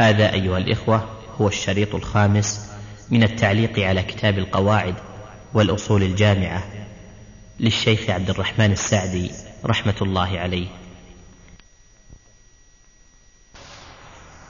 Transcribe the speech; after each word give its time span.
هذا 0.00 0.32
أيها 0.32 0.58
الإخوة 0.58 1.08
هو 1.40 1.48
الشريط 1.48 1.94
الخامس 1.94 2.70
من 3.10 3.22
التعليق 3.22 3.78
على 3.78 4.02
كتاب 4.02 4.38
القواعد 4.38 4.94
والأصول 5.54 6.02
الجامعة 6.02 6.62
للشيخ 7.60 8.10
عبد 8.10 8.30
الرحمن 8.30 8.72
السعدي 8.72 9.30
رحمة 9.66 9.94
الله 10.02 10.38
عليه. 10.38 10.66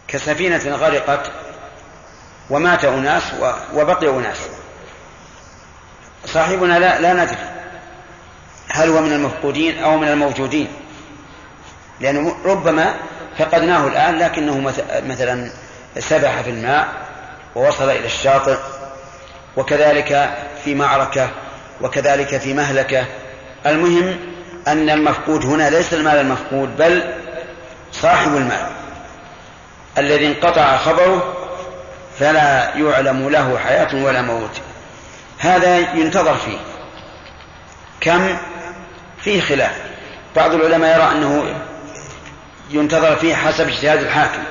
كسفينة 0.08 0.76
غرقت 0.76 1.32
ومات 2.50 2.84
أناس 2.84 3.22
وبقي 3.74 4.08
أناس. 4.08 4.38
صاحبنا 6.26 6.78
لا, 6.78 7.00
لا 7.00 7.24
ندري 7.24 7.50
هل 8.68 8.88
هو 8.88 9.00
من 9.00 9.12
المفقودين 9.12 9.78
أو 9.78 9.98
من 9.98 10.08
الموجودين 10.08 10.68
لأنه 12.00 12.36
ربما 12.44 12.94
فقدناه 13.40 13.86
الآن 13.86 14.18
لكنه 14.18 14.72
مثلا 15.06 15.50
سبح 15.98 16.40
في 16.40 16.50
الماء 16.50 16.88
ووصل 17.54 17.90
إلى 17.90 18.06
الشاطئ 18.06 18.56
وكذلك 19.56 20.38
في 20.64 20.74
معركة 20.74 21.28
وكذلك 21.80 22.36
في 22.36 22.54
مهلكة. 22.54 23.04
المهم 23.66 24.16
أن 24.68 24.90
المفقود 24.90 25.44
هنا 25.44 25.70
ليس 25.70 25.94
المال 25.94 26.16
المفقود 26.16 26.76
بل 26.76 27.14
صاحب 27.92 28.36
المال 28.36 28.66
الذي 29.98 30.26
انقطع 30.26 30.76
خبره 30.76 31.36
فلا 32.18 32.76
يعلم 32.76 33.28
له 33.30 33.58
حياة 33.58 34.04
ولا 34.04 34.22
موت. 34.22 34.60
هذا 35.38 35.78
ينتظر 35.78 36.34
فيه. 36.34 36.58
كم؟ 38.00 38.36
فيه 39.22 39.40
خلاف. 39.40 39.82
بعض 40.36 40.54
العلماء 40.54 40.96
يرى 40.96 41.12
أنه 41.12 41.54
ينتظر 42.70 43.16
فيه 43.16 43.34
حسب 43.34 43.68
اجتهاد 43.68 43.98
الحاكم. 43.98 44.42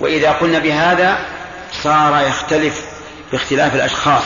وإذا 0.00 0.32
قلنا 0.32 0.58
بهذا 0.58 1.26
صار 1.82 2.26
يختلف 2.26 2.84
باختلاف 3.32 3.74
الأشخاص 3.74 4.24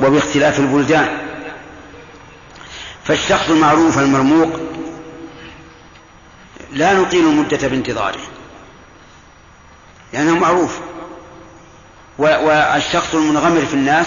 وباختلاف 0.00 0.58
البلدان. 0.58 1.18
فالشخص 3.04 3.50
المعروف 3.50 3.98
المرموق 3.98 4.60
لا 6.72 6.94
نطيل 6.94 7.26
المدة 7.26 7.68
بانتظاره. 7.68 8.20
لأنه 10.12 10.38
معروف. 10.38 10.78
والشخص 12.18 13.14
المنغمر 13.14 13.60
في 13.60 13.74
الناس 13.74 14.06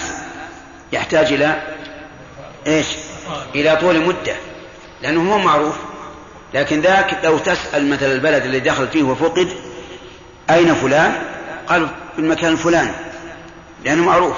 يحتاج 0.92 1.32
إلى 1.32 1.62
إيش؟ 2.66 2.86
إلى 3.54 3.76
طول 3.76 4.06
مدة. 4.06 4.36
لأنه 5.02 5.32
هو 5.32 5.38
معروف. 5.38 5.76
لكن 6.54 6.80
ذاك 6.80 7.18
لو 7.24 7.38
تسأل 7.38 7.90
مثل 7.90 8.06
البلد 8.06 8.44
اللي 8.44 8.60
دخل 8.60 8.88
فيه 8.88 9.02
وفقد 9.02 9.48
أين 10.50 10.74
فلان؟ 10.74 11.12
قالوا 11.66 11.88
في 11.88 12.18
المكان 12.18 12.52
الفلاني 12.52 12.92
لأنه 13.84 14.04
معروف. 14.04 14.36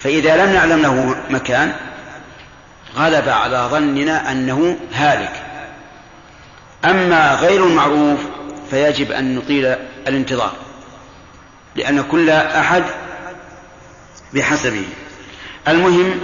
فإذا 0.00 0.44
لم 0.44 0.52
نعلم 0.52 0.82
له 0.82 1.16
مكان 1.30 1.72
غلب 2.96 3.28
على 3.28 3.68
ظننا 3.70 4.32
أنه 4.32 4.76
هالك. 4.94 5.42
أما 6.84 7.34
غير 7.34 7.66
المعروف 7.66 8.20
فيجب 8.70 9.12
أن 9.12 9.34
نطيل 9.34 9.76
الانتظار 10.08 10.52
لأن 11.76 12.02
كل 12.02 12.30
أحد 12.30 12.84
بحسبه. 14.34 14.84
المهم 15.68 16.20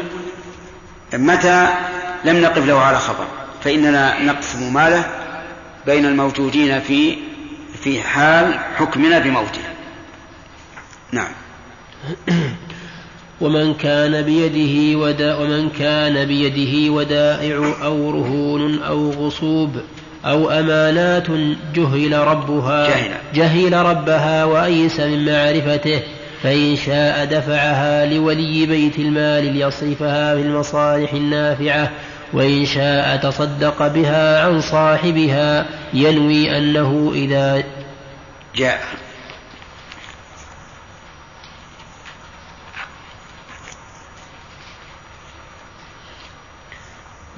متى 1.12 1.68
لم 2.24 2.40
نقف 2.40 2.66
له 2.66 2.80
على 2.80 2.98
خبر؟ 2.98 3.39
فإننا 3.64 4.22
نقسم 4.22 4.74
ماله 4.74 5.04
بين 5.86 6.06
الموجودين 6.06 6.80
في 6.80 7.16
في 7.82 8.02
حال 8.02 8.54
حكمنا 8.76 9.18
بموته. 9.18 9.60
نعم. 11.12 11.32
ومن 13.40 13.74
كان 13.74 14.22
بيده 14.22 14.98
ودا 14.98 15.36
ومن 15.36 15.70
كان 15.78 16.24
بيده 16.24 16.92
ودائع 16.92 17.74
أو 17.82 18.10
رهون 18.10 18.82
أو 18.82 19.10
غصوب 19.10 19.76
أو 20.24 20.50
أمانات 20.50 21.26
جهل 21.74 22.12
ربها 22.12 22.88
جهل, 22.88 23.12
جهل 23.34 23.72
ربها 23.72 24.44
وأيس 24.44 25.00
من 25.00 25.24
معرفته 25.24 26.00
فإن 26.42 26.76
شاء 26.76 27.24
دفعها 27.24 28.06
لولي 28.06 28.66
بيت 28.66 28.98
المال 28.98 29.44
ليصرفها 29.44 30.34
في 30.34 30.42
المصالح 30.42 31.12
النافعة 31.12 31.90
وإن 32.32 32.66
شاء 32.66 33.16
تصدق 33.16 33.86
بها 33.86 34.46
عن 34.46 34.60
صاحبها 34.60 35.66
ينوي 35.94 36.58
أنه 36.58 37.12
إذا 37.14 37.62
جاء. 38.56 38.80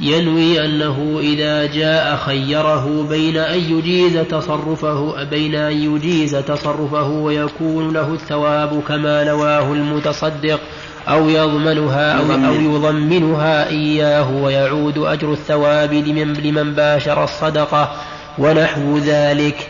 ينوي 0.01 0.65
أنه 0.65 1.19
إذا 1.21 1.67
جاء 1.67 2.17
خيره 2.17 3.07
بين 3.11 3.37
أن 3.37 3.59
يجيز 3.59 4.19
تصرفه 4.19 5.25
بين 5.25 5.55
أن 5.55 5.73
يجيز 5.73 6.37
تصرفه 6.37 7.09
ويكون 7.09 7.93
له 7.93 8.15
الثواب 8.15 8.83
كما 8.89 9.25
نواه 9.25 9.73
المتصدق. 9.73 10.61
أو 11.09 11.29
يضمنها 11.29 12.13
أو, 12.13 12.47
أو 12.47 12.55
يضمنها 12.55 13.69
إياه 13.69 14.31
ويعود 14.31 14.99
أجر 14.99 15.33
الثواب 15.33 15.93
لمن, 15.93 16.33
لمن 16.33 16.75
باشر 16.75 17.25
الصدقة 17.25 17.97
ونحو 18.39 18.99
ذلك. 18.99 19.69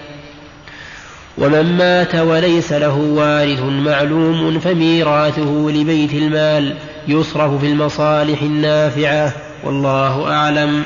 ومن 1.39 1.77
مات 1.79 2.15
وليس 2.15 2.73
له 2.73 2.97
وارث 2.97 3.63
معلوم 3.63 4.59
فميراثه 4.59 5.71
لبيت 5.71 6.13
المال 6.13 6.77
يصرف 7.09 7.61
في 7.61 7.67
المصالح 7.67 8.43
النافعة. 8.43 9.33
والله 9.65 10.33
أعلم. 10.33 10.85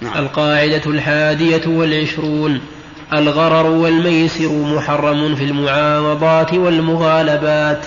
نعم. 0.00 0.18
القاعدة 0.18 0.82
الحادية 0.86 1.62
والعشرون. 1.66 2.60
الغرر 3.12 3.66
والميسر 3.66 4.48
محرم 4.48 5.36
في 5.36 5.44
المعاوضات 5.44 6.54
والمغالبات. 6.54 7.86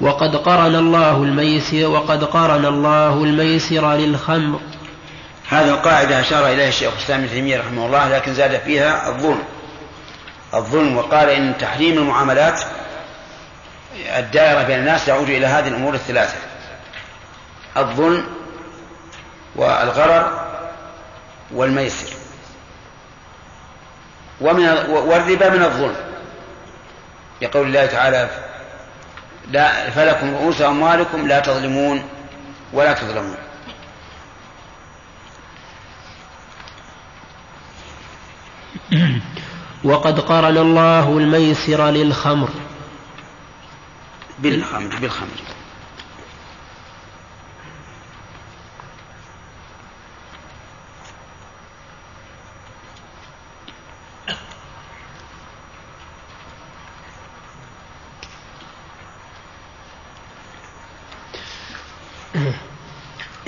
وقد 0.00 0.36
قرن 0.36 0.74
الله 0.74 1.16
الميسر 1.16 1.86
وقد 1.86 2.24
قرن 2.24 2.64
الله 2.64 3.24
الميسر 3.24 3.94
للخمر. 3.94 4.60
هذه 5.48 5.68
القاعدة 5.68 6.20
أشار 6.20 6.46
إليها 6.46 6.68
الشيخ 6.68 6.92
الإسلام 6.92 7.20
ابن 7.20 7.30
تيمية 7.30 7.60
رحمه 7.60 7.86
الله 7.86 8.08
لكن 8.08 8.34
زاد 8.34 8.60
فيها 8.60 9.08
الظلم. 9.08 9.42
الظلم 10.54 10.96
وقال 10.96 11.28
إن 11.28 11.58
تحريم 11.58 11.98
المعاملات 11.98 12.60
الدائرة 14.16 14.62
بين 14.62 14.78
الناس 14.78 15.08
يعود 15.08 15.28
إلى 15.28 15.46
هذه 15.46 15.68
الأمور 15.68 15.94
الثلاثة. 15.94 16.36
الظلم 17.76 18.24
والغرر 19.56 20.44
والميسر. 21.54 22.13
ومن 24.40 24.68
والربا 24.88 25.48
من 25.48 25.62
الظلم. 25.62 25.96
يقول 27.42 27.66
الله 27.66 27.86
تعالى 27.86 28.30
لا 29.50 29.90
فلكم 29.90 30.34
رؤوس 30.34 30.62
أموالكم 30.62 31.28
لا 31.28 31.40
تظلمون 31.40 32.02
ولا 32.72 32.92
تظلمون. 32.92 33.36
وقد 39.84 40.20
قرن 40.20 40.56
الله 40.58 41.18
الميسر 41.18 41.90
للخمر. 41.90 42.48
بالخمر 44.38 44.96
بالخمر. 44.96 45.63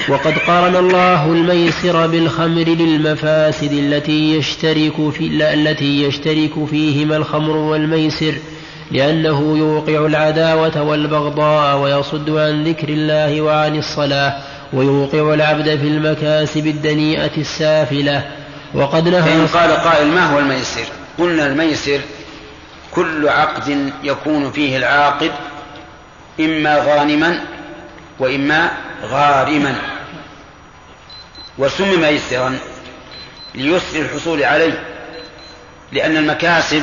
وقد 0.09 0.39
قارن 0.39 0.77
الله 0.77 1.27
الميسر 1.27 2.07
بالخمر 2.07 2.65
للمفاسد 2.65 3.73
التي 3.73 4.37
يشترك 4.37 5.11
في 5.13 5.27
التي 5.55 6.03
يشترك 6.03 6.65
فيهما 6.71 7.17
الخمر 7.17 7.57
والميسر 7.57 8.35
لأنه 8.91 9.59
يوقع 9.59 10.07
العداوة 10.07 10.83
والبغضاء 10.83 11.79
ويصد 11.79 12.31
عن 12.31 12.65
ذكر 12.65 12.89
الله 12.89 13.41
وعن 13.41 13.79
الصلاة 13.79 14.37
ويوقع 14.73 15.35
العبد 15.35 15.65
في 15.65 15.87
المكاسب 15.87 16.67
الدنيئة 16.67 17.37
السافلة. 17.37 18.25
وقد 18.75 19.09
نهى 19.09 19.23
فإن 19.23 19.47
قال 19.47 19.71
قائل 19.71 20.07
ما 20.07 20.35
هو 20.35 20.39
الميسر؟ 20.39 20.85
قلنا 21.19 21.47
الميسر 21.47 22.01
كل 22.91 23.29
عقد 23.29 23.93
يكون 24.03 24.51
فيه 24.51 24.77
العاقد 24.77 25.31
إما 26.41 26.77
غانما 26.77 27.41
وإما 28.19 28.71
غارما. 29.11 29.96
وسمي 31.59 31.97
ميسرا 31.97 32.59
ليسر 33.55 34.01
الحصول 34.01 34.45
عليه 34.45 34.85
لأن 35.93 36.17
المكاسب 36.17 36.83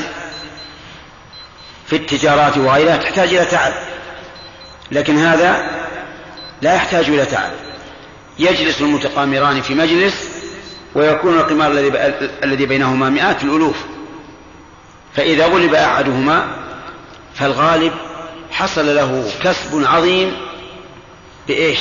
في 1.87 1.95
التجارات 1.95 2.57
وغيرها 2.57 2.97
تحتاج 2.97 3.33
إلى 3.33 3.45
تعب 3.45 3.73
لكن 4.91 5.17
هذا 5.17 5.69
لا 6.61 6.75
يحتاج 6.75 7.09
إلى 7.09 7.25
تعب. 7.25 7.51
يجلس 8.39 8.81
المتقامران 8.81 9.61
في 9.61 9.75
مجلس 9.75 10.29
ويكون 10.95 11.37
القمار 11.37 11.71
الذي 11.71 12.13
الذي 12.43 12.65
بينهما 12.65 13.09
مئات 13.09 13.43
الألوف. 13.43 13.75
فإذا 15.15 15.45
غلب 15.45 15.73
أحدهما 15.73 16.47
فالغالب 17.35 17.93
حصل 18.51 18.95
له 18.95 19.31
كسب 19.43 19.83
عظيم 19.85 20.33
بإيش؟ 21.47 21.79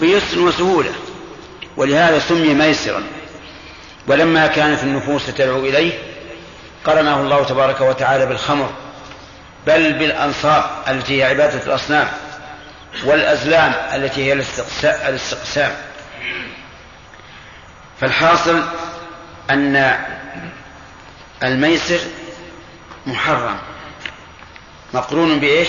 بيسر 0.00 0.40
وسهولة. 0.40 0.92
ولهذا 1.80 2.18
سمي 2.18 2.54
ميسرا. 2.54 3.02
ولما 4.06 4.46
كانت 4.46 4.82
النفوس 4.82 5.26
تدعو 5.26 5.58
إليه 5.58 5.98
قرنه 6.84 7.20
الله 7.20 7.44
تبارك 7.44 7.80
وتعالى 7.80 8.26
بالخمر 8.26 8.72
بل 9.66 9.92
بالأنصاب 9.92 10.64
التي 10.88 11.18
هي 11.18 11.24
عبادة 11.24 11.66
الأصنام 11.66 12.08
والأزلام 13.04 13.72
التي 13.94 14.24
هي 14.24 14.32
الاستقسام. 15.08 15.72
فالحاصل 18.00 18.62
أن 19.50 19.98
الميسر 21.42 21.98
محرم 23.06 23.58
مقرون 24.94 25.40
بإيش؟ 25.40 25.68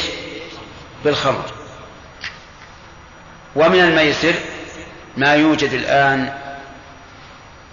بالخمر. 1.05 1.45
ومن 3.55 3.79
الميسر 3.79 4.33
ما 5.17 5.35
يوجد 5.35 5.73
الآن 5.73 6.33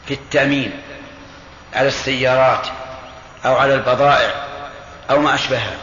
في 0.07 0.15
التأمين 0.15 0.73
على 1.75 1.89
السيارات 1.89 2.67
أو 3.45 3.57
على 3.57 3.75
البضائع 3.75 4.31
أو 5.11 5.21
ما 5.21 5.35
أشبهها. 5.35 5.77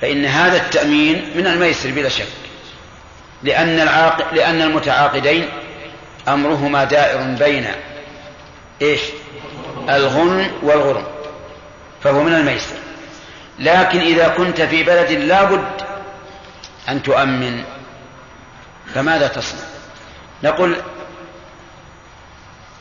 فإن 0.00 0.24
هذا 0.24 0.56
التأمين 0.56 1.32
من 1.36 1.46
الميسر 1.46 1.90
بلا 1.90 2.08
شك 2.08 2.26
لأن 3.42 3.80
العاق... 3.80 4.34
لأن 4.34 4.62
المتعاقدين 4.62 5.48
أمرهما 6.28 6.84
دائر 6.84 7.22
بين 7.22 7.66
إيش؟ 8.82 9.00
الغن 9.88 10.50
والغرم 10.62 11.04
فهو 12.04 12.22
من 12.22 12.34
الميسر. 12.34 12.76
لكن 13.58 14.00
إذا 14.00 14.28
كنت 14.28 14.60
في 14.60 14.82
بلد 14.82 15.10
لا 15.10 15.42
بد 15.42 15.82
أن 16.88 17.02
تؤمن 17.02 17.64
فماذا 18.94 19.28
تصنع؟ 19.28 19.60
نقول 20.42 20.76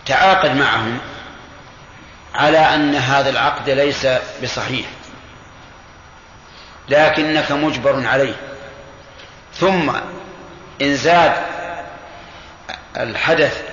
تعاقد 0.06 0.56
معهم 0.56 0.98
على 2.36 2.58
أن 2.58 2.96
هذا 2.96 3.30
العقد 3.30 3.70
ليس 3.70 4.08
بصحيح 4.44 4.88
لكنك 6.90 7.52
مجبر 7.52 8.08
عليه. 8.08 8.36
ثم 9.54 9.92
إن 10.82 10.96
زاد 10.96 11.34
الحدث 12.98 13.64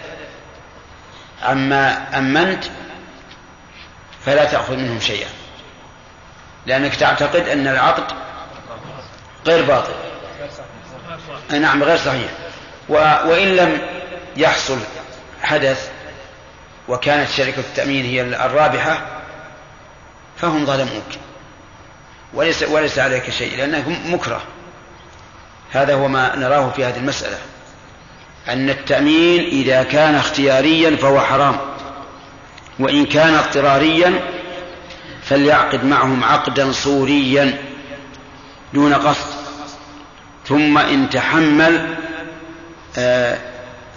عما 1.42 2.18
أمنت 2.18 2.64
فلا 4.24 4.44
تأخذ 4.44 4.76
منهم 4.76 5.00
شيئا 5.00 5.28
لأنك 6.66 6.94
تعتقد 6.94 7.48
أن 7.48 7.66
العقد 7.66 8.04
غير 9.46 9.64
باطل. 9.64 9.94
نعم 11.50 11.82
غير 11.82 11.96
صحيح. 11.96 12.30
وإن 12.88 13.56
لم 13.56 13.78
يحصل 14.36 14.78
حدث 15.42 15.90
وكانت 16.88 17.30
شركة 17.30 17.60
التأمين 17.60 18.04
هي 18.04 18.22
الرابحة 18.22 19.06
فهم 20.36 20.66
ظلموك. 20.66 21.04
وليس 22.34 22.62
وليس 22.62 22.98
عليك 22.98 23.30
شيء 23.30 23.56
لأنك 23.56 23.84
مكره. 24.06 24.42
هذا 25.72 25.94
هو 25.94 26.08
ما 26.08 26.36
نراه 26.36 26.70
في 26.70 26.84
هذه 26.84 26.96
المسألة. 26.96 27.38
أن 28.48 28.70
التأمين 28.70 29.40
إذا 29.40 29.82
كان 29.82 30.14
اختياريا 30.14 30.96
فهو 30.96 31.20
حرام. 31.20 31.56
وإن 32.78 33.06
كان 33.06 33.34
اضطراريا 33.34 34.20
فليعقد 35.22 35.84
معهم 35.84 36.24
عقدا 36.24 36.72
صوريا 36.72 37.58
دون 38.74 38.94
قصد. 38.94 39.38
ثم 40.46 40.78
إن 40.78 41.10
تحمل 41.10 41.96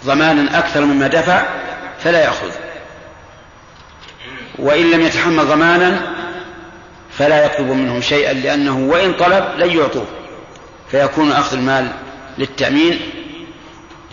ضمانا 0.04 0.58
أكثر 0.58 0.84
مما 0.84 1.06
دفع 1.06 1.44
فلا 2.00 2.24
يأخذ. 2.24 2.50
وإن 4.58 4.90
لم 4.90 5.00
يتحمل 5.00 5.44
ضمانا 5.46 6.14
فلا 7.18 7.44
يطلب 7.44 7.66
منهم 7.66 8.00
شيئا 8.00 8.32
لأنه 8.32 8.78
وإن 8.78 9.12
طلب 9.12 9.44
لن 9.56 9.78
يعطوه. 9.78 10.06
فيكون 10.90 11.32
أخذ 11.32 11.56
المال 11.56 11.92
للتأمين 12.38 13.00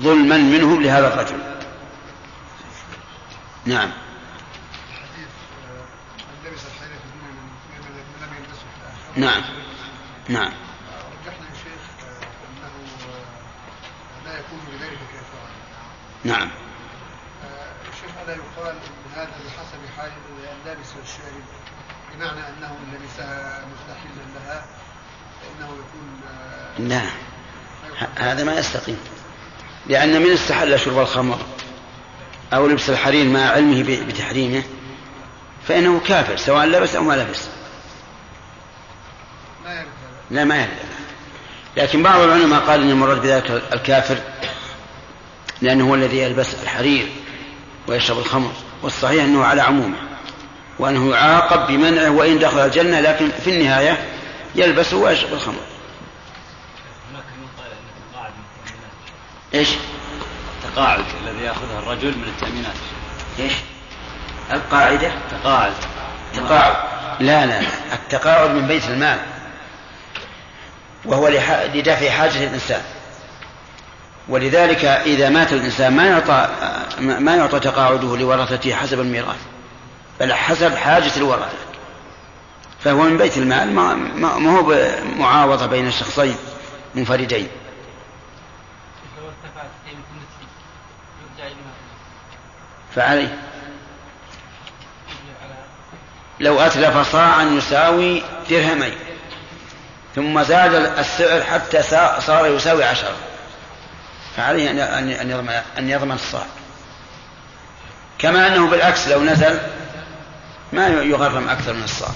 ظلما 0.01 0.37
منهم 0.37 0.83
لهذا 0.83 1.13
الرجل. 1.13 1.37
نعم. 3.65 3.89
نعم. 9.15 9.41
نعم. 10.29 10.51
نعم. 16.23 16.49
الشيخ 17.93 18.11
الا 18.23 18.33
يقال 18.33 18.75
إن 18.75 19.11
هذا 19.15 19.29
بحسب 19.45 19.97
حال 19.97 20.11
اللابس 20.63 20.87
والشارب 20.99 21.43
بمعنى 22.13 22.47
أنه 22.47 22.77
لبسها 22.93 23.61
مستحلا 23.73 24.23
لها 24.35 24.65
فانه 25.41 25.67
يكون 25.67 26.21
لا 26.79 27.01
هذا 28.15 28.43
ما 28.43 28.53
يستقيم. 28.53 28.99
لأن 29.87 30.21
من 30.21 30.31
استحل 30.31 30.79
شرب 30.79 30.99
الخمر 30.99 31.39
أو 32.53 32.67
لبس 32.67 32.89
الحرير 32.89 33.25
مع 33.25 33.49
علمه 33.49 34.05
بتحريمه 34.07 34.63
فإنه 35.67 35.99
كافر 35.99 36.37
سواء 36.37 36.65
لبس 36.65 36.95
أو 36.95 37.03
ما 37.03 37.13
لبس. 37.13 37.47
لا 40.31 40.43
ما 40.43 40.61
يرد. 40.61 40.69
لكن 41.77 42.03
بعض 42.03 42.19
العلماء 42.19 42.59
قال 42.59 42.81
إن 42.81 42.89
المراد 42.89 43.21
بذلك 43.21 43.51
الكافر 43.73 44.17
لأنه 45.61 45.89
هو 45.89 45.95
الذي 45.95 46.17
يلبس 46.17 46.55
الحرير 46.63 47.07
ويشرب 47.87 48.19
الخمر 48.19 48.51
والصحيح 48.83 49.23
أنه 49.23 49.45
على 49.45 49.61
عمومه 49.61 49.97
وأنه 50.79 51.11
يعاقب 51.11 51.67
بمنعه 51.67 52.09
وإن 52.09 52.39
دخل 52.39 52.59
الجنة 52.59 52.99
لكن 52.99 53.29
في 53.43 53.49
النهاية 53.49 54.05
يلبس 54.55 54.93
ويشرب 54.93 55.33
الخمر. 55.33 55.61
إيش؟ 59.53 59.69
التقاعد 60.65 61.03
الذي 61.23 61.43
ياخذها 61.45 61.79
الرجل 61.79 62.17
من 62.17 62.23
التأمينات. 62.23 62.75
إيش؟ 63.39 63.53
القاعدة؟ 64.51 65.11
تقاعد. 65.31 65.73
تقاعد. 66.35 66.75
لا 67.19 67.45
لا 67.45 67.61
التقاعد 67.93 68.49
من 68.49 68.67
بيت 68.67 68.85
المال. 68.85 69.19
وهو 71.05 71.27
لدفع 71.73 72.09
حاجة 72.09 72.43
الإنسان 72.43 72.81
ولذلك 74.29 74.85
إذا 74.85 75.29
مات 75.29 75.53
الإنسان 75.53 75.95
ما 75.95 76.07
يعطى 76.07 76.49
ما 76.99 77.35
يعطى 77.35 77.59
تقاعده 77.59 78.17
لورثته 78.17 78.75
حسب 78.75 78.99
الميراث 78.99 79.39
بل 80.19 80.33
حسب 80.33 80.75
حاجة 80.75 81.11
الورثة. 81.17 81.57
فهو 82.83 83.03
من 83.03 83.17
بيت 83.17 83.37
المال 83.37 83.73
ما, 83.73 84.49
هو 84.49 84.75
معاوضة 85.17 85.65
بين 85.65 85.87
الشخصين 85.87 86.35
منفردين. 86.95 87.47
فعليه. 92.95 93.37
لو 96.39 96.59
أتلف 96.59 97.11
صاعا 97.11 97.43
يساوي 97.43 98.23
درهمين 98.49 98.93
ثم 100.15 100.43
زاد 100.43 100.73
السعر 100.73 101.41
حتى 101.41 101.83
صار 102.21 102.45
يساوي 102.45 102.83
عشرة. 102.83 103.15
فعليه 104.39 104.99
أن 105.21 105.29
يضمن 105.29 105.49
أن 105.49 105.89
يضمن 105.89 106.11
الصاع 106.11 106.45
كما 108.19 108.47
أنه 108.47 108.69
بالعكس 108.69 109.07
لو 109.07 109.23
نزل 109.23 109.59
ما 110.73 110.87
يغرم 110.87 111.49
أكثر 111.49 111.73
من 111.73 111.83
الصاع 111.83 112.09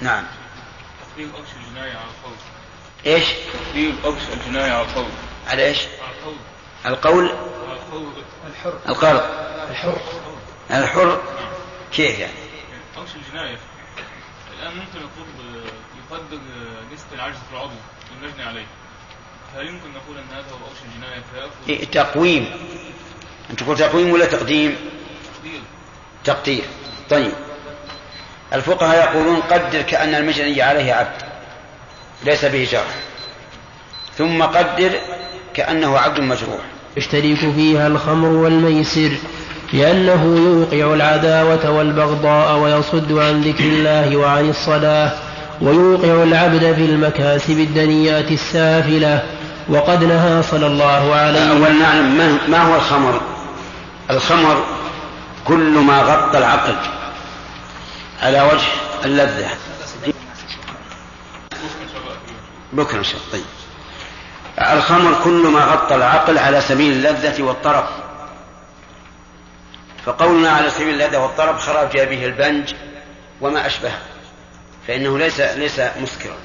نعم. 0.00 0.24
تقريب 1.10 1.34
أوش 1.34 1.46
الجناية 1.56 1.90
على 1.90 2.08
القول. 2.18 2.36
إيش؟ 3.06 3.24
تقريب 3.68 3.94
أوش 4.04 4.18
الجناية 4.32 4.72
على 4.72 4.82
القول. 4.82 5.06
على 5.48 5.64
إيش؟ 5.66 5.78
على 6.84 6.94
القول. 6.94 7.26
القول؟ 7.26 8.12
الحر. 8.46 8.78
القرض. 8.88 9.22
الحر. 9.70 10.00
الحر. 10.70 11.22
كيف 11.92 12.18
يعني؟ 12.18 12.32
أوش 12.96 13.08
الجناية. 13.16 13.58
الآن 14.58 14.76
ممكن 14.76 14.98
يطلب 14.98 15.26
يقدر 16.10 16.38
نسبة 16.92 17.14
العجز 17.14 17.36
في 17.36 17.56
العضو 17.56 17.74
المجني 18.16 18.44
عليه. 18.44 18.66
هل 19.56 19.66
يمكن 19.66 19.88
نقول 19.94 20.16
أن 20.16 20.36
هذا 20.36 20.44
هو 20.52 20.66
أوش 20.68 20.78
الجناية 20.84 21.22
فيأخذ 21.32 21.50
إيه، 21.68 21.84
تقويم. 21.84 22.46
أنت 23.50 23.62
تقول 23.62 23.76
تقويم 23.76 24.12
ولا 24.12 24.24
تقديم؟ 24.24 24.76
تقدير. 26.24 26.64
طيب. 27.10 27.32
الفقهاء 28.52 29.10
يقولون 29.10 29.40
قدر 29.40 29.82
كأن 29.82 30.14
المجني 30.14 30.62
عليه 30.62 30.92
عبد. 30.92 31.22
ليس 32.24 32.44
به 32.44 32.68
جرح. 32.72 32.94
ثم 34.18 34.42
قدر 34.42 34.90
كأنه 35.54 35.98
عبد 35.98 36.20
مجروح. 36.20 36.60
يشترك 36.96 37.38
فيها 37.56 37.86
الخمر 37.86 38.28
والميسر 38.28 39.10
لأنه 39.72 40.36
يوقع 40.36 40.94
العداوة 40.94 41.70
والبغضاء 41.70 42.58
ويصد 42.58 43.12
عن 43.12 43.40
ذكر 43.40 43.64
الله 43.64 44.16
وعن 44.16 44.48
الصلاة 44.50 45.12
ويوقع 45.60 46.22
العبد 46.22 46.72
في 46.72 46.84
المكاسب 46.84 47.58
الدنيئة 47.58 48.30
السافلة 48.30 49.22
وقد 49.68 50.04
نهى 50.04 50.42
صلى 50.42 50.66
الله 50.66 51.14
عليه 51.14 51.40
وسلم 51.40 51.62
أولا 51.62 51.72
نعلم 51.72 52.38
ما 52.48 52.62
هو 52.62 52.74
الخمر؟ 52.74 53.20
الخمر 54.10 54.64
كل 55.44 55.78
ما 55.78 56.02
غطى 56.02 56.38
العقل. 56.38 56.76
على 58.22 58.42
وجه 58.42 58.66
اللذة. 59.04 59.48
بكرة 62.72 63.02
شاء 63.02 63.20
طيب. 63.32 63.44
الخمر 64.58 65.14
كل 65.24 65.46
ما 65.46 65.64
غطى 65.64 65.94
العقل 65.94 66.38
على 66.38 66.60
سبيل 66.60 66.92
اللذة 66.92 67.42
والطرب 67.42 67.84
فقولنا 70.06 70.50
على 70.50 70.70
سبيل 70.70 70.88
اللذة 70.88 71.18
والطرب 71.18 71.58
خرج 71.58 71.92
به 71.92 72.26
البنج 72.26 72.74
وما 73.40 73.66
أشبهه. 73.66 73.98
فإنه 74.88 75.18
ليس 75.18 75.40
ليس 75.40 75.80
مسكرا. 76.00 76.36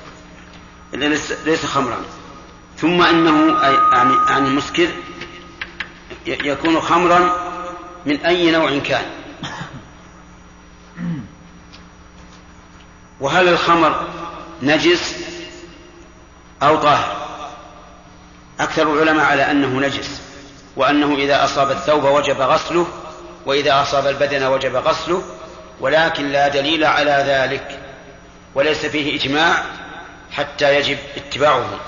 ليس, 0.94 1.34
ليس 1.46 1.66
خمرا. 1.66 1.98
ثم 2.82 3.02
إنه 3.02 3.62
يعني 3.94 4.14
يعني 4.30 4.50
مسكر 4.50 4.88
يكون 6.28 6.80
خمرا 6.82 7.50
من 8.06 8.26
أي 8.26 8.52
نوع 8.52 8.80
كان. 8.80 9.06
وهل 13.20 13.48
الخمر 13.48 14.08
نجس 14.62 15.16
أو 16.64 16.76
طاهر؟ 16.76 17.20
أكثر 18.60 18.94
العلماء 18.94 19.26
على 19.26 19.52
أنه 19.52 19.88
نجس 19.88 20.22
وأنه 20.76 21.16
إذا 21.16 21.44
أصاب 21.44 21.72
الثوب 21.72 22.04
وجب 22.04 22.42
غسله 22.42 22.88
وإذا 23.46 23.82
أصاب 23.82 24.08
البدن 24.08 24.44
وجب 24.44 24.76
غسله 24.76 25.24
ولكن 25.80 26.30
لا 26.30 26.48
دليل 26.48 26.84
على 26.84 27.24
ذلك 27.28 27.80
وليس 28.56 28.86
فيه 28.86 29.16
إجماع 29.20 29.64
حتى 30.32 30.76
يجب 30.76 30.98
اتباعه. 31.18 31.80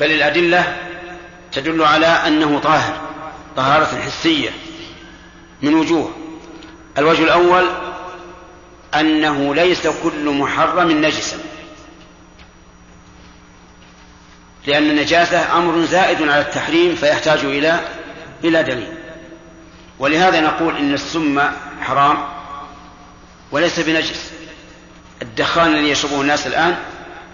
بل 0.00 0.12
الأدلة 0.12 0.76
تدل 1.52 1.82
على 1.82 2.06
أنه 2.06 2.58
طاهر 2.58 3.00
طهارة 3.56 4.00
حسية 4.00 4.50
من 5.62 5.74
وجوه. 5.74 6.12
الوجه 6.98 7.24
الأول 7.24 7.64
أنه 8.94 9.54
ليس 9.54 9.86
كل 9.86 10.30
محرم 10.30 10.90
نجسا. 10.90 11.38
لأن 14.66 14.90
النجاسة 14.90 15.58
أمر 15.58 15.84
زائد 15.84 16.22
على 16.22 16.40
التحريم 16.40 16.94
فيحتاج 16.94 17.44
إلى 17.44 17.80
إلى 18.44 18.62
دليل. 18.62 18.94
ولهذا 19.98 20.40
نقول 20.40 20.76
إن 20.76 20.94
السم 20.94 21.40
حرام 21.80 22.18
وليس 23.50 23.80
بنجس. 23.80 24.30
الدخان 25.22 25.74
الذي 25.74 25.90
يشربه 25.90 26.20
الناس 26.20 26.46
الآن 26.46 26.76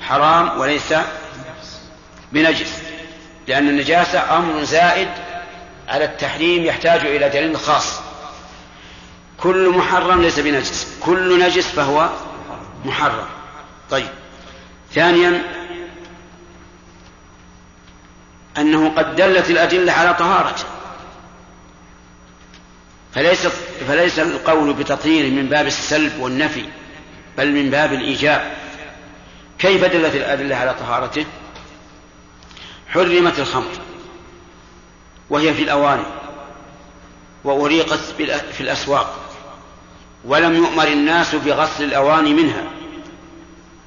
حرام 0.00 0.60
وليس 0.60 0.94
بنجس 2.32 2.82
لأن 3.48 3.68
النجاسة 3.68 4.38
أمر 4.38 4.64
زائد 4.64 5.08
على 5.88 6.04
التحريم 6.04 6.64
يحتاج 6.64 7.00
إلى 7.00 7.28
دليل 7.28 7.56
خاص. 7.56 8.00
كل 9.38 9.68
محرم 9.68 10.22
ليس 10.22 10.40
بنجس 10.40 10.98
كل 11.00 11.46
نجس 11.46 11.66
فهو 11.66 12.10
محرم. 12.84 13.26
طيب. 13.90 14.08
ثانيا 14.94 15.42
أنه 18.58 18.88
قد 18.88 19.16
دلت 19.16 19.50
الأدلة 19.50 19.92
على 19.92 20.14
طهارته 20.14 20.64
فليس 23.14 23.46
فليس 23.88 24.18
القول 24.18 24.72
بتطهيره 24.74 25.30
من 25.30 25.46
باب 25.46 25.66
السلب 25.66 26.20
والنفي 26.20 26.64
بل 27.38 27.52
من 27.52 27.70
باب 27.70 27.92
الإيجاب. 27.92 28.52
كيف 29.58 29.84
دلت 29.84 30.14
الأدلة 30.14 30.56
على 30.56 30.74
طهارته؟ 30.74 31.26
حرمت 32.88 33.38
الخمر 33.38 33.70
وهي 35.30 35.54
في 35.54 35.62
الأواني 35.62 36.06
وأريقت 37.44 37.98
في 38.52 38.60
الأسواق 38.60 39.20
ولم 40.24 40.54
يؤمر 40.54 40.88
الناس 40.88 41.34
بغسل 41.34 41.84
الأواني 41.84 42.34
منها 42.34 42.64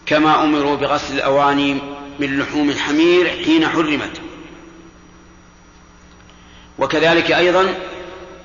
كما 0.06 0.44
أمروا 0.44 0.76
بغسل 0.76 1.14
الأواني 1.14 1.74
من 2.20 2.40
لحوم 2.40 2.70
الحمير 2.70 3.30
حين 3.46 3.68
حرمت. 3.68 4.22
وكذلك 6.80 7.32
أيضا 7.32 7.74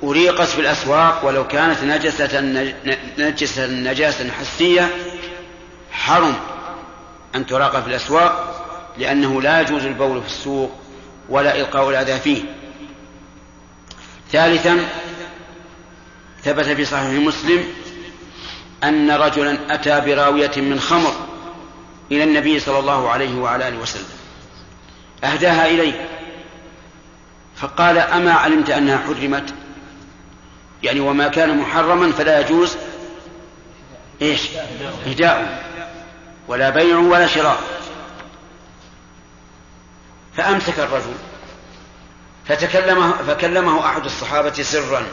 أريقت 0.02 0.48
في 0.48 0.60
الأسواق 0.60 1.24
ولو 1.24 1.46
كانت 1.46 1.84
نجسة 1.84 2.40
نجسة 3.18 3.66
نجاسة 3.66 4.30
حسية 4.30 4.96
حرم 5.90 6.34
أن 7.34 7.46
تراق 7.46 7.80
في 7.80 7.88
الأسواق 7.88 8.55
لأنه 8.98 9.42
لا 9.42 9.60
يجوز 9.60 9.84
البول 9.84 10.22
في 10.22 10.28
السوق 10.28 10.72
ولا 11.28 11.60
إلقاء 11.60 11.90
الأذى 11.90 12.20
فيه. 12.20 12.42
ثالثا 14.32 14.88
ثبت 16.42 16.64
في 16.64 16.84
صحيح 16.84 17.10
مسلم 17.10 17.64
أن 18.84 19.10
رجلا 19.10 19.74
أتى 19.74 20.00
براوية 20.00 20.50
من 20.56 20.80
خمر 20.80 21.12
إلى 22.12 22.24
النبي 22.24 22.60
صلى 22.60 22.78
الله 22.78 23.10
عليه 23.10 23.34
وعلى 23.34 23.68
آله 23.68 23.78
وسلم. 23.78 24.06
أهداها 25.24 25.66
إليه. 25.66 26.08
فقال 27.56 27.98
أما 27.98 28.32
علمت 28.32 28.70
أنها 28.70 28.98
حرمت؟ 28.98 29.54
يعني 30.82 31.00
وما 31.00 31.28
كان 31.28 31.58
محرما 31.58 32.12
فلا 32.12 32.40
يجوز 32.40 32.76
إيش؟ 34.22 34.40
إهداء 35.06 35.64
ولا 36.48 36.70
بيع 36.70 36.98
ولا 36.98 37.26
شراء. 37.26 37.75
فأمسك 40.36 40.78
الرجل. 40.78 41.14
فتكلمه 42.48 43.12
فكلمه 43.12 43.86
أحد 43.86 44.04
الصحابة 44.04 44.52
سرا. 44.52 45.06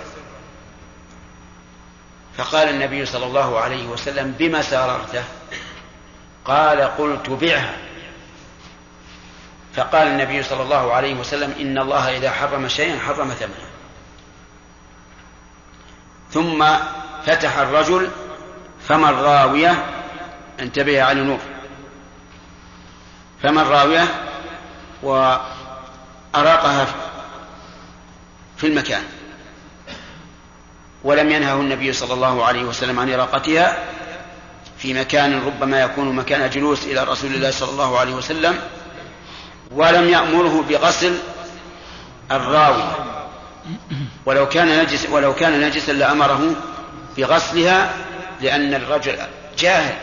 فقال 2.37 2.69
النبي 2.69 3.05
صلى 3.05 3.25
الله 3.25 3.59
عليه 3.59 3.87
وسلم 3.87 4.31
بما 4.39 4.61
ساررته؟ 4.61 5.23
قال 6.45 6.81
قلت 6.81 7.29
بعها 7.29 7.77
فقال 9.75 10.07
النبي 10.07 10.43
صلى 10.43 10.63
الله 10.63 10.93
عليه 10.93 11.13
وسلم 11.13 11.55
إن 11.59 11.77
الله 11.77 12.17
إذا 12.17 12.31
حرم 12.31 12.67
شيئا 12.67 12.99
حرم 12.99 13.29
ثمنه. 13.29 13.69
ثم 16.31 16.65
فتح 17.25 17.57
الرجل 17.57 18.09
فما 18.87 19.09
الراوية؟ 19.09 19.85
انتبه 20.59 21.03
علي 21.03 21.21
نور. 21.21 21.39
فما 23.43 23.61
الراوية؟ 23.61 24.07
وأراقها 25.03 26.87
في 28.57 28.67
المكان. 28.67 29.03
ولم 31.03 31.31
ينهه 31.31 31.53
النبي 31.53 31.93
صلى 31.93 32.13
الله 32.13 32.45
عليه 32.45 32.63
وسلم 32.63 32.99
عن 32.99 33.13
إراقتها 33.13 33.77
في 34.77 34.93
مكان 34.93 35.41
ربما 35.45 35.81
يكون 35.81 36.15
مكان 36.15 36.49
جلوس 36.49 36.85
إلى 36.85 37.03
رسول 37.03 37.33
الله 37.33 37.51
صلى 37.51 37.69
الله 37.69 37.99
عليه 37.99 38.13
وسلم 38.13 38.59
ولم 39.71 40.09
يأمره 40.09 40.65
بغسل 40.69 41.17
الراوي. 42.31 42.83
ولو 44.25 44.49
كان 44.49 44.79
نجس 44.83 45.07
ولو 45.09 45.35
كان 45.35 45.61
نجسا 45.61 45.91
لأمره 45.91 46.55
بغسلها 47.17 47.93
لأن 48.41 48.73
الرجل 48.73 49.17
جاهل 49.59 49.95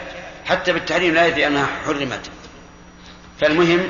حتى 0.45 0.73
بالتحريم 0.73 1.15
لا 1.15 1.27
يدري 1.27 1.47
أنها 1.47 1.67
حرمت. 1.87 2.31
فالمهم 3.41 3.89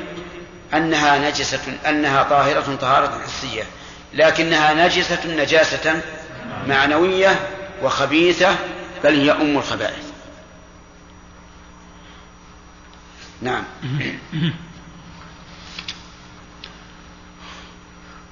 أنها 0.73 1.29
نجسة 1.29 1.77
أنها 1.89 2.23
طاهرة 2.23 2.75
طهارة 2.75 3.21
حسية 3.25 3.63
لكنها 4.13 4.85
نجسة 4.85 5.35
نجاسة 5.35 6.01
معنوية 6.67 7.39
وخبيثة 7.83 8.55
بل 9.03 9.19
هي 9.19 9.31
أم 9.31 9.57
الخبائث. 9.57 10.11
نعم. 13.41 13.63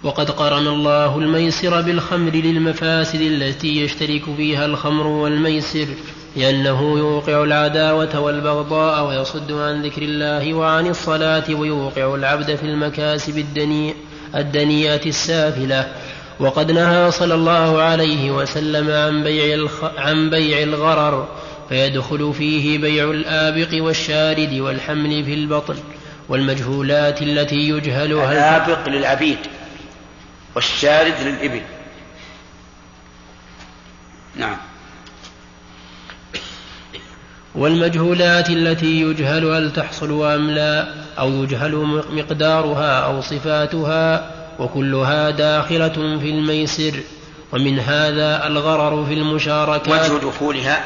وقد 0.04 0.32
قرن 0.32 0.68
الله 0.68 1.18
الميسر 1.18 1.82
بالخمر 1.82 2.32
للمفاسد 2.32 3.22
التي 3.22 3.82
يشترك 3.82 4.36
فيها 4.38 4.66
الخمر 4.66 5.08
والميسر. 5.08 5.88
لأنه 6.36 6.98
يوقع 6.98 7.44
العداوة 7.44 8.20
والبغضاء 8.20 9.08
ويصد 9.08 9.52
عن 9.52 9.82
ذكر 9.82 10.02
الله 10.02 10.54
وعن 10.54 10.88
الصلاة 10.88 11.44
ويوقع 11.50 12.16
العبد 12.16 12.56
في 12.56 12.64
المكاسب 12.64 13.38
الدنيئة 14.36 15.06
السافلة. 15.06 15.94
وقد 16.40 16.72
نهى 16.72 17.12
صلى 17.12 17.34
الله 17.34 17.82
عليه 17.82 18.32
وسلم 18.32 18.92
عن 18.92 19.24
بيع 19.24 19.54
الخ... 19.54 19.84
عن 19.98 20.30
بيع 20.30 20.64
الغرر 20.64 21.28
فيدخل 21.70 22.34
فيه 22.34 22.78
بيع 22.78 23.12
الآبق 23.12 23.84
والشارد 23.84 24.54
والحمل 24.54 25.24
في 25.24 25.34
البطن 25.34 25.76
والمجهولات 26.30 27.22
التي 27.22 27.70
يجهلها 27.70 28.32
الآبق 28.32 28.90
للعبيد 28.90 29.38
والشارد 30.56 31.14
للإبل. 31.22 31.62
نعم. 34.36 34.58
والمجهولات 37.60 38.50
التي 38.50 39.02
يجهل 39.02 39.46
هل 39.46 39.74
تحصل 39.74 40.24
أم 40.26 40.50
لا 40.50 40.88
أو 41.20 41.44
يجهل 41.44 42.04
مقدارها 42.12 43.00
أو 43.00 43.22
صفاتها 43.22 44.32
وكلها 44.60 45.30
داخلة 45.30 46.20
في 46.20 46.30
الميسر. 46.30 47.00
ومن 47.52 47.80
هذا 47.80 48.48
الغرر 48.48 49.06
في 49.06 49.14
المشاركات. 49.14 50.12
وجه 50.12 50.26
دخولها 50.26 50.86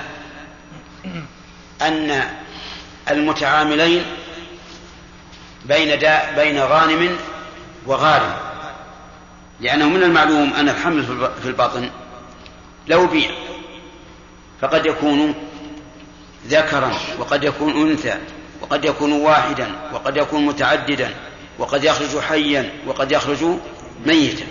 أن 1.82 2.22
المتعاملين 3.12 4.02
بين 5.66 6.00
دا 6.00 6.36
بين 6.36 6.60
غانم 6.60 7.10
وغارم. 7.86 8.34
لأنه 9.60 9.90
من 9.90 10.04
المعلوم 10.04 10.54
أن 10.54 10.70
الحمل 10.70 11.04
في 11.42 11.48
الباطن 11.50 11.90
لو 12.88 13.08
بيع 13.08 13.32
فقد 14.62 14.86
يكون 14.86 15.34
ذكرا 16.48 16.94
وقد 17.20 17.44
يكون 17.44 17.90
أنثى 17.90 18.18
وقد 18.62 18.86
يكون 18.86 19.12
واحدا 19.12 19.72
وقد 19.94 20.18
يكون 20.18 20.46
متعددا 20.46 21.14
وقد 21.60 21.84
يخرج 21.84 22.20
حيا 22.20 22.70
وقد 22.88 23.12
يخرج 23.12 23.46
ميتا. 24.06 24.46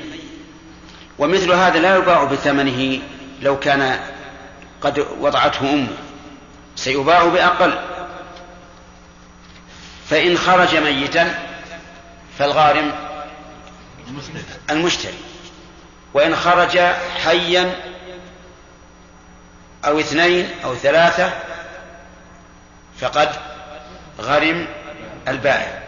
ومثل 1.19 1.53
هذا 1.53 1.79
لا 1.79 1.97
يباع 1.97 2.25
بثمنه 2.25 3.03
لو 3.43 3.59
كان 3.59 4.01
قد 4.81 5.07
وضعته 5.21 5.75
أمه. 5.75 5.97
سيباع 6.77 7.25
بأقل. 7.25 7.73
فإن 10.11 10.39
خرج 10.39 10.77
ميتا 10.77 11.39
فالغارم 12.39 12.93
المشتري. 14.71 15.15
وإن 16.15 16.37
خرج 16.37 16.79
حيا 17.25 17.77
أو 19.85 20.01
اثنين 20.01 20.49
أو 20.65 20.75
ثلاثة 20.75 21.33
فقد 23.03 23.29
غرم 24.21 24.67
البائع. 25.29 25.83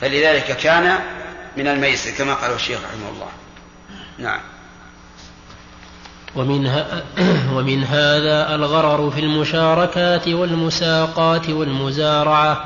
فلذلك 0.00 0.56
كان 0.56 0.98
من 1.56 1.68
الميسر 1.68 2.10
كما 2.10 2.34
قال 2.34 2.54
الشيخ 2.54 2.78
رحمه 2.78 3.08
الله. 3.08 3.28
نعم. 4.18 4.40
ومن, 6.36 6.66
ومن 7.56 7.84
هذا 7.84 8.54
الغرر 8.54 9.10
في 9.10 9.20
المشاركات 9.20 10.28
والمساقات 10.28 11.48
والمزارعة 11.48 12.64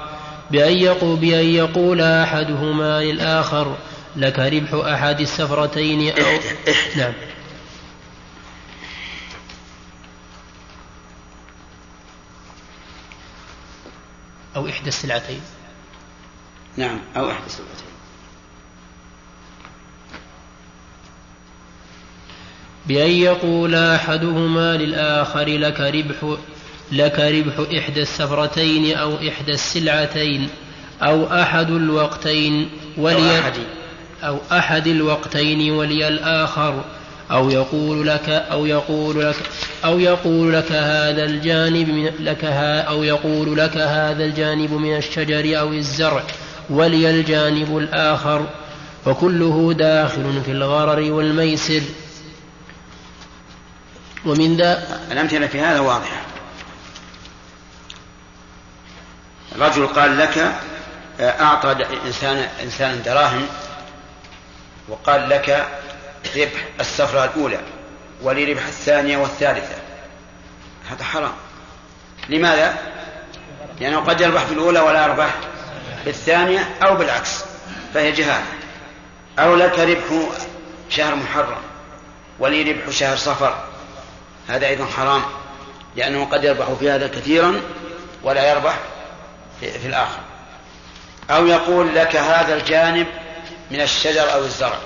بأن 0.50 0.72
يقول, 0.72 1.16
بأن 1.16 1.46
يقول 1.46 2.00
أحدهما 2.00 3.00
للآخر 3.02 3.76
لك 4.16 4.38
ربح 4.38 4.86
أحد 4.86 5.20
السفرتين 5.20 6.18
أو 6.18 6.38
نعم. 6.98 7.12
أو 14.58 14.68
إحدى 14.68 14.88
السلعتين. 14.88 15.40
نعم 16.76 17.00
أو 17.16 17.30
إحدى 17.30 17.46
السلعتين. 17.46 17.88
بأن 22.86 23.10
يقول 23.10 23.74
أحدهما 23.74 24.76
للآخر 24.76 25.44
لك 25.44 25.80
ربح 25.80 26.36
لك 26.92 27.20
ربح 27.20 27.78
إحدى 27.78 28.02
السفرتين 28.02 28.96
أو 28.96 29.16
إحدى 29.28 29.52
السلعتين 29.52 30.48
أو 31.02 31.42
أحد 31.42 31.70
الوقتين 31.70 32.70
ولي 32.96 33.38
أو 33.38 33.40
أحد. 33.40 33.54
أو 34.22 34.38
أحد 34.52 34.86
الوقتين 34.86 35.70
ولي 35.70 36.08
الآخر. 36.08 36.84
أو 37.30 37.50
يقول 37.50 38.06
لك 38.06 38.28
أو 38.28 38.66
يقول 38.66 39.26
لك 39.26 39.36
أو 39.84 39.98
يقول 39.98 40.52
لك 40.52 40.72
هذا 40.72 41.24
الجانب 41.24 41.88
من 41.88 42.12
لك 42.18 42.44
ها 42.44 42.80
أو 42.80 43.02
يقول 43.02 43.58
لك 43.58 43.76
هذا 43.76 44.24
الجانب 44.24 44.72
من 44.72 44.96
الشجر 44.96 45.60
أو 45.60 45.72
الزرع 45.72 46.22
ولي 46.70 47.10
الجانب 47.10 47.78
الآخر 47.78 48.46
وكله 49.06 49.72
داخل 49.72 50.42
في 50.44 50.50
الغرر 50.50 51.12
والميسر. 51.12 51.82
ومن 54.26 54.56
ذا 54.56 55.00
الأمثلة 55.12 55.46
في 55.46 55.60
هذا 55.60 55.80
واضحة. 55.80 56.22
رجل 59.58 59.86
قال 59.86 60.18
لك 60.18 60.52
أعطى 61.20 61.76
إنسان 62.06 62.48
إنسان 62.62 63.02
دراهم 63.02 63.46
وقال 64.88 65.28
لك 65.28 65.66
ربح 66.36 66.64
السفرة 66.80 67.24
الأولى 67.24 67.60
ولربح 68.22 68.66
الثانية 68.66 69.16
والثالثة. 69.16 69.74
هذا 70.90 71.04
حرام. 71.04 71.32
لماذا؟ 72.28 72.76
لأنه 73.80 74.00
قد 74.00 74.20
يربح 74.20 74.44
في 74.44 74.52
الأولى 74.52 74.80
ولا 74.80 75.06
يربح 75.06 75.34
في 76.04 76.10
الثانية 76.10 76.70
أو 76.82 76.94
بالعكس 76.94 77.44
فهي 77.94 78.12
جهالة. 78.12 78.46
أو 79.38 79.56
لك 79.56 79.78
ربح 79.78 80.28
شهر 80.90 81.14
محرم 81.14 81.62
ولي 82.38 82.72
ربح 82.72 82.90
شهر 82.90 83.16
صفر. 83.16 83.64
هذا 84.48 84.66
أيضا 84.66 84.86
حرام 84.86 85.22
لأنه 85.96 86.24
قد 86.24 86.44
يربح 86.44 86.66
في 86.80 86.90
هذا 86.90 87.06
كثيرا 87.06 87.60
ولا 88.22 88.50
يربح 88.50 88.78
في 89.60 89.86
الآخر. 89.86 90.20
أو 91.30 91.46
يقول 91.46 91.94
لك 91.94 92.16
هذا 92.16 92.54
الجانب 92.56 93.06
من 93.70 93.80
الشجر 93.80 94.32
أو 94.32 94.40
الزرع. 94.40 94.78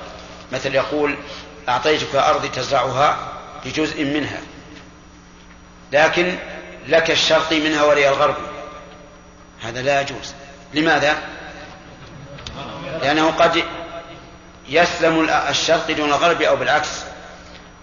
مثل 0.53 0.75
يقول 0.75 1.17
أعطيتك 1.69 2.15
أرضي 2.15 2.49
تزرعها 2.49 3.19
بجزء 3.65 4.05
منها 4.05 4.41
لكن 5.93 6.37
لك 6.89 7.11
الشرقي 7.11 7.61
منها 7.61 7.85
ولي 7.85 8.09
الغربي 8.09 8.47
هذا 9.63 9.83
لا 9.83 10.01
يجوز. 10.01 10.35
لماذا؟ 10.75 11.19
لأنه 13.03 13.31
قد 13.31 13.65
يسلم 14.69 15.29
الشرقي 15.49 15.95
دون 15.95 16.09
الغرب 16.09 16.43
أو 16.43 16.57
بالعكس 16.57 16.89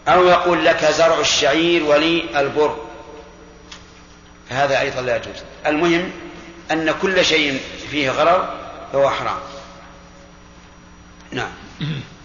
أو 0.08 0.28
يقول 0.28 0.66
لك 0.66 0.86
زرع 0.86 1.20
الشعير 1.20 1.84
ولي 1.84 2.40
البر. 2.40 2.78
فهذا 4.50 4.80
أيضا 4.80 5.02
لا 5.02 5.16
يجوز. 5.16 5.44
المهم 5.66 6.12
أن 6.72 6.92
كل 7.02 7.26
شيء 7.26 7.62
فيه 7.92 8.10
غرر 8.10 8.54
فهو 8.94 9.10
حرام. 9.10 9.40
نعم. 11.32 11.52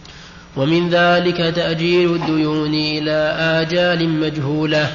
ومن 0.56 0.90
ذلك 0.90 1.54
تأجيل 1.56 2.14
الديون 2.14 2.74
إلى 2.74 3.36
آجال 3.62 4.08
مجهولة. 4.08 4.92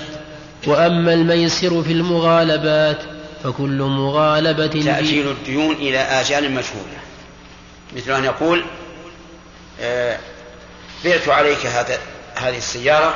وأما 0.67 1.13
الميسر 1.13 1.83
في 1.83 1.91
المغالبات 1.93 2.97
فكل 3.43 3.81
مغالبة 3.81 4.67
تأجيل 4.67 5.27
الديون 5.27 5.75
إلى 5.75 5.97
آجال 5.97 6.43
مجهولة. 6.51 6.99
مثل 7.95 8.11
أن 8.11 8.23
يقول 8.23 8.65
آه، 9.81 10.17
بعت 11.05 11.29
عليك 11.29 11.65
هذا 11.65 11.97
هذه 12.35 12.57
السيارة 12.57 13.15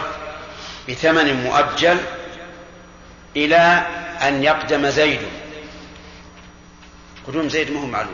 بثمن 0.90 1.44
مؤجل 1.44 1.98
إلى 3.36 3.86
أن 4.22 4.44
يقدم 4.44 4.90
زيد. 4.90 5.20
قدوم 7.28 7.50
زيد 7.50 7.72
ما 7.72 7.80
هو 7.82 7.86
معلوم. 7.86 8.14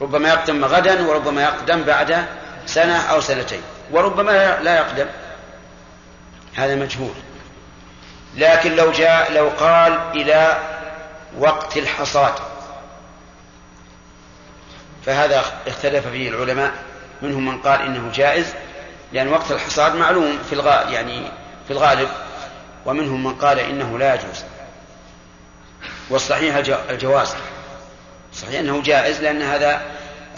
ربما 0.00 0.28
يقدم 0.28 0.64
غدا 0.64 1.06
وربما 1.06 1.42
يقدم 1.42 1.82
بعد 1.82 2.26
سنة 2.70 3.00
أو 3.00 3.20
سنتين 3.20 3.62
وربما 3.90 4.60
لا 4.60 4.76
يقدم. 4.76 5.06
هذا 6.54 6.74
مجهول. 6.74 7.14
لكن 8.36 8.76
لو 8.76 8.92
جاء 8.92 9.32
لو 9.32 9.48
قال 9.48 9.98
إلى 10.14 10.58
وقت 11.38 11.76
الحصاد. 11.76 12.34
فهذا 15.06 15.44
اختلف 15.66 16.06
فيه 16.06 16.28
العلماء 16.28 16.72
منهم 17.22 17.46
من 17.46 17.58
قال 17.58 17.82
إنه 17.82 18.10
جائز 18.14 18.54
لأن 19.12 19.28
وقت 19.28 19.52
الحصاد 19.52 19.94
معلوم 19.94 20.38
في 20.48 20.52
الغالب 20.52 20.90
يعني 20.90 21.30
في 21.66 21.72
الغالب 21.72 22.08
ومنهم 22.86 23.24
من 23.24 23.34
قال 23.34 23.58
إنه 23.58 23.98
لا 23.98 24.14
يجوز. 24.14 24.44
والصحيح 26.10 26.56
الجواز. 26.90 27.34
صحيح 28.34 28.60
أنه 28.60 28.82
جائز 28.82 29.20
لأن 29.20 29.42
هذا 29.42 29.82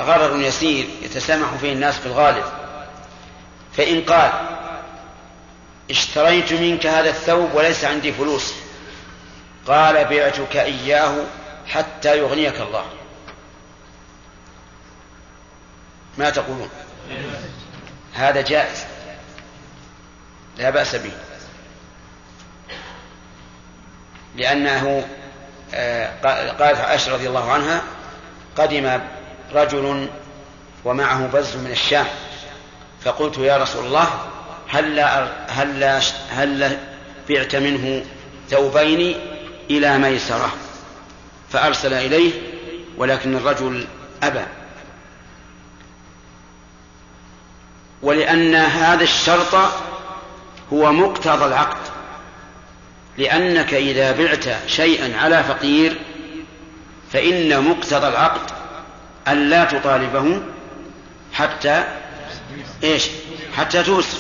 غرر 0.01 0.41
يسير 0.41 0.87
يتسامح 1.03 1.55
فيه 1.61 1.73
الناس 1.73 1.99
في 1.99 2.07
الغالب. 2.07 2.45
فإن 3.77 4.03
قال 4.03 4.33
اشتريت 5.91 6.53
منك 6.53 6.87
هذا 6.87 7.11
الثوب 7.11 7.55
وليس 7.55 7.85
عندي 7.85 8.13
فلوس. 8.13 8.55
قال 9.67 10.05
بعتك 10.05 10.57
إياه 10.57 11.15
حتى 11.69 12.19
يغنيك 12.19 12.61
الله. 12.61 12.85
ما 16.19 16.31
تقولون؟ 16.31 16.69
هذا 18.15 18.41
جائز. 18.41 18.85
لا 20.57 20.71
بأس 20.71 20.97
به. 20.97 21.13
لأنه 24.37 25.09
آه، 25.75 26.11
قالت 26.59 26.81
عائشة 26.81 27.15
رضي 27.15 27.29
الله 27.29 27.53
عنها 27.53 27.83
قدم 28.57 29.01
رجل 29.55 30.09
ومعه 30.85 31.27
بز 31.27 31.57
من 31.57 31.71
الشام 31.71 32.07
فقلت 33.05 33.39
يا 33.39 33.57
رسول 33.57 33.87
الله 33.87 34.09
هل 34.69 35.01
هل 35.49 36.03
هل 36.31 36.79
بعت 37.29 37.57
منه 37.57 38.05
ثوبين 38.51 39.17
إلى 39.71 39.99
ميسرة؟ 39.99 40.53
فأرسل 41.51 41.93
إليه 41.93 42.33
ولكن 42.97 43.37
الرجل 43.37 43.87
أبى. 44.23 44.45
ولأن 48.03 48.55
هذا 48.55 49.05
الشرط 49.05 49.55
هو 50.73 50.93
مقتضى 50.93 51.45
العقد. 51.45 51.93
لأنك 53.19 53.75
إذا 53.75 54.13
بعت 54.13 54.45
شيئا 54.67 55.19
على 55.19 55.45
فقير 55.45 55.99
فإن 57.13 57.65
مقتضى 57.69 58.09
العقد 58.09 58.62
أن 59.29 59.51
لا 59.51 59.65
تطالبه 59.65 60.43
حتى 61.33 61.85
إيش؟ 62.85 63.09
حتى 63.57 63.83
توسر 63.83 64.19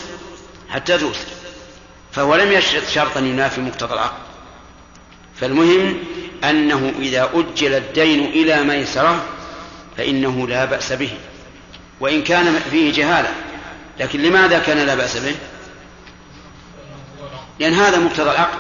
حتى 0.71 0.99
توسر 0.99 1.27
فهو 2.13 2.35
لم 2.35 2.53
يشرط 2.53 2.87
شرطا 2.89 3.21
ينافي 3.21 3.61
مقتضى 3.61 3.95
العقد 3.95 4.23
فالمهم 5.41 5.99
أنه 6.45 6.93
إذا 6.99 7.31
أجل 7.35 7.75
الدين 7.75 8.25
إلى 8.25 8.63
ميسرة 8.63 9.25
فإنه 9.97 10.49
لا 10.49 10.65
بأس 10.65 10.93
به. 10.93 11.11
وإن 12.01 12.23
كان 12.23 12.61
فيه 12.71 12.93
جهالة 12.93 13.31
لكن 14.01 14.23
لماذا 14.23 14.59
كان 14.59 14.79
لا 14.79 14.95
بأس 14.95 15.17
به؟ 15.17 15.35
لأن 17.61 17.73
هذا 17.73 17.99
مقتضى 17.99 18.31
العقد 18.31 18.59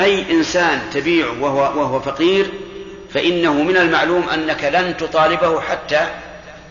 أي 0.00 0.32
إنسان 0.32 0.80
تبيعه 0.92 1.40
وهو, 1.40 1.80
وهو 1.80 2.00
فقير 2.00 2.50
فإنه 3.14 3.62
من 3.62 3.76
المعلوم 3.76 4.28
أنك 4.28 4.64
لن 4.64 4.96
تطالبه 4.96 5.60
حتى 5.60 6.08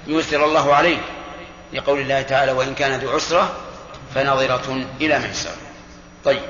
يسر 0.07 0.45
الله 0.45 0.73
عليه 0.73 0.97
لقول 1.73 1.99
الله 1.99 2.21
تعالى 2.21 2.51
وإن 2.51 2.75
كان 2.75 2.99
ذو 2.99 3.09
عسرة 3.09 3.55
فنظرة 4.15 4.85
إلى 5.01 5.19
ميسر 5.19 5.55
طيب. 6.25 6.41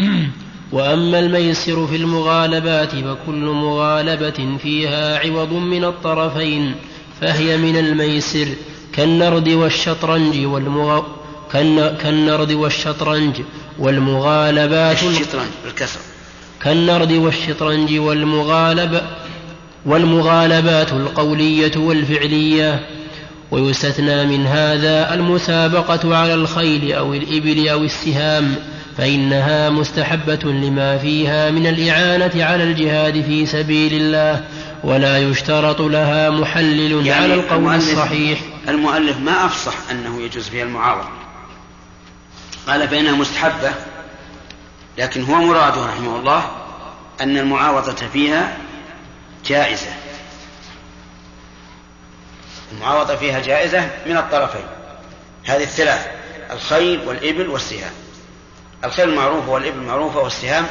وأما 0.72 1.18
الميسر 1.18 1.86
في 1.86 1.96
المغالبات 1.96 2.90
فكل 2.90 3.44
مغالبة 3.44 4.58
فيها 4.62 5.18
عوض 5.18 5.52
من 5.52 5.84
الطرفين 5.84 6.74
فهي 7.20 7.56
من 7.56 7.76
الميسر 7.76 8.48
كالنرد 8.92 9.48
والشطرنج 9.48 10.46
والمغ... 10.46 11.02
كالنرد 12.02 12.52
والشطرنج 12.52 13.40
والمغالبات 13.80 15.02
الشطرنج 15.02 15.50
بالكسر 15.64 16.00
كالنرد 16.62 17.12
والشطرنج 17.12 17.98
والمغالب 17.98 19.02
والمغالبات 19.86 20.92
القولية 20.92 21.72
والفعلية. 21.76 22.86
ويستثنى 23.50 24.26
من 24.26 24.46
هذا 24.46 25.14
المسابقة 25.14 26.16
على 26.16 26.34
الخيل 26.34 26.92
أو 26.92 27.14
الإبل 27.14 27.68
أو 27.68 27.84
السهام 27.84 28.54
فإنها 28.98 29.70
مستحبة 29.70 30.40
لما 30.44 30.98
فيها 30.98 31.50
من 31.50 31.66
الإعانة 31.66 32.44
على 32.44 32.64
الجهاد 32.64 33.22
في 33.22 33.46
سبيل 33.46 33.94
الله 33.94 34.44
ولا 34.84 35.18
يشترط 35.18 35.80
لها 35.80 36.30
محلل 36.30 37.06
يعني 37.06 37.10
على 37.10 37.34
القول 37.34 37.58
المؤلف 37.58 37.90
الصحيح. 37.90 38.40
المؤلف 38.68 39.18
ما 39.18 39.46
أفصح 39.46 39.74
أنه 39.90 40.22
يجوز 40.22 40.48
فيها 40.48 40.64
المعاوضة. 40.64 41.19
قال 42.66 42.88
فإنها 42.88 43.12
مستحبة 43.12 43.72
لكن 44.98 45.24
هو 45.24 45.34
مراده 45.34 45.86
رحمه 45.86 46.16
الله 46.16 46.50
أن 47.20 47.36
المعاوضة 47.38 48.06
فيها 48.12 48.56
جائزة. 49.46 49.92
المعاوضة 52.72 53.16
فيها 53.16 53.40
جائزة 53.40 53.90
من 54.06 54.16
الطرفين. 54.16 54.66
هذه 55.44 55.62
الثلاث 55.62 56.06
الخيل 56.50 57.08
والإبل 57.08 57.48
والسهام. 57.48 57.92
الخيل 58.84 59.14
معروفة 59.14 59.50
والإبل 59.50 59.80
معروفة 59.80 60.20
والسهام 60.20 60.66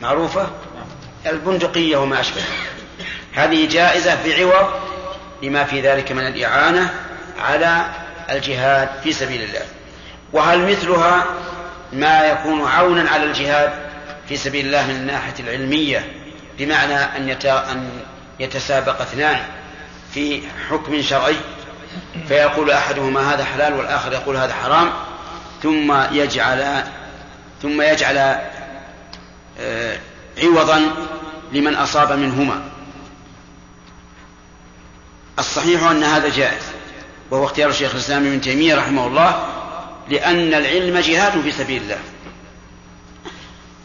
معروفة؟ 0.00 0.50
البندقية 1.26 1.96
وما 1.96 2.20
أشبه. 2.20 2.42
هذه 3.34 3.68
جائزة 3.68 4.18
بعوض 4.24 4.66
لما 5.42 5.64
في 5.64 5.80
ذلك 5.80 6.12
من 6.12 6.26
الإعانة 6.26 6.94
على 7.38 7.86
الجهاد 8.30 8.88
في 9.02 9.12
سبيل 9.12 9.42
الله. 9.42 9.75
وهل 10.36 10.70
مثلها 10.70 11.26
ما 11.92 12.26
يكون 12.26 12.68
عونا 12.68 13.10
على 13.10 13.24
الجهاد 13.24 13.72
في 14.28 14.36
سبيل 14.36 14.66
الله 14.66 14.86
من 14.86 14.96
الناحية 14.96 15.34
العلمية 15.40 16.12
بمعنى 16.58 16.94
أن 16.94 17.28
أن 17.46 17.90
يتسابق 18.40 19.00
اثنان 19.00 19.38
في 20.14 20.42
حكم 20.70 21.02
شرعي؟ 21.02 21.36
فيقول 22.28 22.70
أحدهما 22.70 23.34
هذا 23.34 23.44
حلال 23.44 23.74
والآخر 23.74 24.12
يقول 24.12 24.36
هذا 24.36 24.54
حرام 24.54 24.92
ثم 25.62 25.94
يجعل 26.12 26.84
ثم 27.62 27.82
يجعل 27.82 28.40
آه، 29.60 29.98
عوضا 30.42 30.82
لمن 31.52 31.74
أصاب 31.74 32.12
منهما. 32.12 32.62
الصحيح 35.38 35.82
أن 35.82 36.02
هذا 36.02 36.28
جائز 36.28 36.62
وهو 37.30 37.44
اختيار 37.44 37.70
الشيخ 37.70 37.94
الإسلام 37.94 38.26
ابن 38.26 38.40
تيمية 38.40 38.74
رحمه 38.74 39.06
الله 39.06 39.55
لأن 40.08 40.54
العلم 40.54 40.98
جهاد 40.98 41.40
في 41.40 41.52
سبيل 41.52 41.82
الله. 41.82 41.98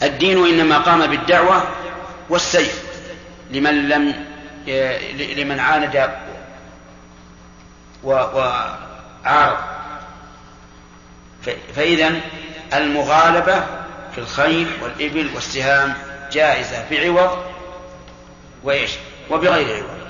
الدين 0.04 0.46
إنما 0.46 0.78
قام 0.78 1.08
بالدعوة 1.08 1.64
والسيف 2.30 2.84
لمن 3.52 3.90
لم 3.90 4.26
لمن 5.38 5.60
عاند 5.60 6.12
وعارض 8.04 9.58
فإذا 11.76 12.12
المغالبة 12.74 13.64
في 14.12 14.18
الخيل 14.18 14.68
والإبل 14.82 15.30
والسهام 15.36 15.94
جائزة 16.32 16.86
بعوض 16.92 17.38
وإيش؟ 18.64 18.92
وبغير 19.30 19.76
عوض. 19.76 20.02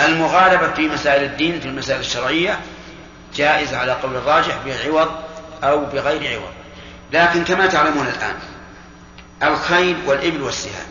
المغالبة 0.00 0.72
في 0.72 0.88
مسائل 0.88 1.22
الدين 1.22 1.60
في 1.60 1.68
المسائل 1.68 2.00
الشرعية 2.00 2.60
جائزة 3.34 3.78
على 3.78 3.92
قول 3.92 4.16
الراجح 4.16 4.56
بعوض 4.66 5.08
أو 5.64 5.84
بغير 5.84 6.40
عوض. 6.40 6.52
لكن 7.12 7.44
كما 7.44 7.66
تعلمون 7.66 8.06
الآن 8.06 8.36
الخيل 9.42 9.96
والإبل 10.06 10.42
والسهام. 10.42 10.86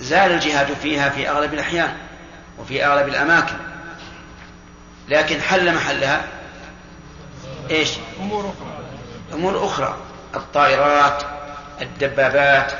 زال 0.00 0.32
الجهاد 0.32 0.72
فيها 0.82 1.08
في 1.08 1.30
أغلب 1.30 1.54
الأحيان 1.54 1.96
وفي 2.58 2.84
أغلب 2.84 3.08
الأماكن. 3.08 3.56
لكن 5.08 5.40
حل 5.40 5.74
محلها؟ 5.74 6.24
إيش؟ 7.70 7.90
أمور 8.20 8.40
أخرى. 8.40 8.84
أمور 9.32 9.66
أخرى. 9.66 9.96
الطائرات 10.34 11.22
الدبابات 11.80 12.72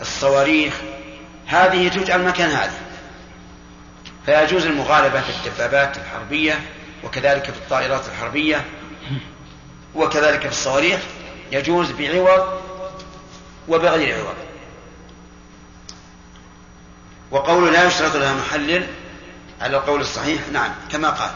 الصواريخ. 0.00 0.74
هذه 1.46 1.88
تجعل 1.88 2.24
مكان 2.24 2.50
هذه 2.50 2.78
فيجوز 4.26 4.66
المغالبة 4.66 5.20
في 5.20 5.30
الدبابات 5.48 5.98
الحربية 5.98 6.60
وكذلك 7.04 7.44
في 7.44 7.58
الطائرات 7.58 8.08
الحربية. 8.08 8.64
وكذلك 9.94 10.40
في 10.40 10.48
الصواريخ 10.48 11.00
يجوز 11.52 11.90
بعوض 11.90 12.60
وبغير 13.68 14.16
عوض. 14.16 14.34
وقول 17.30 17.72
لا 17.72 17.86
يشترط 17.86 18.16
لها 18.16 18.34
محلل 18.34 18.86
على 19.60 19.76
القول 19.76 20.00
الصحيح 20.00 20.48
نعم 20.52 20.70
كما 20.92 21.10
قال. 21.10 21.30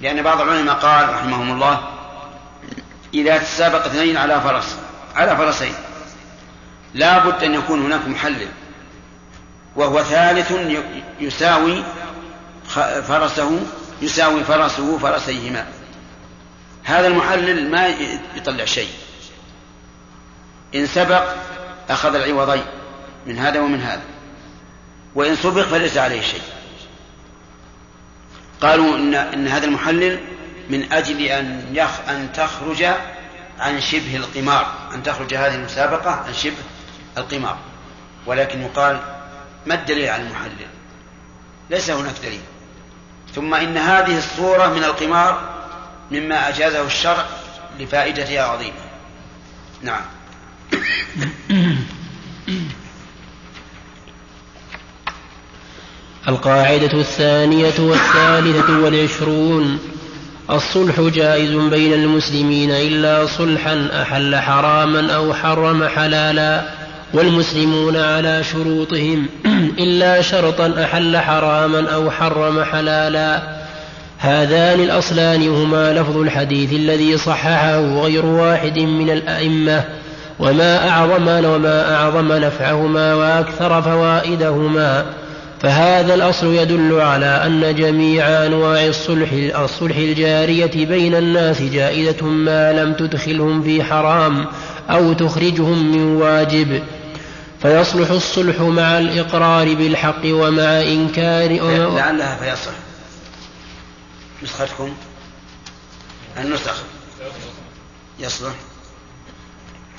لأن 0.00 0.22
بعض 0.22 0.40
العلماء 0.40 0.74
قال 0.74 1.08
رحمهم 1.08 1.52
الله 1.52 1.88
إذا 3.14 3.38
تسابق 3.38 3.84
اثنين 3.84 4.16
على 4.16 4.40
فرس 4.40 4.76
على 5.16 5.36
فرسين 5.36 5.74
لا 6.94 7.18
بد 7.18 7.44
أن 7.44 7.54
يكون 7.54 7.84
هناك 7.84 8.08
محلل 8.08 8.48
وهو 9.76 10.02
ثالث 10.02 10.52
يساوي 11.20 11.84
فرسه 13.08 13.60
يساوي 14.02 14.44
فرسه 14.44 14.98
فرسيهما. 14.98 15.66
هذا 16.84 17.06
المحلل 17.06 17.70
ما 17.70 17.88
يطلع 18.36 18.64
شيء. 18.64 18.90
إن 20.74 20.86
سبق 20.86 21.34
أخذ 21.90 22.14
العوضين 22.14 22.64
من 23.26 23.38
هذا 23.38 23.60
ومن 23.60 23.80
هذا. 23.80 24.02
وإن 25.14 25.36
سبق 25.36 25.62
فليس 25.62 25.96
عليه 25.96 26.20
شيء. 26.20 26.42
قالوا 28.60 28.96
إن, 28.96 29.14
إن 29.14 29.48
هذا 29.48 29.64
المحلل 29.64 30.20
من 30.70 30.92
أجل 30.92 31.20
أن 31.20 31.66
يخ 31.72 32.08
أن 32.08 32.32
تخرج 32.32 32.84
عن 33.58 33.80
شبه 33.80 34.16
القمار 34.16 34.66
أن 34.94 35.02
تخرج 35.02 35.34
هذه 35.34 35.54
المسابقة 35.54 36.10
عن 36.10 36.34
شبه 36.34 36.62
القمار. 37.18 37.58
ولكن 38.26 38.62
يقال 38.62 39.00
ما 39.66 39.74
الدليل 39.74 40.08
على 40.08 40.22
المحلل؟ 40.22 40.66
ليس 41.70 41.90
هناك 41.90 42.14
دليل. 42.22 42.40
ثم 43.34 43.54
إن 43.54 43.76
هذه 43.76 44.18
الصورة 44.18 44.66
من 44.66 44.84
القمار 44.84 45.51
مما 46.12 46.48
أجازه 46.48 46.86
الشرع 46.86 47.26
لفائدتها 47.80 48.42
عظيمة. 48.42 48.72
نعم. 49.82 50.02
القاعدة 56.28 57.00
الثانية 57.00 57.78
والثالثة 57.78 58.78
والعشرون. 58.78 59.78
الصلح 60.50 61.00
جائز 61.00 61.50
بين 61.50 61.92
المسلمين 61.92 62.70
إلا 62.70 63.26
صلحا 63.26 63.88
أحل 64.02 64.36
حراما 64.36 65.14
أو 65.14 65.34
حرم 65.34 65.88
حلالا 65.88 66.68
والمسلمون 67.14 67.96
على 67.96 68.44
شروطهم 68.44 69.26
إلا 69.78 70.22
شرطا 70.22 70.84
أحل 70.84 71.16
حراما 71.16 71.90
أو 71.94 72.10
حرم 72.10 72.64
حلالا. 72.64 73.61
هذان 74.22 74.80
الأصلان 74.80 75.48
هما 75.48 75.92
لفظ 75.92 76.16
الحديث 76.16 76.72
الذي 76.72 77.18
صححه 77.18 77.78
غير 77.78 78.26
واحد 78.26 78.78
من 78.78 79.10
الأئمة 79.10 79.84
وما 80.38 80.88
أعظم 80.88 81.28
وما 81.28 81.94
أعظم 81.94 82.32
نفعهما 82.32 83.14
وأكثر 83.14 83.82
فوائدهما. 83.82 85.04
فهذا 85.60 86.14
الأصل 86.14 86.46
يدل 86.54 87.00
على 87.00 87.26
أن 87.26 87.74
جميع 87.74 88.26
أنواع 88.46 88.86
الصلح 88.86 89.32
الصلح 89.58 89.96
الجارية 89.96 90.86
بين 90.86 91.14
الناس 91.14 91.62
جائزة 91.62 92.26
ما 92.26 92.72
لم 92.72 92.92
تدخلهم 92.92 93.62
في 93.62 93.82
حرام 93.82 94.46
أو 94.90 95.12
تخرجهم 95.12 95.92
من 95.92 96.16
واجب. 96.16 96.82
فيصلح 97.62 98.10
الصلح 98.10 98.60
مع 98.60 98.98
الإقرار 98.98 99.74
بالحق 99.74 100.24
ومع 100.24 100.82
إنكار 100.82 101.50
لعلها 101.96 102.36
فيصلح. 102.36 102.91
نسختكم. 104.42 104.96
النسخ. 106.36 106.82
يصلح. 108.18 108.54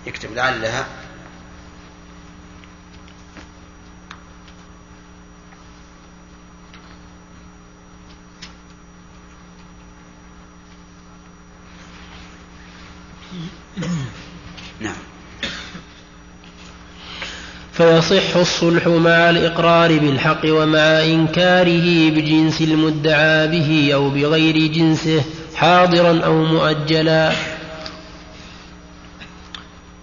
يكتب 0.08 0.34
لعلها. 0.34 0.88
نعم. 14.80 15.13
فيصح 17.74 18.36
الصلح 18.36 18.88
مع 18.88 19.30
الإقرار 19.30 20.00
بالحق 20.00 20.42
ومع 20.46 21.04
إنكاره 21.06 22.10
بجنس 22.10 22.62
المدعى 22.62 23.48
به 23.48 23.92
أو 23.94 24.10
بغير 24.10 24.58
جنسه 24.68 25.24
حاضرا 25.56 26.22
أو 26.26 26.44
مؤجلا. 26.44 27.32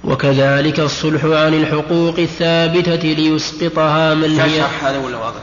وكذلك 0.05 0.81
الصلح 0.81 1.25
عن 1.25 1.55
الحقوق 1.55 2.19
الثابتة 2.19 3.09
ليسقطها 3.09 4.15
من 4.15 4.41
هي 4.41 4.61
هذا 4.61 4.99
ولا 4.99 5.17
واضح؟ 5.17 5.43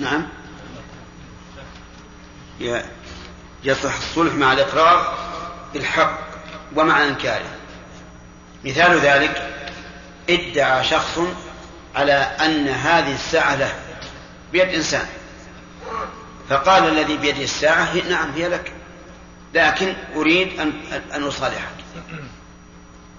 نعم. 0.00 0.26
يصح 3.64 3.96
الصلح 3.96 4.34
مع 4.34 4.52
الإقرار 4.52 5.14
بالحق 5.74 6.18
ومع 6.76 7.04
إنكاره. 7.04 7.65
مثال 8.66 8.98
ذلك 8.98 9.48
ادعى 10.30 10.84
شخص 10.84 11.18
على 11.96 12.12
أن 12.12 12.68
هذه 12.68 13.14
الساعة 13.14 13.56
له 13.56 13.72
بيد 14.52 14.68
إنسان. 14.68 15.06
فقال 16.48 16.88
الذي 16.88 17.16
بيده 17.16 17.42
الساعة 17.42 17.94
نعم 18.10 18.30
هي 18.30 18.48
لك. 18.48 18.72
لكن 19.54 19.94
أريد 20.16 20.60
أن 20.60 20.72
أن 21.14 21.22
أصالحك. 21.22 21.74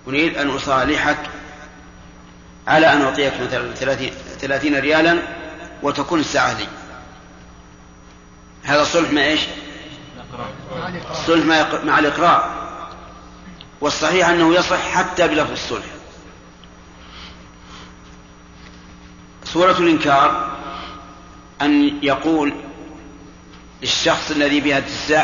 أريد 0.07 0.37
أن 0.37 0.49
أصالحك 0.49 1.17
على 2.67 2.93
أن 2.93 3.01
أعطيك 3.01 3.33
مثلا 3.41 3.73
ثلاثين 4.39 4.79
ريالا 4.79 5.19
وتكون 5.83 6.19
الساعة 6.19 6.57
لي. 6.57 6.67
هذا 8.63 8.81
الصلح 8.81 9.11
مع 9.11 9.21
إيش؟ 9.21 9.41
الصلح 11.11 11.45
مع 11.83 11.99
الإقرار. 11.99 12.56
والصحيح 13.81 14.29
أنه 14.29 14.55
يصح 14.55 14.89
حتى 14.91 15.27
بلفظ 15.27 15.51
الصلح. 15.51 15.85
سورة 19.43 19.77
الإنكار 19.79 20.57
أن 21.61 21.99
يقول 22.03 22.53
للشخص 23.81 24.31
الذي 24.31 24.59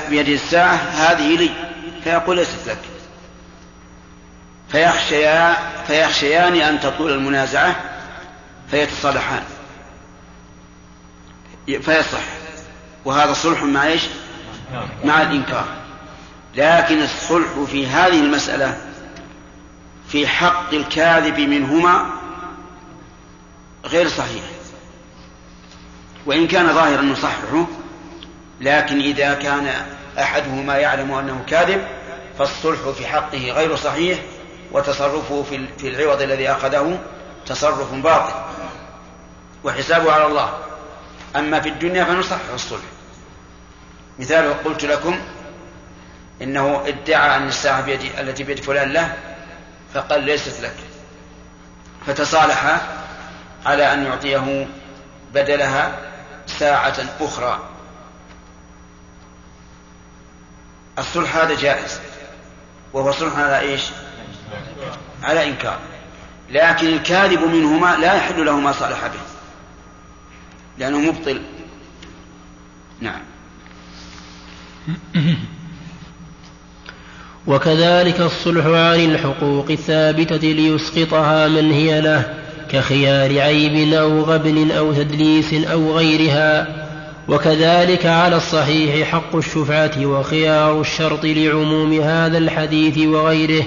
بيده 0.10 0.34
الساعة 0.34 0.76
هذه 0.76 1.38
لي. 1.38 1.50
فيقول 2.04 2.36
ليست 2.36 2.68
لك. 2.68 2.78
فيخشيا 4.70 5.58
فيخشيان 5.88 6.56
أن 6.56 6.80
تطول 6.80 7.12
المنازعة 7.12 7.76
فيتصالحان. 8.72 9.44
فيصح. 11.68 12.24
وهذا 13.06 13.34
صلح 13.34 13.64
مع 13.64 13.88
إيش؟ 13.88 14.02
مع 15.04 15.22
الإنكار. 15.22 15.83
لكن 16.56 17.02
الصلح 17.02 17.64
في 17.72 17.88
هذه 17.88 18.20
المسألة 18.20 18.78
في 20.08 20.28
حق 20.28 20.74
الكاذب 20.74 21.40
منهما 21.40 22.06
غير 23.86 24.08
صحيح. 24.08 24.44
وإن 26.26 26.48
كان 26.48 26.74
ظاهرا 26.74 27.02
نصححه 27.02 27.68
لكن 28.62 29.00
إذا 29.00 29.34
كان 29.34 29.86
أحدهما 30.20 30.78
يعلم 30.78 31.12
أنه 31.12 31.44
كاذب 31.48 31.88
فالصلح 32.40 32.90
في 32.98 33.08
حقه 33.08 33.52
غير 33.52 33.76
صحيح 33.76 34.20
وتصرفه 34.72 35.44
في 35.78 35.88
العوض 35.88 36.22
الذي 36.22 36.52
أخذه 36.52 37.00
تصرف 37.46 37.94
باطل. 37.94 38.34
وحسابه 39.64 40.12
على 40.12 40.26
الله. 40.26 40.54
أما 41.36 41.60
في 41.60 41.70
الدنيا 41.70 42.04
فنصحح 42.04 42.50
الصلح. 42.54 42.84
مثاله 44.20 44.56
قلت 44.66 44.86
لكم 44.86 45.20
إنه 46.42 46.84
ادعى 46.88 47.38
أن 47.38 47.48
الساعة 47.48 47.82
بيد 47.82 48.02
التي 48.20 48.44
بيد 48.44 48.60
فلان 48.60 48.94
له 48.94 49.18
فقال 49.94 50.24
ليست 50.24 50.62
لك. 50.62 50.76
فتصالحا 52.08 52.82
على 53.66 53.94
أن 53.94 54.06
يعطيه 54.06 54.68
بدلها 55.34 56.00
ساعة 56.48 56.96
أخرى. 57.22 57.70
الصلح 61.00 61.38
هذا 61.38 61.56
جائز. 61.56 62.00
وهو 62.94 63.12
صلح 63.12 63.38
على 63.38 63.60
إيش؟ 63.60 63.84
على 65.24 65.50
إنكار. 65.50 65.80
لكن 66.50 66.88
الكاذب 66.88 67.42
منهما 67.42 67.96
لا 67.96 68.14
يحل 68.14 68.46
له 68.46 68.60
ما 68.60 68.72
صالح 68.72 69.08
به. 69.08 69.20
لأنه 70.78 71.00
مبطل. 71.00 71.42
نعم. 73.02 73.22
وكذلك 77.48 78.20
الصلح 78.20 78.66
عن 78.66 79.00
الحقوق 79.00 79.66
الثابتة 79.70 80.48
ليسقطها 80.48 81.48
من 81.48 81.72
هي 81.72 82.02
له 82.02 82.34
كخيار 82.72 83.40
عيب 83.40 83.94
أو 83.94 84.22
غبن 84.22 84.72
أو 84.72 84.94
تدليس 84.94 85.54
أو 85.54 85.98
غيرها. 85.98 86.68
وكذلك 87.28 88.06
على 88.06 88.36
الصحيح 88.36 89.08
حق 89.08 89.36
الشفعة 89.36 90.06
وخيار 90.06 90.82
الشرط 90.82 91.20
لعموم 91.24 92.02
هذا 92.02 92.38
الحديث 92.38 92.98
وغيره 92.98 93.66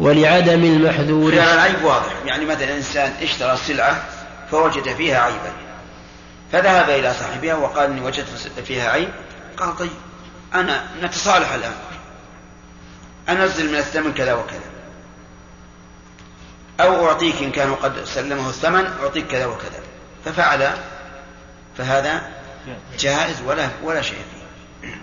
ولعدم 0.00 0.64
المحذور. 0.64 1.30
خيار 1.30 1.54
العيب 1.54 1.84
واضح 1.84 2.12
يعني 2.26 2.44
مثلا 2.44 2.76
إنسان 2.76 3.12
اشترى 3.22 3.56
سلعة 3.56 4.02
فوجد 4.50 4.94
فيها 4.96 5.20
عيبا 5.20 5.52
فذهب 6.52 6.90
إلى 6.90 7.12
صاحبها 7.20 7.54
وقال 7.54 7.90
إني 7.90 8.00
وجدت 8.00 8.28
فيها 8.66 8.90
عيب 8.90 9.08
قال 9.56 9.76
طيب 9.76 9.90
أنا 10.54 10.84
نتصالح 11.02 11.52
الآن. 11.52 11.89
أنزل 13.30 13.72
من 13.72 13.78
الثمن 13.78 14.14
كذا 14.14 14.34
وكذا. 14.34 14.70
أو 16.80 17.08
أعطيك 17.08 17.42
إن 17.42 17.52
كانوا 17.52 17.76
قد 17.76 18.04
سلمه 18.04 18.48
الثمن 18.48 18.86
أعطيك 19.02 19.26
كذا 19.26 19.46
وكذا. 19.46 19.80
ففعل 20.24 20.70
فهذا 21.78 22.30
جائز 22.98 23.42
ولا 23.46 23.68
ولا 23.82 24.02
شيء 24.02 24.22
فيه. 24.32 25.00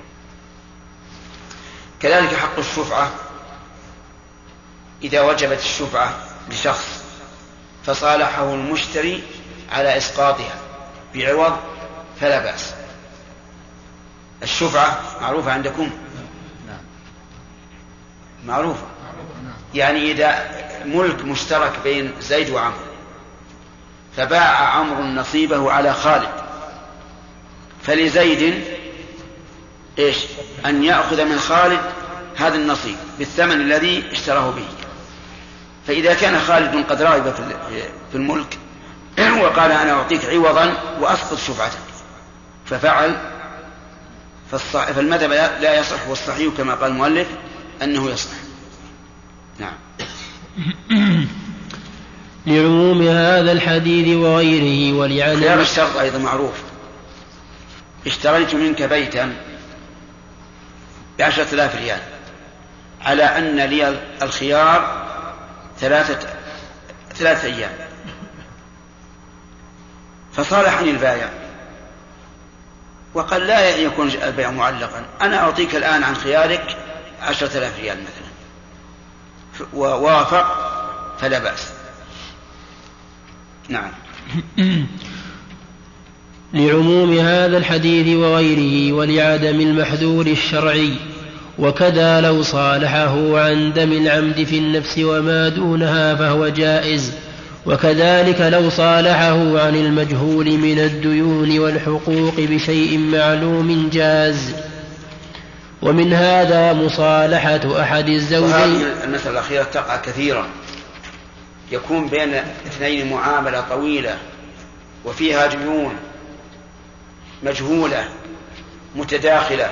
كذلك 2.00 2.36
حق 2.36 2.60
الشفعة. 2.60 3.12
إذا 5.04 5.22
وجبت 5.22 5.60
الشفعة 5.60 6.14
لشخص 6.50 7.04
فصالحه 7.86 8.54
المشتري 8.54 9.24
على 9.72 9.98
إسقاطها 9.98 10.56
بعوض 11.16 11.58
فلا 12.22 12.40
بأس. 12.40 12.74
الشفعة 14.44 15.02
معروفة 15.22 15.52
عندكم. 15.52 15.92
معروفة. 18.46 18.86
يعني 19.74 20.12
إذا 20.12 20.50
ملك 20.86 21.26
مشترك 21.26 21.72
بين 21.84 22.12
زيد 22.22 22.50
وعمرو 22.50 22.88
فباع 24.18 24.70
عمرو 24.70 25.04
نصيبه 25.04 25.72
على 25.72 25.94
خالد. 25.94 26.30
فلزيد 27.84 28.64
إيش؟ 30.00 30.18
أن 30.66 30.84
يأخذ 30.84 31.26
من 31.26 31.40
خالد 31.40 31.82
هذا 32.36 32.56
النصيب 32.56 32.96
بالثمن 33.20 33.62
الذي 33.62 34.04
اشتراه 34.12 34.50
به. 34.50 34.68
فإذا 35.88 36.14
كان 36.14 36.40
خالد 36.40 36.86
قد 36.90 37.02
رغب 37.02 37.34
في 38.12 38.16
الملك 38.16 38.58
وقال 39.44 39.72
أنا 39.72 39.92
أعطيك 39.92 40.26
عوضا 40.26 40.74
وأسقط 41.00 41.38
شفعتك. 41.38 41.88
ففعل 42.66 43.18
فالمذهب 44.72 45.32
لا 45.62 45.80
يصح 45.80 46.08
والصحيح 46.08 46.54
كما 46.58 46.74
قال 46.74 46.92
المؤلف 46.92 47.28
أنه 47.84 48.10
يصح 48.10 48.32
نعم. 49.60 49.74
لعموم 52.48 53.08
هذا 53.08 53.52
الحديث 53.52 54.18
وغيره 54.18 54.98
ولعدم 54.98 55.40
خيار 55.40 55.62
الشرط 55.62 55.98
أيضا 55.98 56.18
معروف. 56.18 56.54
اشتريت 58.08 58.56
منك 58.56 58.84
بيتا 58.84 59.36
بعشرة 61.20 61.54
آلاف 61.54 61.76
ريال 61.76 62.00
على 63.02 63.24
أن 63.24 63.60
لي 63.60 64.00
الخيار 64.22 65.08
ثلاثة 65.80 66.30
ثلاثة 67.16 67.48
أيام. 67.48 67.74
فصالحني 70.34 70.90
البائع 70.90 71.30
وقال 73.14 73.48
لا 73.48 73.78
يكون 73.78 74.12
البيع 74.24 74.52
معلقا. 74.52 75.06
أنا 75.22 75.38
أعطيك 75.38 75.76
الآن 75.76 76.04
عن 76.04 76.16
خيارك 76.16 76.78
عشرة 77.22 77.58
آلاف 77.58 77.80
ريال 77.80 77.98
مثلا. 77.98 79.68
ووافق 79.74 80.46
فلا 81.20 81.40
بأس. 81.40 81.68
نعم. 83.70 83.92
لعموم 86.54 87.20
هذا 87.20 87.58
الحديث 87.58 88.18
وغيره 88.18 88.94
ولعدم 88.94 89.62
المحذور 89.62 90.28
الشرعي 90.28 90.94
وكذا 91.60 92.22
لو 92.22 92.44
صالحه 92.44 93.40
عن 93.40 93.74
دم 93.74 93.92
العمد 93.92 94.44
في 94.44 94.58
النفس 94.58 94.98
وما 94.98 95.50
دونها 95.50 96.16
فهو 96.16 96.48
جائز 96.48 97.14
وكذلك 97.66 98.42
لو 98.42 98.70
صالحه 98.70 99.60
عن 99.60 99.76
المجهول 99.76 100.58
من 100.58 100.80
الديون 100.80 101.60
والحقوق 101.60 102.36
بشيء 102.38 102.98
معلوم 102.98 103.90
جاز. 103.94 104.54
ومن 105.82 106.14
هذا 106.14 106.74
مصالحة 106.74 107.82
أحد 107.82 108.10
الزوجين. 108.10 108.88
المسألة 109.04 109.32
الأخيرة 109.32 109.64
تقع 109.64 109.98
كثيرا. 109.98 110.48
يكون 111.72 112.08
بين 112.08 112.34
اثنين 112.68 113.12
معاملة 113.14 113.62
طويلة 113.62 114.18
وفيها 115.06 115.48
ديون 115.48 115.96
مجهولة 117.44 118.10
متداخلة 118.96 119.70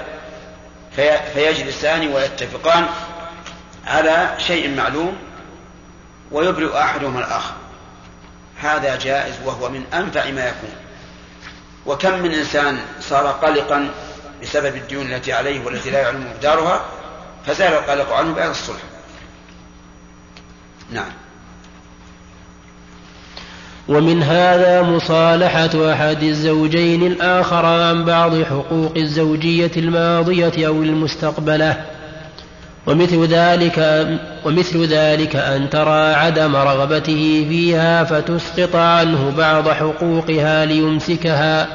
في 0.96 1.20
فيجلسان 1.34 2.08
ويتفقان 2.08 2.86
على 3.88 4.36
شيء 4.48 4.76
معلوم 4.76 5.18
ويبرئ 6.32 6.78
أحدهما 6.78 7.20
الآخر. 7.20 7.54
هذا 8.62 8.96
جائز 8.96 9.34
وهو 9.46 9.70
من 9.70 9.84
أنفع 9.94 10.32
ما 10.32 10.48
يكون. 10.48 10.76
وكم 11.86 12.20
من 12.20 12.32
إنسان 12.32 12.80
صار 13.02 13.28
قلقا 13.28 13.90
بسبب 14.46 14.76
الديون 14.76 15.14
التي 15.14 15.34
عليه 15.34 15.66
والتي 15.66 15.90
لا 15.90 16.00
يعلم 16.00 16.26
مقدارها 16.30 16.86
فزال 17.46 17.74
القلق 17.74 18.14
عنه 18.14 18.34
بعد 18.34 18.50
الصلح. 18.50 18.82
نعم. 20.92 21.12
ومن 23.88 24.24
هذا 24.24 24.82
مصالحة 24.82 25.94
أحد 25.94 26.24
الزوجين 26.24 27.08
الآخر 27.08 27.66
عن 27.66 28.06
بعض 28.06 28.44
حقوق 28.44 28.94
الزوجية 28.98 29.72
الماضية 29.78 30.68
أو 30.68 30.84
المستقبلة. 30.84 31.86
ومثل 32.88 33.26
ذلك 33.26 34.08
ومثل 34.46 34.86
ذلك 34.86 35.36
أن 35.36 35.70
ترى 35.70 36.14
عدم 36.14 36.56
رغبته 36.56 37.46
فيها 37.50 38.04
فتسقط 38.04 38.76
عنه 38.76 39.34
بعض 39.38 39.70
حقوقها 39.70 40.66
ليمسكها 40.66 41.68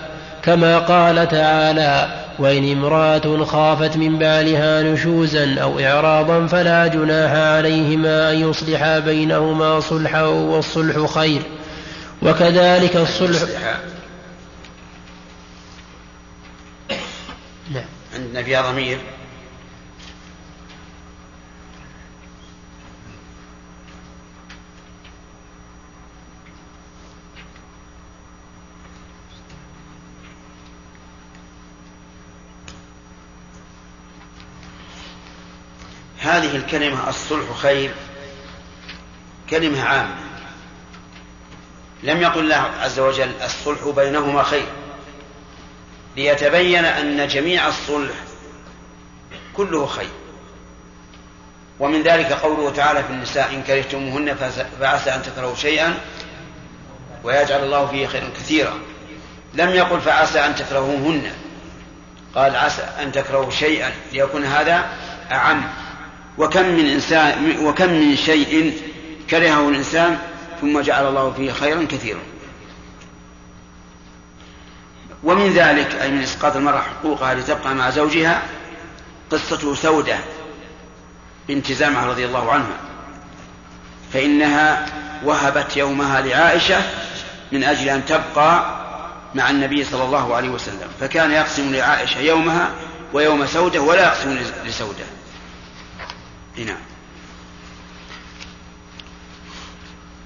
كما 0.42 0.78
قال 0.78 1.28
تعالى 1.28 2.19
وإن 2.40 2.72
امرأة 2.72 3.44
خافت 3.44 3.96
من 3.96 4.18
بعلها 4.18 4.83
نشوزا 4.83 5.61
أو 5.61 5.81
إعراضا 5.81 6.46
فلا 6.46 6.87
جناح 6.87 7.31
عليهما 7.33 8.33
أن 8.33 8.50
يصلحا 8.50 8.98
بينهما 8.98 9.81
صلحا 9.81 10.22
والصلح 10.22 11.12
خير. 11.14 11.42
وكذلك 12.22 12.96
الصلح 12.96 13.42
نعم. 17.74 17.85
عندنا 18.14 18.42
فيها 18.42 18.72
ضمير 18.72 18.98
هذه 36.30 36.56
الكلمة 36.56 37.08
الصلح 37.08 37.52
خير 37.56 37.90
كلمة 39.50 39.82
عامة. 39.82 40.14
لم 42.02 42.22
يقل 42.22 42.40
الله 42.40 42.70
عز 42.80 42.98
وجل 42.98 43.32
الصلح 43.42 43.88
بينهما 43.96 44.42
خير. 44.42 44.66
ليتبين 46.16 46.84
أن 46.84 47.28
جميع 47.28 47.68
الصلح 47.68 48.14
كله 49.56 49.86
خير. 49.86 50.10
ومن 51.80 52.02
ذلك 52.02 52.32
قوله 52.32 52.70
تعالى 52.70 53.04
في 53.04 53.10
النساء 53.10 53.54
إن 53.54 53.62
كرهتموهن 53.62 54.36
فعسى 54.80 55.10
أن 55.10 55.22
تكرهوا 55.22 55.54
شيئا 55.54 55.98
ويجعل 57.24 57.64
الله 57.64 57.86
فيه 57.86 58.06
خيرا 58.06 58.28
كثيرا. 58.36 58.78
لم 59.54 59.70
يقل 59.70 60.00
فعسى 60.00 60.40
أن 60.40 60.54
تكرهوهن 60.54 61.32
قال 62.34 62.56
عسى 62.56 62.82
أن 62.82 63.12
تكرهوا 63.12 63.50
شيئا 63.50 63.92
ليكون 64.12 64.44
هذا 64.44 64.84
أعم. 65.30 65.79
وكم 66.38 66.68
من 66.68 66.86
إنسان 66.86 67.56
وكم 67.62 67.92
من 67.92 68.16
شيء 68.16 68.80
كرهه 69.30 69.68
الإنسان 69.68 70.18
ثم 70.60 70.80
جعل 70.80 71.08
الله 71.08 71.32
فيه 71.32 71.52
خيرا 71.52 71.86
كثيرا. 71.90 72.20
ومن 75.24 75.52
ذلك 75.52 75.94
أي 75.94 76.10
من 76.10 76.22
إسقاط 76.22 76.56
المرأة 76.56 76.80
حقوقها 76.80 77.34
لتبقى 77.34 77.74
مع 77.74 77.90
زوجها 77.90 78.42
قصة 79.30 79.74
سودة 79.74 80.18
بنت 81.48 81.72
زمعة 81.72 82.06
رضي 82.06 82.24
الله 82.24 82.52
عنها. 82.52 82.76
فإنها 84.12 84.86
وهبت 85.24 85.76
يومها 85.76 86.20
لعائشة 86.20 86.82
من 87.52 87.64
أجل 87.64 87.88
أن 87.88 88.04
تبقى 88.04 88.80
مع 89.34 89.50
النبي 89.50 89.84
صلى 89.84 90.04
الله 90.04 90.34
عليه 90.34 90.48
وسلم. 90.48 90.88
فكان 91.00 91.30
يقسم 91.30 91.74
لعائشة 91.74 92.20
يومها 92.20 92.70
ويوم 93.12 93.46
سودة 93.46 93.80
ولا 93.80 94.02
يقسم 94.02 94.38
لسودة. 94.66 95.04
نعم. 96.66 96.76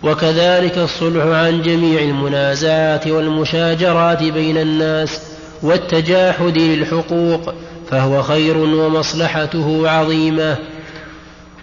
وكذلك 0.03 0.79
الصلح 0.79 1.25
عن 1.25 1.63
جميع 1.63 2.01
المنازعات 2.01 3.07
والمشاجرات 3.07 4.23
بين 4.23 4.59
الناس 4.59 5.21
والتجاحد 5.63 6.59
للحقوق 6.59 7.55
فهو 7.91 8.23
خير 8.23 8.57
ومصلحته 8.57 9.91
عظيمة. 9.91 10.57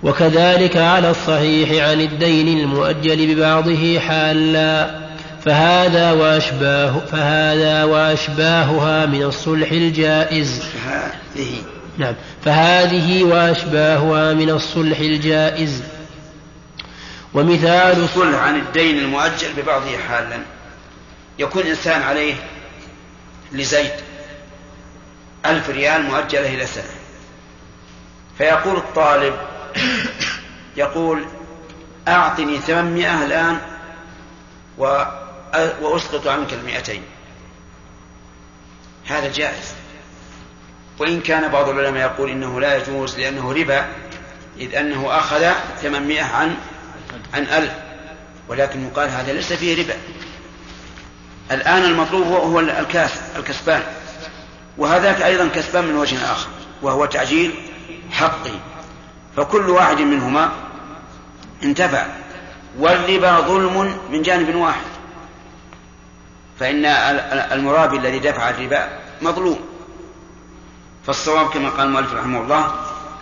وكذلك 0.04 0.78
على 0.78 1.10
الصحيح 1.12 1.90
عن 1.90 2.02
الدين 2.02 2.60
المؤجل 2.60 3.36
ببعضه 3.36 4.00
حالا 4.00 5.02
فهذا 5.46 6.12
وأشباه 6.12 7.00
فهذا 7.00 7.84
وأشباهها 7.84 9.06
من 9.06 9.24
الصلح 9.24 9.72
الجائز. 9.72 10.62
نعم. 11.98 12.16
فهذه 12.46 13.24
وأشباهها 13.24 14.34
من 14.34 14.50
الصلح 14.50 15.00
الجائز. 15.00 15.84
ومثال 17.34 18.04
الصلح 18.04 18.40
عن 18.40 18.56
الدين 18.56 18.98
المؤجل 18.98 19.54
ببعضه 19.58 19.98
حالا. 19.98 20.40
يكون 21.40 21.64
إنسان 21.64 22.02
عليه 22.02 22.36
لزيد 23.52 23.92
ألف 25.46 25.70
ريال 25.70 26.04
مؤجلة 26.04 26.54
إلى 26.54 26.66
سنة. 26.66 26.94
فيقول 28.38 28.78
الطالب 28.78 29.36
يقول 30.78 31.26
أعطني 32.08 32.60
ثمانمائة 32.60 33.26
الآن 33.26 33.58
وأسقط 35.82 36.28
عنك 36.28 36.54
المئتين. 36.54 37.04
هذا 39.08 39.32
جائز. 39.32 39.74
وإن 41.00 41.22
كان 41.22 41.52
بعض 41.52 41.70
العلماء 41.70 42.02
يقول 42.02 42.30
إنه 42.30 42.62
لا 42.62 42.78
يجوز 42.78 43.20
لأنه 43.20 43.54
ربا 43.54 43.86
إذ 44.60 44.76
أنه 44.76 45.18
أخذ 45.18 45.52
ثمانمائة 45.82 46.24
عن 46.24 46.56
عن 47.34 47.44
ألف. 47.44 47.72
ولكن 48.48 48.88
يقال 48.88 49.10
هذا 49.10 49.34
ليس 49.34 49.54
فيه 49.54 49.84
ربا. 49.84 49.94
الآن 51.52 51.84
المطلوب 51.84 52.28
هو, 52.28 52.60
الكاس 52.60 53.12
الكسبان. 53.38 53.82
وهذاك 54.78 55.22
أيضا 55.22 55.48
كسبان 55.48 55.86
من 55.86 55.96
وجه 55.96 56.32
آخر 56.32 56.50
وهو 56.82 57.06
تعجيل 57.06 57.54
حقه 58.12 58.60
فكل 59.38 59.70
واحد 59.70 60.02
منهما 60.02 60.52
انتفع. 61.64 62.06
والربا 62.80 63.40
ظلم 63.40 63.98
من 64.12 64.22
جانب 64.22 64.56
واحد. 64.56 64.86
فإن 66.60 66.86
المرابي 67.52 67.98
الذي 67.98 68.20
دفع 68.20 68.50
الربا 68.50 68.90
مظلوم. 69.22 69.71
فالصواب 71.08 71.50
كما 71.50 71.70
قال 71.70 71.88
المؤلف 71.88 72.14
رحمه 72.14 72.42
الله 72.42 72.72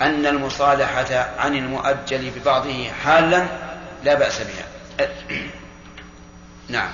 أن 0.01 0.25
المصالحة 0.25 1.29
عن 1.37 1.55
المؤجل 1.55 2.31
ببعضه 2.39 2.87
حالا 3.03 3.45
لا 4.03 4.13
بأس 4.15 4.39
بها. 4.41 5.07
نعم. 6.69 6.89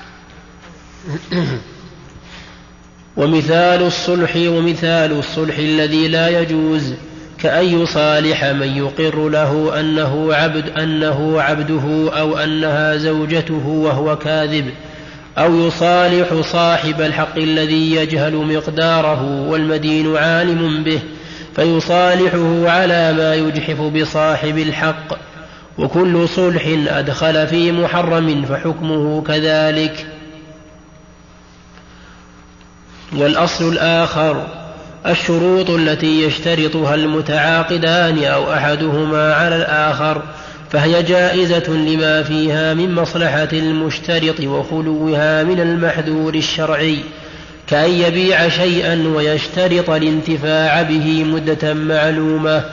ومثال 3.18 3.82
الصلح 3.82 4.36
ومثال 4.36 5.12
الصلح 5.12 5.58
الذي 5.58 6.08
لا 6.08 6.42
يجوز 6.42 6.94
كأن 7.40 7.66
يصالح 7.66 8.44
من 8.44 8.78
يقر 8.78 9.30
له 9.30 9.80
أنه 9.80 10.34
عبد 10.34 10.70
أنه 10.70 11.42
عبده 11.42 12.12
أو 12.20 12.38
أنها 12.38 12.96
زوجته 12.96 13.68
وهو 13.68 14.18
كاذب. 14.18 14.74
أو 15.38 15.68
يصالح 15.68 16.42
صاحب 16.42 17.02
الحق 17.02 17.38
الذي 17.38 17.96
يجهل 17.96 18.34
مقداره 18.34 19.48
والمدين 19.50 20.18
عالم 20.18 20.84
به 20.84 21.00
فيصالحه 21.56 22.70
على 22.70 23.14
ما 23.14 23.36
يجحف 23.36 23.82
بصاحب 23.82 24.58
الحق. 24.58 25.18
وكل 25.78 26.30
صلح 26.30 26.64
أدخل 26.88 27.48
في 27.48 27.72
محرم 27.72 28.46
فحكمه 28.46 29.22
كذلك. 29.22 30.08
والأصل 33.16 33.74
الآخر 33.74 34.48
الشروط 35.08 35.70
التي 35.70 36.24
يشترطها 36.24 36.96
المتعاقدان 36.96 38.24
أو 38.24 38.54
أحدهما 38.54 39.34
على 39.34 39.56
الآخر. 39.56 40.22
فهي 40.72 41.04
جائزة 41.04 41.70
لما 41.70 42.24
فيها 42.24 42.74
من 42.74 42.94
مصلحة 42.96 43.50
المشترط 43.54 44.40
وخلوها 44.40 45.44
من 45.44 45.60
المحذور 45.60 46.36
الشرعي 46.36 46.98
كأن 47.68 47.92
يبيع 47.92 48.50
شيئا 48.50 49.08
ويشترط 49.16 49.90
الانتفاع 49.90 50.82
به 50.82 51.24
مدة 51.24 51.74
معلومة 51.74 52.64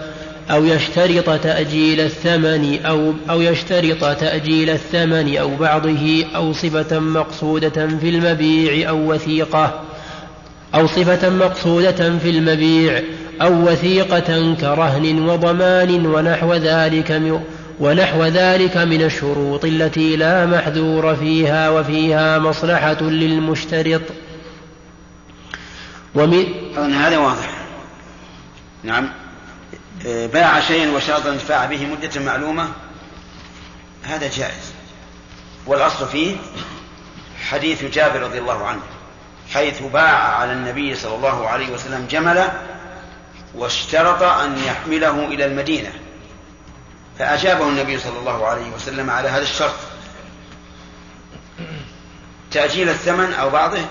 أو 0.50 0.64
يشترط 0.64 1.40
تأجيل 1.40 2.00
الثمن 2.00 2.78
أو 2.86 3.12
أو 3.30 3.40
يشترط 3.40 4.16
تأجيل 4.20 4.70
الثمن 4.70 5.36
أو 5.36 5.56
بعضه 5.56 6.24
أو 6.36 6.52
صفة 6.52 6.98
مقصودة 6.98 7.88
في 8.00 8.08
المبيع 8.08 8.88
أو 8.88 9.12
وثيقة 9.12 9.80
أو 10.74 10.86
صفة 10.86 11.30
مقصودة 11.30 12.18
في 12.18 12.30
المبيع 12.30 13.02
أو 13.42 13.68
وثيقة 13.68 14.54
كرهن 14.60 15.28
وضمان 15.28 16.06
ونحو 16.06 16.54
ذلك 16.54 17.10
ونحو 17.80 18.24
ذلك 18.24 18.76
من 18.76 19.02
الشروط 19.02 19.64
التي 19.64 20.16
لا 20.16 20.46
محذور 20.46 21.16
فيها 21.16 21.70
وفيها 21.70 22.38
مصلحة 22.38 23.02
للمشترط. 23.02 24.02
ومن 26.14 26.94
هذا 26.94 27.18
واضح. 27.18 27.50
نعم. 28.84 29.08
باع 30.04 30.60
شيئا 30.60 30.90
وشرط 30.90 31.26
الانتفاع 31.26 31.64
به 31.64 31.86
مدة 31.86 32.20
معلومة 32.20 32.68
هذا 34.02 34.30
جائز. 34.36 34.72
والأصل 35.66 36.08
فيه 36.08 36.36
حديث 37.48 37.84
جابر 37.84 38.20
رضي 38.20 38.38
الله 38.38 38.66
عنه 38.66 38.80
حيث 39.52 39.82
باع 39.82 40.38
على 40.38 40.52
النبي 40.52 40.94
صلى 40.94 41.14
الله 41.14 41.48
عليه 41.48 41.70
وسلم 41.70 42.06
جملا 42.10 42.52
واشترط 43.54 44.22
أن 44.22 44.58
يحمله 44.66 45.24
إلى 45.24 45.46
المدينة. 45.46 45.92
فأجابه 47.18 47.68
النبي 47.68 47.98
صلى 47.98 48.18
الله 48.18 48.46
عليه 48.46 48.70
وسلم 48.70 49.10
على 49.10 49.28
هذا 49.28 49.42
الشرط. 49.42 49.74
تأجيل 52.50 52.88
الثمن 52.88 53.32
أو 53.32 53.50
بعضه 53.50 53.84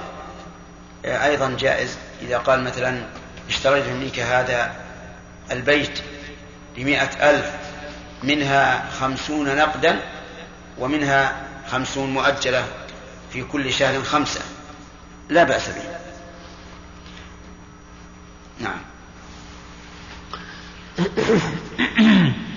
أيضا 1.06 1.56
جائز. 1.60 1.98
إذا 2.22 2.38
قال 2.38 2.64
مثلا 2.64 3.06
اشتريت 3.50 3.86
منك 3.88 4.20
هذا 4.20 4.76
البيت 5.52 6.02
بمئة 6.76 7.30
ألف 7.30 7.52
منها 8.24 8.90
خمسون 9.00 9.56
نقدا 9.56 10.00
ومنها 10.80 11.48
خمسون 11.72 12.10
مؤجلة 12.14 12.66
في 13.34 13.44
كل 13.44 13.74
شهر 13.74 14.04
خمسة. 14.04 14.42
لا 15.30 15.44
بأس 15.44 15.70
به. 15.70 15.84
نعم. 18.60 18.82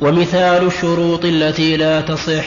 ومثال 0.00 0.66
الشروط 0.66 1.24
التي 1.24 1.76
لا 1.76 2.00
تصح. 2.00 2.44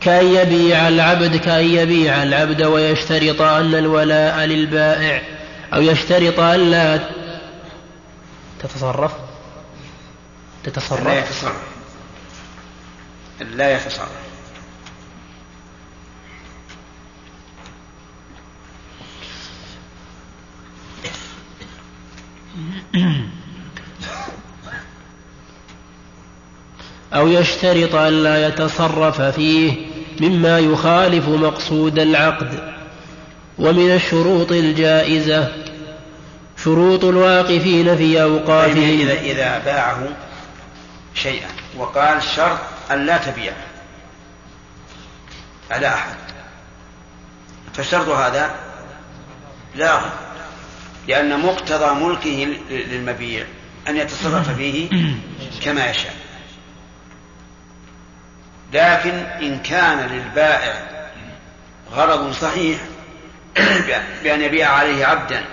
كأن 0.00 0.26
يبيع 0.26 0.88
العبد 0.88 1.36
كأن 1.36 1.64
يبيع 1.64 2.22
العبد 2.22 2.62
ويشترط 2.62 3.40
أن 3.40 3.74
الولاء 3.74 4.38
للبائع 4.44 5.22
أو 5.74 5.82
يشترط 5.82 6.40
أن 6.40 6.70
لا 6.70 7.00
تتصرف. 8.60 9.12
تتصرف. 10.64 11.06
لا 11.06 11.18
يتصرف. 11.18 11.56
لا 13.40 13.76
يتصرف. 13.76 14.08
أو 27.14 27.28
يشترط 27.28 27.94
أن 27.94 28.22
لا 28.22 28.48
يتصرف 28.48 29.20
فيه 29.20 29.72
مما 30.20 30.58
يخالف 30.58 31.28
مقصود 31.28 31.98
العقد. 31.98 32.74
ومن 33.58 33.94
الشروط 33.94 34.52
الجائزة 34.52 35.52
شروط 36.64 37.04
الواقفين 37.04 37.96
في 37.96 38.22
أوقافهم 38.22 39.00
إذا 39.00 39.20
إذا 39.20 39.58
باعه 39.58 40.08
شيئا 41.14 41.48
وقال 41.76 42.22
شرط 42.22 42.58
أن 42.90 43.06
لا 43.06 43.18
تبيع. 43.18 43.52
على 45.70 45.88
أحد. 45.88 46.14
فالشرط 47.74 48.08
هذا 48.08 48.50
لا 49.74 50.00
لأن 51.08 51.40
مقتضى 51.40 52.04
ملكه 52.04 52.48
للمبيع 52.70 53.44
أن 53.88 53.96
يتصرف 53.96 54.56
فيه 54.56 54.88
كما 55.64 55.90
يشاء. 55.90 56.19
لكن 58.72 59.14
إن 59.14 59.58
كان 59.58 59.98
للبائع 59.98 60.74
غرض 61.92 62.32
صحيح 62.32 62.78
بأن 64.22 64.40
يبيع 64.40 64.70
عليه 64.70 65.06
عبدا 65.06 65.44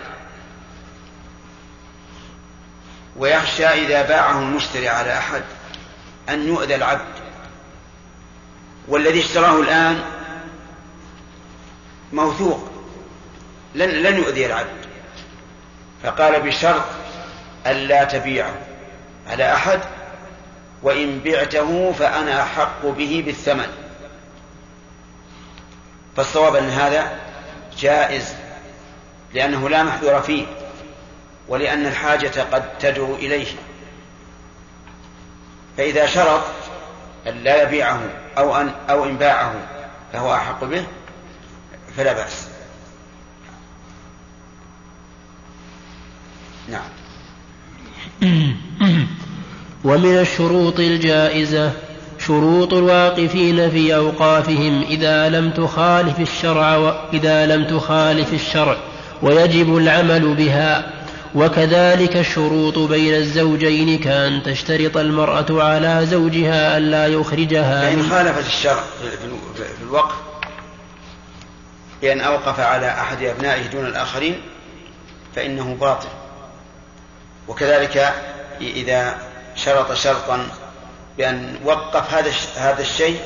ويخشى 3.15 3.65
إذا 3.65 4.01
باعه 4.01 4.39
المشتري 4.39 4.89
على 4.89 5.17
أحد 5.17 5.41
أن 6.29 6.47
يؤذى 6.47 6.75
العبد. 6.75 7.13
والذي 8.87 9.19
اشتراه 9.19 9.61
الآن 9.61 10.01
موثوق 12.13 12.71
لن, 13.75 13.89
لن 13.89 14.17
يؤذي 14.17 14.45
العبد. 14.45 14.87
فقال 16.03 16.41
بشرط 16.41 16.85
ألا 17.67 18.03
تبيعه 18.03 18.55
على 19.27 19.53
أحد 19.53 19.79
وإن 20.83 21.19
بعته 21.19 21.91
فأنا 21.91 22.43
أحق 22.43 22.85
به 22.85 23.23
بالثمن. 23.25 23.67
فالصواب 26.15 26.55
أن 26.55 26.69
هذا 26.69 27.19
جائز 27.77 28.35
لأنه 29.33 29.69
لا 29.69 29.83
محذور 29.83 30.21
فيه 30.21 30.45
ولأن 31.47 31.85
الحاجة 31.85 32.41
قد 32.51 32.77
تدعو 32.77 33.15
إليه. 33.15 33.47
فإذا 35.77 36.05
شرط 36.05 36.43
أن 37.27 37.43
لا 37.43 37.63
يبيعه 37.63 38.01
أو 38.37 38.55
أن 38.55 38.71
أو 38.89 39.05
إن 39.05 39.17
باعه 39.17 39.53
فهو 40.13 40.33
أحق 40.33 40.63
به 40.63 40.85
فلا 41.97 42.13
بأس. 42.13 42.47
نعم. 46.67 46.89
ومن 49.83 50.17
الشروط 50.19 50.79
الجائزة 50.79 51.71
شروط 52.19 52.73
الواقفين 52.73 53.69
في 53.71 53.95
أوقافهم 53.95 54.83
إذا 54.89 55.29
لم 55.29 55.51
تخالف 55.51 56.19
الشرع 56.19 56.75
وإذا 56.75 57.45
لم 57.45 57.65
تخالف 57.65 58.33
الشرع 58.33 58.77
ويجب 59.21 59.77
العمل 59.77 60.35
بها. 60.35 60.97
وكذلك 61.35 62.17
الشروط 62.17 62.77
بين 62.77 63.13
الزوجين 63.13 63.99
كأن 63.99 64.43
تشترط 64.43 64.97
المرأة 64.97 65.63
على 65.63 66.05
زوجها 66.05 66.77
ألا 66.77 67.07
يخرجها 67.07 67.81
فإن 67.81 68.09
خالفت 68.09 68.47
الشرع 68.47 68.83
في 69.55 69.83
الوقف 69.83 70.15
بأن 72.01 72.21
أوقف 72.21 72.59
على 72.59 72.89
أحد 72.89 73.23
أبنائه 73.23 73.67
دون 73.67 73.85
الآخرين 73.85 74.41
فإنه 75.35 75.77
باطل. 75.81 76.07
وكذلك 77.47 78.13
إذا 78.61 79.17
شرط 79.57 79.93
شرطا 79.93 80.47
بأن 81.17 81.55
وقف 81.63 82.13
هذا 82.13 82.31
هذا 82.57 82.81
الشيء 82.81 83.19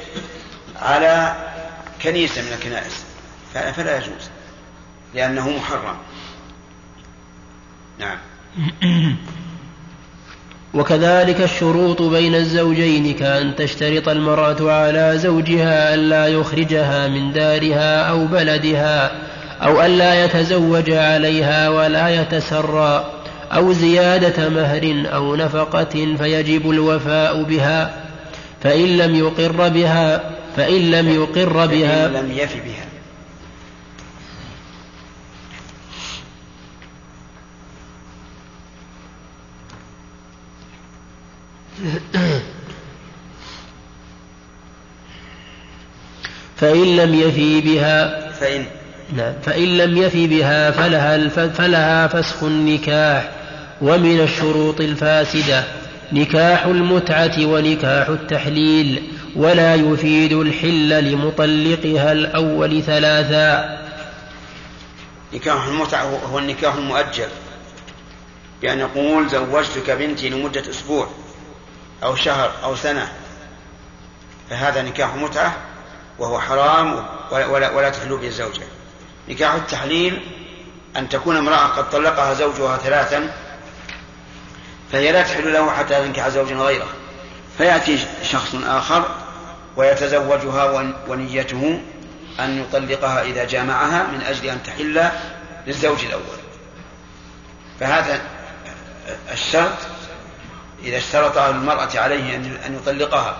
على 0.81 1.35
كنيسة 2.01 2.41
من 2.41 2.53
الكنائس. 2.53 3.03
فلا 3.53 3.97
يجوز 3.97 4.29
لأنه 5.13 5.49
محرم. 5.49 5.97
نعم. 7.99 8.17
وكذلك 10.73 11.41
الشروط 11.41 12.01
بين 12.01 12.35
الزوجين 12.35 13.13
كأن 13.13 13.55
تشترط 13.55 14.09
المرأة 14.09 14.71
على 14.71 15.17
زوجها 15.17 15.93
ألا 15.93 16.27
يخرجها 16.27 17.07
من 17.07 17.33
دارها 17.33 18.09
أو 18.09 18.25
بلدها 18.25 19.11
أو 19.61 19.85
ألا 19.85 20.25
يتزوج 20.25 20.91
عليها 20.91 21.69
ولا 21.69 22.21
يتسرى. 22.21 23.20
أو 23.51 23.73
زيادة 23.73 24.49
مهر 24.49 25.03
أو 25.13 25.35
نفقة 25.35 26.15
فيجب 26.17 26.69
الوفاء 26.69 27.43
بها 27.43 27.93
فإن 28.63 28.97
لم 28.97 29.15
يقر 29.15 29.69
بها 29.69 30.31
فإن 30.55 30.91
لم 30.91 31.09
يقر 31.09 31.65
بها. 31.65 32.07
فإن 32.07 32.13
لم 32.13 32.31
يف 32.31 32.55
بها. 32.55 32.85
فإن 46.57 46.95
لم 46.97 47.13
يفي 47.13 47.61
بها. 47.61 48.31
فإن. 48.31 48.65
نعم 49.13 49.33
فإن 49.43 49.77
لم 49.77 49.97
يفي 49.97 50.27
بها 50.27 50.71
فلها, 50.71 51.29
فلها 51.49 52.07
فسخ 52.07 52.43
النكاح. 52.43 53.40
ومن 53.81 54.19
الشروط 54.19 54.81
الفاسدة 54.81 55.63
نكاح 56.11 56.65
المتعة 56.65 57.45
ونكاح 57.45 58.07
التحليل 58.07 59.11
ولا 59.35 59.75
يفيد 59.75 60.33
الحل 60.33 61.03
لمطلقها 61.03 62.11
الأول 62.11 62.83
ثلاثا. 62.83 63.81
نكاح 65.33 65.65
المتعة 65.65 66.03
هو 66.03 66.39
النكاح 66.39 66.75
المؤجل 66.75 67.27
بأن 68.61 68.79
يقول 68.79 69.29
زوجتك 69.29 69.91
بنتي 69.91 70.29
لمدة 70.29 70.69
أسبوع 70.69 71.07
أو 72.03 72.15
شهر 72.15 72.51
أو 72.63 72.75
سنة 72.75 73.11
فهذا 74.49 74.81
نكاح 74.81 75.15
متعة 75.15 75.57
وهو 76.19 76.39
حرام 76.39 77.05
ولا, 77.31 77.71
ولا 77.71 77.89
تحلو 77.89 78.17
به 78.17 78.27
الزوجة 78.27 78.63
نكاح 79.29 79.53
التحليل 79.53 80.21
أن 80.97 81.09
تكون 81.09 81.37
امرأة 81.37 81.67
قد 81.67 81.89
طلقها 81.89 82.33
زوجها 82.33 82.77
ثلاثا 82.77 83.29
فهي 84.91 85.11
لا 85.11 85.21
تحل 85.21 85.53
له 85.53 85.71
حتى 85.71 85.95
تنكح 85.95 86.29
زوجا 86.29 86.55
غيره. 86.55 86.87
فيأتي 87.57 87.99
شخص 88.23 88.55
آخر 88.65 89.05
ويتزوجها 89.77 90.93
ونيته 91.07 91.81
أن 92.39 92.61
يطلقها 92.61 93.21
إذا 93.21 93.45
جامعها 93.45 94.03
من 94.03 94.21
أجل 94.21 94.49
أن 94.49 94.63
تحل 94.63 95.09
للزوج 95.67 96.05
الأول. 96.05 96.41
فهذا 97.79 98.21
الشرط 99.31 99.77
إذا 100.83 100.97
اشترط 100.97 101.37
المرأة 101.37 101.89
عليه 101.95 102.35
أن 102.35 102.79
يطلقها 102.81 103.37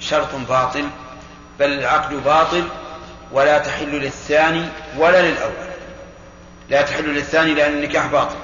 شرط 0.00 0.34
باطل 0.48 0.84
بل 1.58 1.72
العقد 1.72 2.24
باطل 2.24 2.64
ولا 3.32 3.58
تحل 3.58 3.90
للثاني 3.90 4.64
ولا 4.96 5.22
للأول. 5.22 5.68
لا 6.70 6.82
تحل 6.82 7.04
للثاني 7.04 7.54
لأن 7.54 7.72
النكاح 7.72 8.06
باطل. 8.06 8.36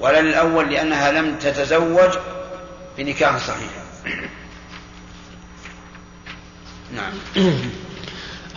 ولا 0.00 0.20
للأول 0.20 0.70
لأنها 0.70 1.12
لم 1.12 1.34
تتزوج 1.34 2.10
بنكاح 2.98 3.38
صحيح. 3.38 3.70
نعم. 6.94 7.12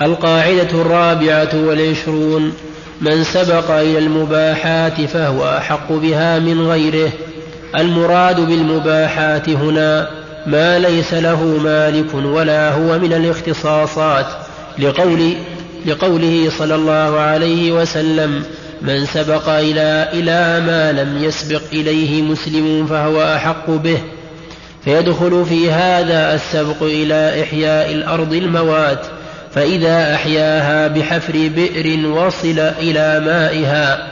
القاعدة 0.01 0.81
الرابعة 0.81 1.49
والعشرون 1.53 2.53
من 3.01 3.23
سبق 3.23 3.71
إلى 3.71 3.97
المباحات 3.97 5.01
فهو 5.01 5.57
أحق 5.57 5.91
بها 5.91 6.39
من 6.39 6.67
غيره. 6.67 7.11
المراد 7.77 8.39
بالمباحات 8.39 9.49
هنا 9.49 10.09
ما 10.45 10.79
ليس 10.79 11.13
له 11.13 11.43
مالك 11.43 12.13
ولا 12.13 12.71
هو 12.71 12.99
من 12.99 13.13
الاختصاصات 13.13 14.25
لقول 14.79 15.33
لقوله 15.85 16.51
صلى 16.59 16.75
الله 16.75 17.19
عليه 17.19 17.71
وسلم 17.71 18.43
من 18.81 19.05
سبق 19.05 19.49
إلى 19.49 20.09
إلى 20.13 20.65
ما 20.65 20.91
لم 20.91 21.23
يسبق 21.23 21.61
إليه 21.73 22.21
مسلم 22.21 22.87
فهو 22.87 23.35
أحق 23.35 23.69
به 23.69 23.97
فيدخل 24.85 25.45
في 25.49 25.71
هذا 25.71 26.35
السبق 26.35 26.83
إلى 26.83 27.43
إحياء 27.43 27.91
الأرض 27.91 28.33
الموات 28.33 29.05
فإذا 29.55 30.15
أحياها 30.15 30.87
بحفر 30.87 31.33
بئر 31.33 32.07
وصل 32.07 32.59
إلى 32.59 33.19
مائها 33.25 34.11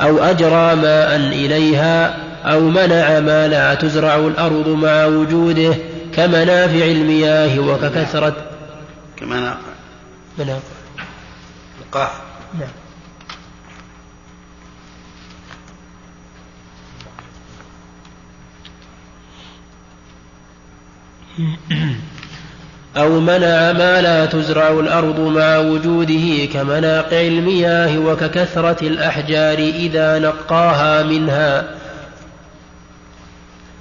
أو 0.00 0.18
أجرى 0.18 0.74
ماء 0.74 1.16
إليها 1.16 2.16
أو 2.44 2.60
منع 2.60 3.20
ما 3.20 3.48
لا 3.48 3.74
تزرع 3.74 4.16
الأرض 4.16 4.68
مع 4.68 5.04
وجوده 5.04 5.74
كمنافع 6.16 6.84
المياه 6.84 7.58
وككثرة 7.58 8.36
كمنافع. 9.16 9.58
منافع. 10.38 10.74
القاف 11.80 12.10
نعم. 12.60 12.83
أو 22.96 23.20
منع 23.20 23.72
ما 23.72 24.00
لا 24.00 24.26
تزرع 24.26 24.70
الأرض 24.70 25.20
مع 25.20 25.58
وجوده 25.58 26.44
كمناقع 26.52 27.20
المياه 27.20 27.98
وككثرة 27.98 28.86
الأحجار 28.86 29.58
إذا 29.58 30.18
نقاها 30.18 31.02
منها 31.02 31.64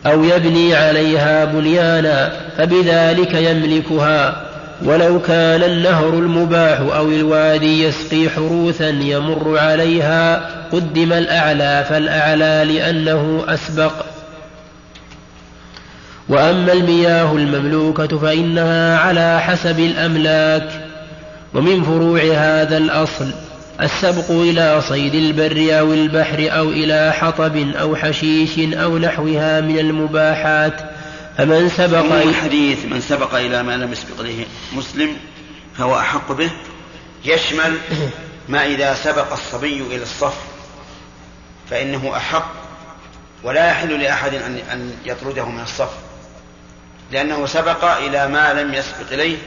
أو 0.06 0.24
يبني 0.24 0.76
عليها 0.76 1.46
بنيانا 1.46 2.34
فبذلك 2.58 3.34
يملكها. 3.34 4.44
ولو 4.86 5.22
كان 5.22 5.64
النهر 5.64 6.10
المباح 6.10 6.80
أو 6.80 7.08
الوادي 7.08 7.84
يسقي 7.84 8.30
حروثا 8.30 8.90
يمر 8.90 9.58
عليها 9.58 10.50
قدم 10.72 11.14
الأعلى 11.14 11.86
فالأعلى 11.90 12.74
لأنه 12.74 13.44
أسبق. 13.48 14.13
وأما 16.30 16.74
المياه 16.74 17.32
المملوكة 17.36 18.20
فإنها 18.20 18.98
على 18.98 19.42
حسب 19.42 19.80
الأملاك 19.80 20.90
ومن 21.54 21.84
فروع 21.84 22.20
هذا 22.22 22.78
الأصل 22.78 23.32
السبق 23.82 24.32
إلى 24.32 24.82
صيد 24.82 25.16
البر 25.16 25.80
أو 25.80 25.94
البحر 25.94 26.48
أو 26.58 26.70
إلى 26.70 27.14
حطب 27.14 27.58
أو 27.58 27.96
حشيش 27.96 28.60
أو 28.60 28.98
نحوها 28.98 29.62
من 29.62 29.80
المباحات 29.80 30.74
فمن 31.38 31.70
سبق 31.70 32.14
الحديث 32.14 32.86
من 32.86 33.02
سبق 33.02 33.36
إلى 33.36 33.64
ما 33.64 33.78
لم 33.78 33.92
يسبق 33.92 34.20
إليه 34.20 34.46
مسلم 34.74 35.10
فهو 35.78 36.00
أحق 36.00 36.32
به 36.32 36.52
يشمل 37.26 37.78
ما 38.50 38.66
إذا 38.66 38.94
سبق 38.94 39.32
الصبي 39.32 39.82
إلى 39.82 40.04
الصف 40.04 40.38
فإنه 41.70 42.18
أحق 42.18 42.52
ولا 43.44 43.68
يحل 43.70 44.02
لأحد 44.02 44.34
أن 44.34 44.58
أن 44.72 44.92
يطرده 45.06 45.46
من 45.46 45.62
الصف. 45.62 45.90
لأنه 47.12 47.46
سبق 47.46 47.84
إلى 47.86 48.28
ما 48.28 48.54
لم 48.54 48.74
يسبق 48.74 49.12
إليه 49.12 49.38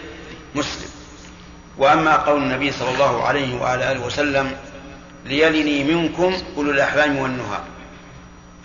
مسلم. 0.55 0.91
وأما 1.79 2.17
قول 2.17 2.43
النبي 2.43 2.73
صلى 2.73 2.91
الله 2.91 3.23
عليه 3.23 3.61
وعلى 3.61 3.93
آله 3.93 4.07
وسلم 4.07 4.57
ليلني 5.25 5.85
منكم 5.85 6.37
أولو 6.57 6.71
الأحلام 6.71 7.17
والنهى. 7.19 7.59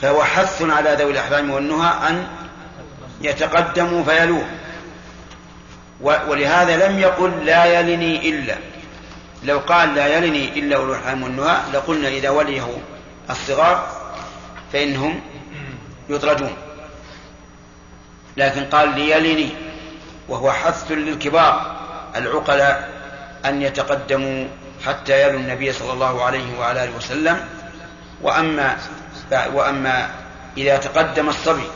فهو 0.01 0.23
حث 0.23 0.61
على 0.61 0.95
ذوي 0.99 1.11
الأحلام 1.11 1.51
والنهى 1.51 2.09
أن 2.09 2.27
يتقدموا 3.21 4.03
فيلوه. 4.03 4.45
ولهذا 6.01 6.87
لم 6.87 6.99
يقل 6.99 7.45
لا 7.45 7.65
يلني 7.65 8.29
إلا. 8.29 8.55
لو 9.43 9.59
قال 9.59 9.95
لا 9.95 10.17
يلني 10.17 10.59
إلا 10.59 10.75
أولو 10.75 10.93
الأحلام 10.93 11.23
والنهى 11.23 11.57
لقلنا 11.73 12.07
إذا 12.07 12.29
وليه 12.29 12.67
الصغار 13.29 13.87
فإنهم 14.73 15.21
يطردون. 16.09 16.53
لكن 18.37 18.65
قال 18.65 18.89
ليلني 18.95 19.49
وهو 20.29 20.51
حث 20.51 20.91
للكبار 20.91 21.75
العقلاء 22.15 22.89
أن 23.45 23.61
يتقدموا 23.61 24.47
حتى 24.85 25.21
يلوا 25.21 25.39
النبي 25.39 25.73
صلى 25.73 25.93
الله 25.93 26.23
عليه 26.23 26.59
وعلى 26.59 26.83
آله 26.83 26.97
وسلم. 26.97 27.47
وأما 28.21 28.77
وأما 29.53 30.09
إذا 30.57 30.77
تقدم 30.77 31.29
الصبي 31.29 31.67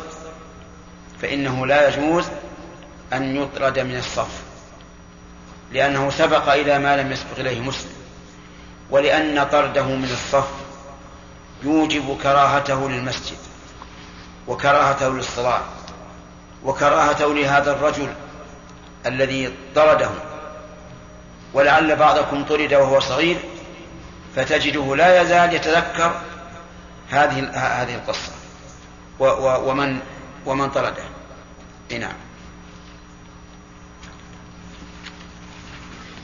فإنه 1.22 1.66
لا 1.66 1.88
يجوز 1.88 2.26
أن 3.14 3.36
يطرد 3.36 3.80
من 3.80 3.97
الصف 3.97 4.41
لأنه 5.72 6.10
سبق 6.10 6.53
إلى 6.53 6.80
ما 6.80 6.97
لم 6.97 7.12
يسبق 7.12 7.39
إليه 7.39 7.60
مسلم. 7.60 7.91
ولأن 8.89 9.43
طرده 9.51 9.84
من 9.84 10.10
الصف 10.12 10.49
يوجب 11.64 12.18
كراهته 12.24 12.89
للمسجد 12.89 13.38
وكراهته 14.47 15.10
للصلاة. 15.10 15.62
وكراهته 16.66 17.34
لهذا 17.34 17.72
الرجل 17.72 18.13
الذي 19.05 19.53
طرده 19.76 20.09
ولعل 21.53 21.95
بعضكم 21.95 22.45
طرد 22.45 22.74
وهو 22.74 22.99
صغير 22.99 23.38
فتجده 24.36 24.95
لا 24.95 25.22
يزال 25.22 25.53
يتذكر 25.53 26.22
هذه 27.09 27.49
هذه 27.53 27.95
القصة. 27.95 28.32
ومن 29.39 29.99
ومن 30.45 30.70
طرده. 30.70 31.03
نعم. 31.99 32.13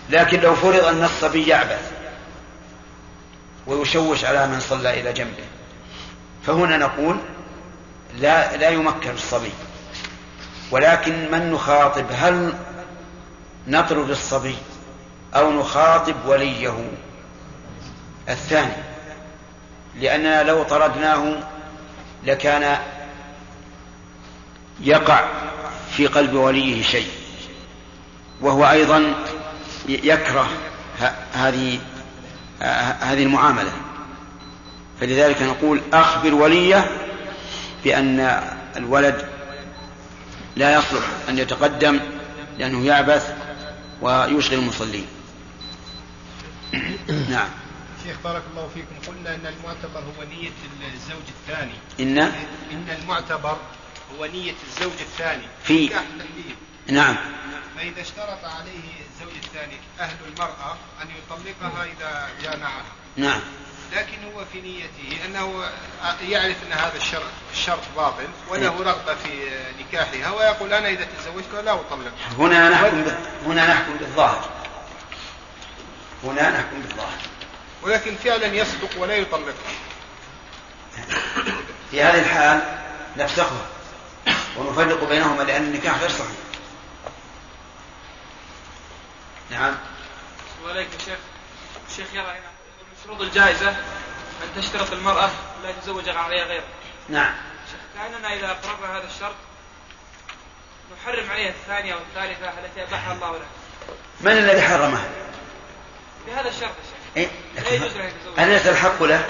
لكن 0.10 0.40
لو 0.40 0.56
فرض 0.56 0.84
أن 0.86 1.04
الصبي 1.04 1.48
يعبث 1.48 1.92
ويشوش 3.68 4.26
على 4.26 4.48
من 4.48 4.60
صلى 4.60 5.00
إلى 5.00 5.14
جنبه 5.14 5.44
فهنا 6.46 6.78
نقول 6.78 7.18
لا 8.20 8.58
لا 8.58 8.70
يمكن 8.70 9.12
الصبي 9.12 9.52
ولكن 10.72 11.32
من 11.32 11.52
نخاطب؟ 11.52 12.06
هل 12.12 12.54
نطرد 13.68 14.10
الصبي 14.10 14.56
أو 15.36 15.52
نخاطب 15.52 16.16
وليه؟ 16.26 16.74
الثاني 18.30 18.74
لأننا 20.00 20.44
لو 20.44 20.64
طردناه 20.64 21.38
لكان 22.24 22.78
يقع 24.80 25.26
في 25.92 26.08
قلب 26.08 26.34
وليه 26.34 26.84
شيء 26.84 27.10
وهو 28.42 28.70
أيضا 28.72 29.14
يكره 29.88 30.48
هذه 31.34 31.80
هذه 33.02 33.24
المعاملة. 33.24 33.72
فلذلك 35.02 35.42
نقول 35.42 35.82
أخبر 35.94 36.34
وليه 36.34 36.92
بأن 37.84 38.42
الولد 38.78 39.31
لا 40.56 40.74
يصلح 40.74 41.04
أن 41.30 41.38
يتقدم 41.38 42.00
لأنه 42.58 42.86
يعبث 42.86 43.34
ويشغل 44.02 44.60
المصلين. 44.60 45.08
نعم. 47.30 47.50
شيخ 48.04 48.18
بارك 48.24 48.44
الله 48.52 48.70
فيكم 48.74 49.12
قلنا 49.12 49.36
إن 49.36 49.46
المعتبر 49.46 50.00
هو 50.00 50.24
نية 50.24 50.52
الزوج 50.94 51.28
الثاني. 51.28 51.74
إن؟ 52.00 52.18
إن 52.72 52.98
المعتبر 53.02 53.58
هو 54.18 54.26
نية 54.26 54.56
الزوج 54.68 55.00
الثاني. 55.00 55.44
في. 55.64 55.90
نعم. 56.88 57.16
فإذا 57.78 58.02
اشترط 58.02 58.46
عليه 58.46 58.90
الزوج 59.10 59.34
الثاني 59.44 59.78
أهل 60.00 60.16
المرأة 60.34 60.78
أن 61.02 61.08
يطلقها 61.10 61.84
إذا 61.84 62.30
جامعها. 62.44 62.84
نعم. 63.18 63.40
لكن 63.92 64.34
هو 64.34 64.46
في 64.54 64.62
نيته 64.62 65.26
أنه 65.26 65.70
يعرف 66.22 66.56
أن 66.68 66.74
هذا 66.74 66.98
الشرط 66.98 67.32
الشرط 67.54 67.80
باطل 67.96 68.28
وله 68.50 68.84
رغبة 68.84 69.16
في 69.16 69.50
نكاحها 69.80 70.32
ويقول 70.32 70.74
أنا 70.74 70.90
إذا 70.90 71.08
تزوجتها 71.18 71.62
لا 71.62 71.74
أطلقها 71.74 72.12
هنا 72.38 72.70
نحكم. 72.70 73.04
هنا 73.46 73.74
نحكم 73.74 73.98
بالظاهر. 73.98 74.50
هنا 76.24 76.50
نحكم 76.50 76.82
بالظاهر. 76.82 77.20
ولكن 77.82 78.16
فعلا 78.16 78.46
يصدق 78.46 78.90
ولا 78.98 79.16
يطلقها 79.16 79.54
في 81.92 82.04
هذه 82.04 82.20
الحال 82.20 82.62
نفسخها 83.18 83.66
ونفرق 84.58 85.10
بينهما 85.10 85.44
لأن 85.44 85.64
النكاح 85.64 86.00
غير 86.00 86.10
صحيح. 86.10 86.38
نعم. 89.52 89.78
وعليك 90.66 90.88
يا 90.94 91.06
شيخ. 91.06 91.20
الشيخ 91.90 92.14
يرى 92.14 92.24
هنا. 92.24 92.51
شروط 93.06 93.22
الجائزة 93.22 93.70
أن 93.70 94.62
تشترط 94.62 94.92
المرأة 94.92 95.30
لا 95.64 95.70
يتزوج 95.70 96.10
عليها 96.10 96.46
غيره. 96.46 96.64
نعم. 97.10 97.34
كأننا 97.96 98.34
إذا 98.34 98.52
أقررنا 98.52 98.98
هذا 98.98 99.08
الشرط 99.08 99.36
نحرم 101.02 101.32
عليها 101.32 101.50
الثانية 101.50 101.96
والثالثة 101.96 102.50
التي 102.50 102.84
أباحها 102.84 103.14
الله 103.14 103.32
لها 103.32 103.48
من 104.22 104.32
الذي 104.32 104.62
حرمها؟ 104.62 105.10
بهذا 106.28 106.50
الشرط 106.50 106.62
يا 106.62 106.84
شيخ. 106.84 107.18
إيه؟ 107.18 107.30
لا 107.64 107.70
يجوز 107.70 107.98
له 107.98 108.06
يتزوج. 108.06 108.40
أليس 108.40 108.68
الحق 108.68 109.04
له؟ 109.04 109.28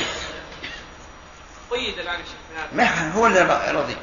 قيد 1.71 1.99
الآن 1.99 2.19
يا 2.19 2.25
شيخ 2.25 2.35
بهذا 2.55 2.69
ما 2.73 3.13
هو 3.13 3.27
الذي 3.27 3.77
رضي. 3.77 3.95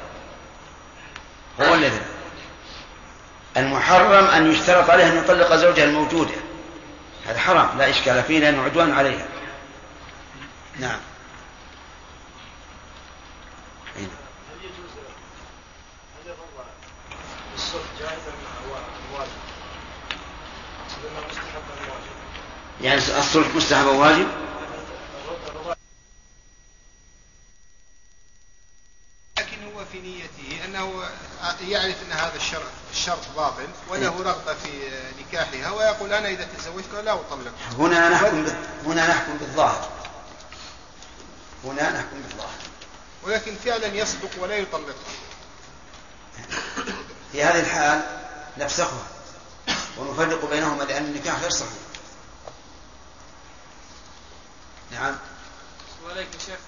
هو 1.61 1.73
الذي. 1.73 2.01
المحرم 3.57 4.25
أن 4.27 4.51
يشترط 4.51 4.89
عليه 4.89 5.07
أن 5.07 5.17
يطلق 5.17 5.55
زوجها 5.55 5.83
الموجودة. 5.83 6.35
هذا 7.27 7.39
حرام 7.39 7.77
لا 7.77 7.89
إشكال 7.89 8.23
فيه 8.23 8.39
لأنه 8.39 8.63
عدوان 8.63 8.93
عليها. 8.93 9.25
نعم. 10.77 10.99
أين؟ 13.97 14.09
هل 14.51 14.65
يجوز 14.65 14.91
هل 16.15 16.31
الرضا 16.31 16.65
مستحب 21.29 21.63
الواجب 21.83 22.19
يعني 22.81 22.97
الصلح 22.97 23.55
مستحب 23.55 23.85
واجب؟ 23.85 24.27
لكن 29.37 29.63
هو 29.63 29.85
في 29.91 29.99
نيته 29.99 30.65
أنه 30.65 31.03
يعرف 31.67 31.95
أن 32.07 32.11
هذا 32.11 32.35
الشرط 32.35 32.71
الشرط 32.91 33.27
باطل 33.35 33.67
وله 33.89 34.23
رغبة 34.23 34.53
في 34.53 34.69
نكاحها 35.19 35.71
ويقول 35.71 36.13
أنا 36.13 36.29
إذا 36.29 36.47
تزوجتها 36.57 37.01
لا 37.01 37.13
أطلقها 37.13 37.53
هنا 37.77 38.09
نحكم 38.09 38.43
بال... 38.43 38.55
هنا 38.85 39.07
نحكم 39.09 39.37
بالظاهر. 39.37 39.98
هنا 41.63 41.91
نحكم 41.91 42.21
بالظاهر. 42.21 42.59
ولكن 43.23 43.55
فعلا 43.55 43.87
يصدق 43.87 44.29
ولا 44.37 44.57
يطلقها 44.57 44.93
في 47.31 47.43
هذه 47.43 47.59
الحال 47.59 48.19
نفسخها 48.57 49.07
ونفرق 49.97 50.49
بينهما 50.49 50.83
لأن 50.83 51.05
النكاح 51.05 51.39
غير 51.39 51.49
صحيح. 51.49 51.71
نعم. 54.91 55.17
يا 56.15 56.27
شيخ. 56.45 56.59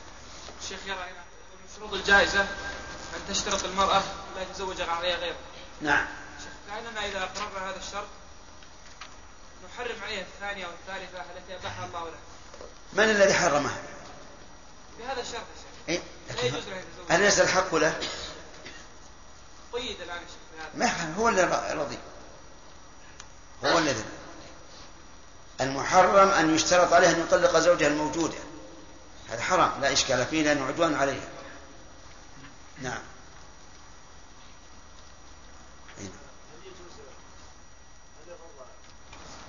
الشيخ 0.63 0.79
يرى 0.85 0.95
هنا 0.95 1.23
من 1.51 1.69
شروط 1.77 1.93
الجائزة 1.93 2.41
أن 2.41 3.21
تشترط 3.29 3.63
المرأة 3.63 4.03
لا 4.35 4.41
يتزوج 4.41 4.81
عليها 4.81 5.17
غيره. 5.17 5.35
نعم. 5.81 6.05
شيخ 6.39 6.51
كأننا 6.67 7.05
إذا 7.05 7.23
أقررنا 7.23 7.69
هذا 7.69 7.79
الشرط 7.79 8.07
نحرم 9.69 10.03
عليها 10.03 10.21
الثانية 10.21 10.67
والثالثة 10.67 11.21
التي 11.21 11.55
أباحها 11.55 11.85
الله 11.85 11.99
لها 11.99 12.19
من 12.93 13.03
الذي 13.03 13.33
حرمها؟ 13.33 13.77
بهذا 14.99 15.21
الشرط 15.21 15.33
يا 15.33 15.61
شيخ 15.61 15.89
إيه؟ 15.89 16.01
لا 16.29 16.41
يجوز 16.45 16.67
له 16.67 16.75
يتزوج 16.75 17.11
أليس 17.11 17.39
الحق 17.39 17.75
له؟ 17.75 17.99
قيد 19.73 20.01
الآن 20.01 20.17
يا 20.17 20.27
شيخ. 20.27 20.65
ما 20.75 21.13
هو 21.13 21.29
الذي 21.29 21.73
رضي 21.73 21.97
هو 23.65 23.77
الذي 23.77 24.05
المحرم 25.61 26.29
أن 26.29 26.55
يشترط 26.55 26.93
عليه 26.93 27.09
أن 27.09 27.19
يطلق 27.19 27.59
زوجها 27.59 27.87
الموجودة. 27.87 28.37
هذا 29.29 29.41
حرام. 29.41 29.81
لا 29.81 29.93
إشكال 29.93 30.25
فيه 30.25 30.43
لأنه 30.43 30.65
عدوان 30.65 30.95
عليها. 30.95 31.29
نعم 32.81 33.01
أين؟ 35.99 36.11
هل 36.51 36.67
يجوز 36.67 36.93
هل 38.25 38.27
الرضا 38.27 38.65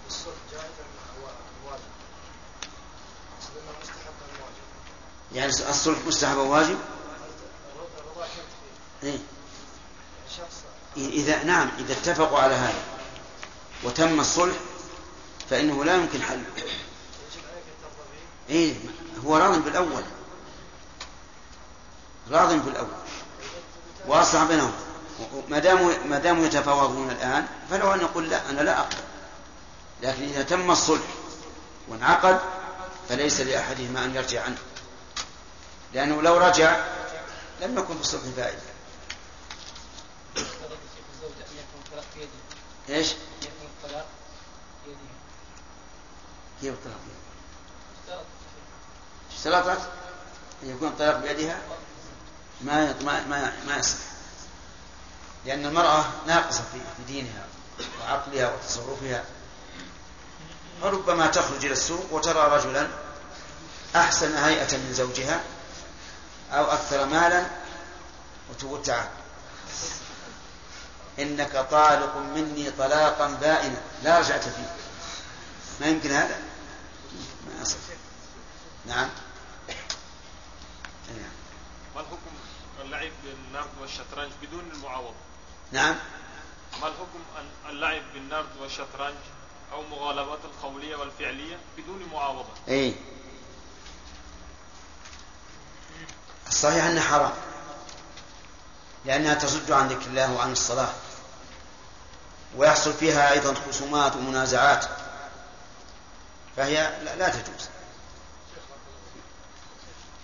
الصلح 0.07 0.35
جائزة 0.53 0.67
من 0.67 0.99
الواجب؟ 1.63 1.83
لأنه 3.41 3.79
مستحب 3.83 4.15
الواجب 4.35 4.67
يعني 5.35 5.49
الصلح 5.49 5.99
مستحب 6.07 6.37
واجب؟ 6.37 6.79
إيه؟ 9.03 9.19
إذا 10.97 11.43
نعم 11.43 11.71
إذا 11.79 11.93
اتفقوا 11.93 12.39
على 12.39 12.55
هذا 12.55 12.83
وتم 13.85 14.21
الصلح 14.21 14.55
فإنه 15.51 15.85
لا 15.85 15.95
يمكن 15.95 16.23
حله 16.23 16.45
إيه 18.51 18.75
هو 19.27 19.37
راض 19.37 19.65
بالأول. 19.65 20.03
راض 22.31 22.53
بالأول. 22.53 22.89
وأصلح 24.07 24.45
بينهم. 24.45 24.73
ما 25.49 25.59
داموا 25.59 25.93
ما 26.09 26.19
داموا 26.19 26.47
يتفاوضون 26.47 27.11
الآن 27.11 27.47
فلو 27.71 27.95
أن 27.95 28.01
يقول 28.01 28.31
لا 28.31 28.51
أنا 28.51 28.61
لا 28.61 28.79
أقبل. 28.81 28.97
لكن 30.03 30.23
إذا 30.23 30.43
تم 30.43 30.71
الصلح 30.71 31.07
وانعقد 31.89 32.41
فليس 33.09 33.41
لأحدهما 33.41 34.05
أن 34.05 34.15
يرجع 34.15 34.45
عنه. 34.45 34.59
لأنه 35.95 36.23
لو 36.23 36.39
رجع 36.39 36.85
لم 37.61 37.79
يكن 37.79 37.95
في 37.95 38.01
الصلح 38.01 38.23
فائدة 38.37 38.73
إيش؟ 42.89 43.09
كيف 46.61 46.75
الطلاق. 46.75 46.97
بيدها؟ 47.07 48.25
اشترطت 49.37 49.89
أن 50.63 50.71
يكون 50.71 50.89
الطلاق 50.89 51.17
بيدها؟ 51.17 51.59
ما 52.61 52.95
ما 53.03 53.27
ما, 53.69 53.77
يصح. 53.77 53.99
لأن 55.47 55.67
المرأة 55.67 56.05
ناقصة 56.27 56.63
في 56.73 56.79
في 56.97 57.13
دينها 57.13 57.47
وعقلها 58.01 58.55
وتصرفها. 58.55 59.25
فربما 60.83 61.27
تخرج 61.27 61.65
إلى 61.65 61.73
السوق 61.73 62.13
وترى 62.13 62.59
رجلا 62.59 62.89
أحسن 63.97 64.37
هيئة 64.37 64.77
من 64.77 64.93
زوجها. 64.93 65.41
أو 66.53 66.65
أكثر 66.65 67.07
مالا 67.07 67.47
وتقول 68.51 68.83
تعال. 68.83 69.09
إنك 71.19 71.67
طالق 71.71 72.17
مني 72.17 72.71
طلاقا 72.71 73.27
بائنا 73.27 73.83
لا 74.03 74.19
رجعت 74.19 74.45
فيه. 74.45 74.75
ما 75.81 75.87
يمكن 75.87 76.11
هذا؟ 76.11 76.43
ما 77.47 77.63
يصح. 77.63 77.77
نعم. 78.87 79.09
ما 81.95 82.01
الحكم 82.01 82.31
اللعب 82.85 83.13
بالنرد 83.25 83.71
والشطرنج 83.81 84.33
بدون 84.43 84.71
المعاوضة 84.75 85.15
نعم. 85.73 85.97
ما 86.81 86.89
الحكم 86.89 87.21
اللعب 87.69 88.03
بالنرد 88.15 88.57
والشطرنج 88.61 89.17
أو 89.73 89.83
مغالبات 89.83 90.39
القولية 90.45 90.97
والفعلية 90.97 91.59
بدون 91.79 92.09
معاوضة؟ 92.13 92.49
اي 92.69 92.95
الصحيح 96.53 96.85
أنها 96.85 97.03
حرام. 97.03 97.33
لأنها 99.05 99.35
تصد 99.35 99.73
عن 99.73 99.89
ذكر 99.89 100.07
الله 100.07 100.33
وعن 100.33 100.53
الصلاة. 100.53 100.93
ويحصل 102.57 102.93
فيها 102.93 103.33
أيضا 103.33 103.55
خصومات 103.55 104.17
ومنازعات. 104.17 104.85
فهي 106.57 106.75
لا, 107.05 107.17
لا 107.17 107.29
تجوز. 107.29 107.69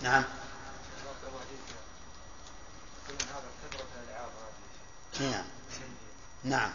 نعم. 0.03 0.24
نعم. 5.20 5.45
نعم. 6.45 6.70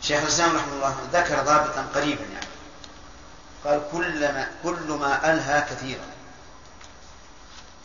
شيخ 0.00 0.22
الإسلام 0.22 0.56
رحمه 0.56 0.72
الله 0.72 0.96
ذكر 1.12 1.42
ضابطا 1.42 1.86
قريبا 1.94 2.24
يعني. 2.24 2.43
قال 3.64 3.82
كل 3.92 4.32
ما 4.32 4.50
كل 4.62 4.90
ما 5.00 5.32
ألهى 5.32 5.60
كثيرا. 5.60 6.06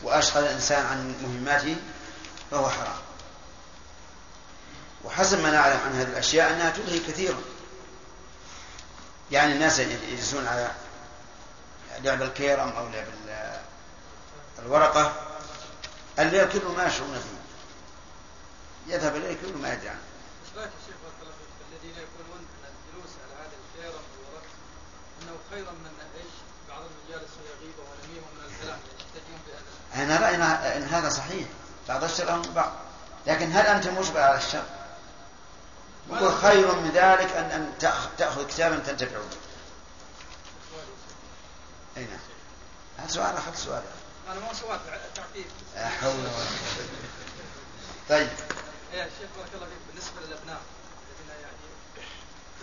وأشغل 0.03 0.43
الإنسان 0.43 0.85
عن 0.85 1.15
مهماته 1.23 1.77
فهو 2.51 2.69
حرام. 2.69 3.01
وحسب 5.03 5.39
ما 5.39 5.51
نعلم 5.51 5.79
عن 5.85 5.93
هذه 5.93 6.07
الأشياء 6.07 6.53
أنها 6.53 6.69
تلهي 6.69 6.99
كثيرا. 6.99 7.41
يعني 9.31 9.53
الناس 9.53 9.79
يجلسون 9.79 10.47
على 10.47 10.71
لعب 12.03 12.21
الكيرم 12.21 12.69
أو 12.69 12.89
لعب 12.89 13.07
الورقة 14.59 15.13
الليل 16.19 16.49
كله 16.49 16.73
ما 16.73 16.85
يشعرون 16.85 17.13
فيه. 17.13 17.39
يذهب 18.93 19.15
إليه 19.15 19.37
كل 19.41 19.57
ما 19.57 19.73
يدري 19.73 19.89
عنه 19.89 19.99
الجلوس 22.69 23.11
على 23.23 23.33
هذا 23.41 23.55
الكيرم 23.61 24.03
والورق 24.17 24.43
خيرا 25.51 25.71
من 25.71 25.91
إيش 26.15 26.33
بعض 26.69 26.81
المجالس 26.81 27.31
ويغيب 27.41 27.75
من 28.17 28.53
الكلام 28.53 28.79
أنا 29.95 30.27
راينا 30.27 30.77
إن 30.77 30.83
هذا 30.83 31.09
صحيح 31.09 31.47
بعض 31.87 32.03
الشر 32.03 32.35
من 32.35 32.53
بعض 32.53 32.71
لكن 33.27 33.51
هل 33.51 33.65
أنت 33.65 33.87
مجبر 33.87 34.19
على 34.19 34.37
الشر؟ 34.37 34.63
يقول 36.09 36.33
خير 36.33 36.75
من 36.75 36.91
ذلك 36.91 37.31
ان 37.31 37.45
أن 37.45 37.73
تأخذ 38.17 38.47
كتابا 38.47 38.79
تنتفع 38.79 39.17
به. 39.17 39.37
أي 41.97 42.05
نعم. 42.05 42.19
هذا 42.97 43.07
سؤال 43.07 43.37
اخذ 43.37 43.55
سؤال. 43.55 43.83
أنا 44.31 44.39
مو 44.39 44.53
سؤال 44.53 44.79
تعقيب. 45.15 45.45
لا 45.75 45.89
حول 45.89 46.11
ولا 46.11 46.29
قوة. 46.29 46.85
طيب. 48.09 48.29
يا 48.93 49.03
شيخ 49.03 49.29
بارك 49.37 49.49
الله 49.53 49.65
فيك 49.65 49.77
بالنسبة 49.87 50.21
للأبناء 50.21 50.61
الذين 51.09 51.41
يعني 51.41 51.57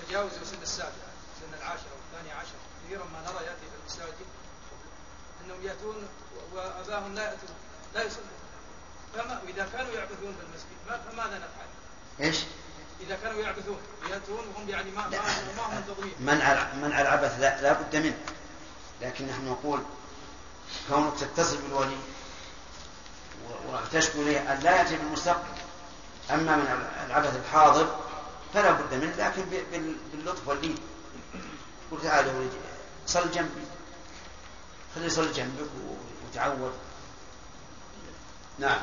تجاوزوا 0.08 0.44
سن 0.44 0.62
السابعه 0.62 1.05
سن 1.46 1.58
العاشره 1.58 1.92
والثانيه 1.96 2.34
عشر 2.34 2.58
كثيرا 2.84 3.04
ما 3.04 3.20
نرى 3.20 3.44
يأتي 3.44 3.60
في 3.60 3.76
المساجد. 3.82 4.26
أنهم 5.44 5.62
يأتون 5.62 6.08
وأباهم 6.54 7.14
لا 7.14 7.22
يأتون 7.22 7.56
لا 7.94 8.02
يصلون. 8.02 8.26
فما 9.14 9.40
وإذا 9.44 9.68
كانوا 9.72 9.92
يعبثون 9.92 10.36
بالمسجد 10.38 11.04
فماذا 11.10 11.38
نفعل؟ 11.38 11.68
إيش؟ 12.20 12.36
إذا 13.00 13.18
كانوا 13.22 13.40
يعبثون 13.40 13.78
يأتون 14.10 14.46
وهم 14.54 14.68
يعني 14.68 14.90
ما 14.90 15.08
ما, 15.08 15.18
ما 15.56 15.66
هم 15.66 15.74
منتظمين 15.74 16.14
منع 16.20 16.74
منع 16.74 17.00
العبث 17.00 17.40
لا, 17.40 17.62
لا 17.62 17.72
بد 17.72 17.96
منه. 17.96 18.18
لكن 19.02 19.26
نحن 19.26 19.48
نقول 19.48 19.80
كونك 20.88 21.12
تتصل 21.20 21.56
بالولي 21.56 21.96
وتشكو 23.68 24.22
اليه 24.22 24.52
أن 24.52 24.60
لا 24.60 24.76
يأتي 24.76 24.96
بالمستقبل. 24.96 25.56
أما 26.30 26.56
من 26.56 26.86
العبث 27.06 27.36
الحاضر 27.36 27.96
فلا 28.54 28.72
بد 28.72 28.94
منه 28.94 29.14
لكن 29.16 29.44
باللطف 30.12 30.48
واللين 30.48 30.78
قل 31.90 32.02
تعالى 32.02 32.30
ولدي 32.30 32.56
صل 33.06 33.30
جنبي. 33.30 33.64
خليه 34.94 35.06
يصلي 35.06 35.32
جنبك 35.32 35.70
وتعود. 36.28 36.72
نعم. 38.58 38.82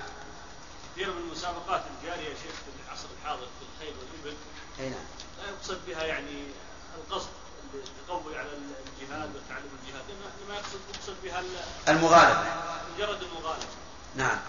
كثير 0.96 1.14
من 1.14 1.22
المسابقات 1.22 1.84
الجارية 1.98 2.30
يا 2.30 2.36
شيخ 2.36 2.56
في 2.56 2.88
العصر 2.88 3.08
الحاضر 3.20 3.48
في 3.60 3.66
الخيل 3.76 3.96
والإبل. 3.98 4.38
أي 4.80 4.90
نعم. 4.90 5.06
لا 5.38 5.50
يقصد 5.50 5.80
بها 5.88 6.04
يعني 6.04 6.44
القصد 6.98 7.30
التقوي 7.74 8.38
على 8.38 8.50
الجهاد 8.50 9.30
وتعلم 9.36 9.70
الجهاد. 9.84 10.04
انما 10.10 10.56
يقصد 10.56 10.80
يقصد 10.96 11.16
بها 11.24 11.44
المغالبه 11.88 12.56
مجرد 12.96 13.24
المغالبه 13.24 13.68
نعم. 14.16 14.40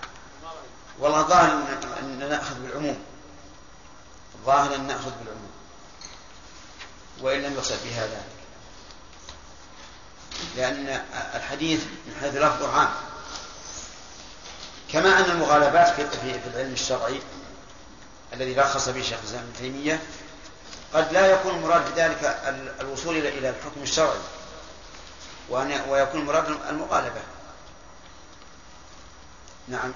والله 0.98 1.22
ظاهر 1.22 1.52
ان 1.98 2.18
نأخذ 2.18 2.60
بالعموم. 2.60 3.04
الظاهر 4.34 4.74
إن 4.74 4.86
نأخذ 4.86 5.10
بالعموم. 5.10 5.50
وإن 7.20 7.42
لم 7.42 7.54
يقصد 7.54 7.84
بها 7.84 8.06
ذلك. 8.06 8.43
لأن 10.56 11.04
الحديث 11.34 11.84
من 12.06 12.16
حيث 12.20 12.34
لفظه 12.34 12.72
عام. 12.72 12.90
كما 14.92 15.18
أن 15.18 15.30
المغالبات 15.30 16.00
في 16.00 16.10
في 16.40 16.48
العلم 16.54 16.72
الشرعي 16.72 17.20
الذي 18.32 18.54
رخص 18.54 18.88
به 18.88 19.02
شيخ 19.02 19.18
الإسلام 19.18 19.42
ابن 19.42 19.52
تيمية 19.58 20.02
قد 20.94 21.12
لا 21.12 21.26
يكون 21.26 21.54
المراد 21.54 21.94
بذلك 21.94 22.40
الوصول 22.80 23.16
إلى 23.16 23.48
الحكم 23.48 23.82
الشرعي 23.82 24.18
ويكون 25.88 26.20
المراد 26.20 26.48
المغالبة. 26.68 27.20
نعم 29.68 29.92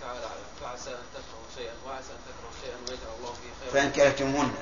تعالى 0.00 0.28
فعسى 0.60 0.90
ان 0.90 1.06
تكرهوا 1.14 1.48
شيئا 1.56 1.74
وعسى 1.86 2.12
ان 2.12 2.20
تكرهوا 2.28 2.54
شيئا 2.62 2.76
ويجعل 2.88 3.16
فان 3.74 3.92
كرهتموهن 3.92 4.54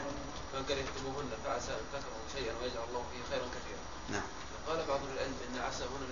فان 0.52 0.64
كرهتموهن 0.68 1.30
فعسى 1.44 1.72
أن 1.72 1.84
تكرهوا 1.92 2.26
شيئا 2.36 2.52
ويجعل 2.62 2.84
الله 2.88 3.04
فيه 3.12 3.22
خيرا 3.30 3.46
كثيرا. 3.56 3.82
نعم. 4.10 4.28
قال 4.68 4.78
بعض 4.88 5.00
العلم 5.14 5.34
إن 5.48 5.60
عسى 5.60 5.84
هنا 5.84 6.06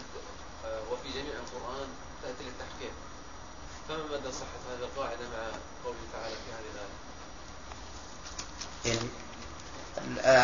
وفي 0.92 1.08
جميع 1.08 1.34
القرآن 1.44 1.88
تأتي 2.22 2.44
للتحقيق. 2.44 2.92
فما 3.88 4.04
مدى 4.04 4.32
صحة 4.32 4.60
هذه 4.70 4.84
القاعدة 4.84 5.24
مع 5.32 5.42
قوله 5.84 5.98
تعالى 6.12 6.34
في 6.34 6.50
هذه 6.56 6.70
الآية؟ 8.84 9.00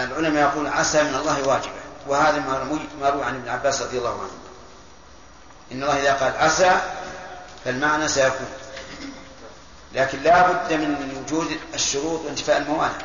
العلماء 0.04 0.42
يقولون 0.42 0.72
عسى 0.72 1.02
من 1.02 1.14
الله 1.14 1.48
واجبة. 1.48 1.80
وهذا 2.06 2.38
ما 3.00 3.10
روي 3.10 3.24
عن 3.24 3.34
ابن 3.34 3.48
عباس 3.48 3.82
رضي 3.82 3.98
الله 3.98 4.20
عنه. 4.20 4.38
إن 5.72 5.82
الله 5.82 6.02
إذا 6.02 6.14
قال 6.14 6.36
عسى 6.36 6.80
فالمعنى 7.64 8.08
سيكون. 8.08 8.48
لكن 9.96 10.22
لا 10.22 10.50
بد 10.50 10.72
من 10.72 11.24
وجود 11.24 11.58
الشروط 11.74 12.20
وانتفاء 12.24 12.56
الموانع. 12.56 12.98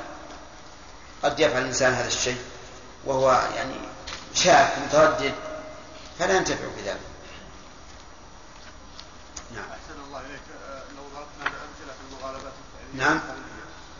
قد 1.24 1.40
يفعل 1.40 1.62
الإنسان 1.62 1.94
هذا 1.94 2.08
الشيء 2.08 2.42
وهو 3.06 3.32
يعني 3.56 3.74
شاك 4.34 4.74
متردد 4.88 5.34
فلا 6.20 6.34
ينتفع 6.34 6.66
بذلك. 6.78 7.00
نعم. 9.56 9.64
أحسن 9.64 10.02
الله 10.08 10.20
إليك. 10.20 10.42
لو 10.98 11.04
ضربنا 11.04 11.44
بأمثلة 11.44 11.94
في 11.94 12.16
المغالبات 12.16 12.54
الفعلية. 12.54 13.06
نعم. 13.06 13.20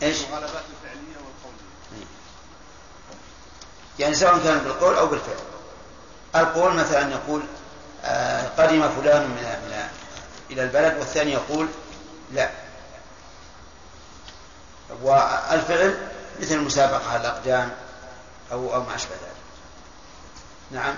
إيش؟ 0.02 0.24
المغالبات 0.24 0.62
الفعلية 0.72 1.16
والقولية. 1.16 2.06
يعني 3.98 4.14
سواء 4.14 4.38
كان 4.44 4.58
بالقول 4.58 4.94
أو 4.94 5.06
بالفعل. 5.06 5.36
القول 6.36 6.74
مثلا 6.74 7.10
يقول 7.10 7.42
آه 8.04 8.48
قدم 8.48 8.88
فلان 8.88 9.22
من, 9.22 9.36
من 9.36 9.88
إلى 10.50 10.62
البلد 10.62 10.98
والثاني 10.98 11.32
يقول 11.32 11.68
لا. 12.32 12.61
والفعل 15.02 16.08
مثل 16.40 16.54
المسابقة 16.54 17.10
على 17.10 17.20
الأقدام 17.20 17.76
أو 18.52 18.74
أو 18.74 18.82
ما 18.82 18.94
أشبه 18.94 19.14
ذلك. 19.14 19.42
نعم. 20.70 20.94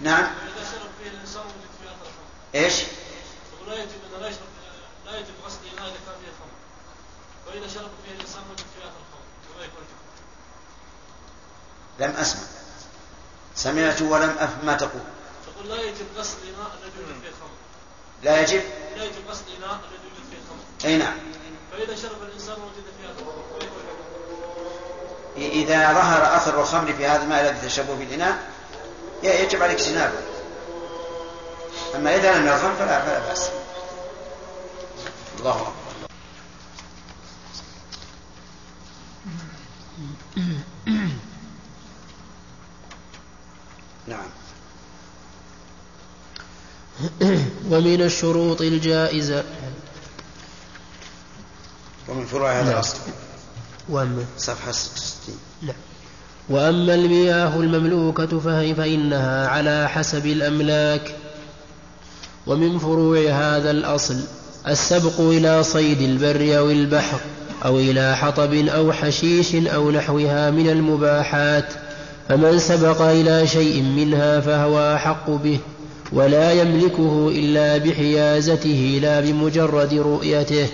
الإناء 0.00 0.20
نعم. 0.20 0.34
شرب 0.72 0.90
فيه 1.02 1.10
الإنسان 1.10 1.42
وجد 1.42 1.68
الخمر 1.82 2.12
إيش؟ 2.54 2.74
لا 3.66 3.74
يجب 3.74 4.20
لا 4.20 4.28
يشرب 4.28 4.48
لا 5.06 5.18
يجب 5.18 5.34
غسل 5.46 5.58
الإناء 5.64 5.88
إذا 5.88 5.98
كان 6.06 6.14
فيه 6.20 6.32
خمر 6.40 6.54
وإذا 7.46 7.68
شرب 7.74 7.90
فيه 8.04 8.12
الإنسان 8.12 8.42
وجد 8.50 8.58
فيه 8.58 8.84
أثر 8.84 9.00
الخمر 9.00 9.56
وما 9.56 9.64
يكون 9.64 9.84
لم 11.98 12.10
أسمع. 12.10 12.42
سمعت 13.54 14.02
ولم 14.02 14.36
أفهم 14.38 14.66
ما 14.66 14.74
تقول؟ 14.74 15.02
تقول 15.46 15.68
لا 15.68 15.82
يجب 15.82 16.06
غسل 16.16 16.36
إناء 16.42 16.70
الذي 16.82 16.98
يوجد 17.00 17.20
فيه 17.22 17.30
خمر. 17.30 17.63
لا 18.24 18.40
يجب. 18.40 18.62
لا 18.96 19.04
يجب 19.04 19.28
غسل 19.28 19.44
إناء 19.58 19.80
الذي 19.84 20.04
يوجد 20.04 20.30
فيه 20.30 20.38
خمر 20.48 20.90
أي 20.90 20.96
نعم. 20.96 21.16
فإذا 21.72 21.96
شرب 21.96 22.22
الإنسان 22.22 22.54
وجد 22.54 22.84
فيها 23.00 23.10
خمر 23.18 23.32
فيكون 23.60 23.82
حكمه 25.36 25.46
إذا 25.62 25.92
ظهر 25.92 26.36
أثر 26.36 26.60
الخمر 26.60 26.92
في 26.92 27.06
هذا 27.06 27.22
الماء 27.22 27.40
الذي 27.40 27.68
تشربه 27.68 27.96
في 27.96 28.02
الإناء 28.02 28.50
يجب 29.22 29.62
عليك 29.62 29.80
اجتنابه. 29.80 30.18
أما 31.94 32.16
إذا 32.16 32.38
لم 32.38 32.46
يظهر 32.46 32.74
فلا 32.74 33.00
فلا 33.00 33.18
بأس. 33.18 33.50
الله 35.38 35.52
أكبر. 35.52 35.74
نعم. 44.06 44.43
ومن 47.70 48.02
الشروط 48.02 48.60
الجائزة. 48.60 49.44
ومن 52.08 52.24
فروع 52.24 52.52
هذا 52.52 52.62
نعم. 52.62 52.72
الأصل. 52.72 52.98
وأما 53.88 54.24
صفحة 54.38 54.72
66 54.72 55.38
نعم. 55.62 55.76
وأما 56.48 56.94
المياه 56.94 57.56
المملوكة 57.56 58.38
فهي 58.38 58.74
فإنها 58.74 59.48
على 59.48 59.88
حسب 59.88 60.26
الأملاك. 60.26 61.14
ومن 62.46 62.78
فروع 62.78 63.18
هذا 63.18 63.70
الأصل 63.70 64.20
السبق 64.68 65.20
إلى 65.20 65.62
صيد 65.62 66.00
البر 66.00 66.58
أو 66.58 66.70
البحر 66.70 67.20
أو 67.64 67.78
إلى 67.78 68.16
حطب 68.16 68.54
أو 68.54 68.92
حشيش 68.92 69.54
أو 69.54 69.90
نحوها 69.90 70.50
من 70.50 70.68
المباحات 70.70 71.72
فمن 72.28 72.58
سبق 72.58 73.02
إلى 73.02 73.46
شيء 73.46 73.82
منها 73.82 74.40
فهو 74.40 74.94
أحق 74.94 75.30
به. 75.30 75.58
ولا 76.14 76.52
يملكه 76.52 77.28
إلا 77.28 77.78
بحيازته 77.78 78.98
لا 79.02 79.20
بمجرد 79.20 79.94
رؤيته. 79.94 80.66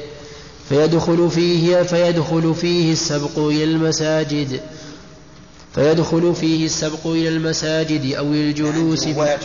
فيدخل 0.68 1.30
فيه 1.30 1.82
فيدخل 1.82 2.54
فيه 2.54 2.92
السبق 2.92 3.38
إلى 3.38 3.64
المساجد. 3.64 4.60
فيدخل 5.74 6.34
فيه 6.34 6.64
السبق 6.64 7.06
إلى 7.06 7.28
المساجد 7.28 8.14
أو 8.14 8.24
الجلوس 8.24 9.04
في 9.04 9.36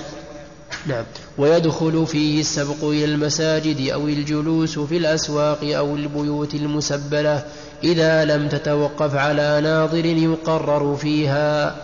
نعم. 0.87 1.03
ويدخل 1.37 2.07
فيه 2.07 2.39
السبق 2.39 2.83
إلى 2.83 3.05
المساجد 3.05 3.89
أو 3.89 4.07
الجلوس 4.07 4.79
في 4.79 4.97
الأسواق 4.97 5.59
أو 5.63 5.95
البيوت 5.95 6.53
المسبلة 6.53 7.43
إذا 7.83 8.25
لم 8.25 8.49
تتوقف 8.49 9.15
على 9.15 9.61
ناظر 9.63 10.05
يقرر 10.05 10.95
فيها. 10.95 11.75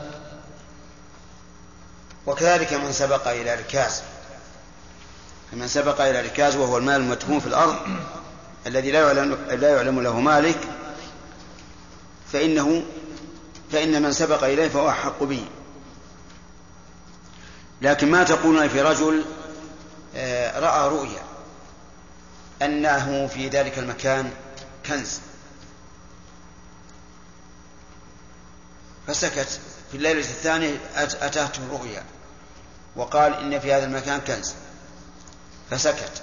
وكذلك 2.26 2.74
من 2.74 2.92
سبق 2.92 3.28
إلى 3.28 3.56
ركاز. 3.56 4.02
من 5.54 5.68
سبق 5.68 6.02
إلى 6.02 6.22
ركاز 6.22 6.56
وهو 6.56 6.78
المال 6.78 6.96
المدفون 6.96 7.40
في 7.40 7.48
الأرض 7.48 7.76
الذي 8.68 8.92
لا 8.92 9.02
يعلم, 9.02 9.38
لا 9.50 9.76
يعلم 9.76 10.02
له 10.02 10.20
مالك 10.20 10.60
فإنه 12.34 12.84
فإن 13.72 14.02
من 14.02 14.12
سبق 14.12 14.44
إليه 14.44 14.68
فهو 14.68 14.90
أحق 14.90 15.24
به. 15.24 15.46
لكن 17.82 18.12
ما 18.12 18.24
تقولون 18.24 18.68
في 18.68 18.82
رجل 18.82 19.26
آه، 20.16 20.60
رأى 20.60 20.90
رؤيا 20.90 21.24
أنه 22.62 23.28
في 23.28 23.48
ذلك 23.48 23.80
المكان 23.80 24.32
كنز. 24.86 25.20
فسكت. 29.08 29.60
في 29.92 29.98
الليلة 29.98 30.20
الثانية 30.20 30.78
أتته 30.96 31.62
رؤيا. 31.72 32.04
وقال 32.96 33.34
إن 33.34 33.60
في 33.60 33.74
هذا 33.74 33.86
المكان 33.86 34.20
كنز. 34.20 34.54
فسكت. 35.72 36.22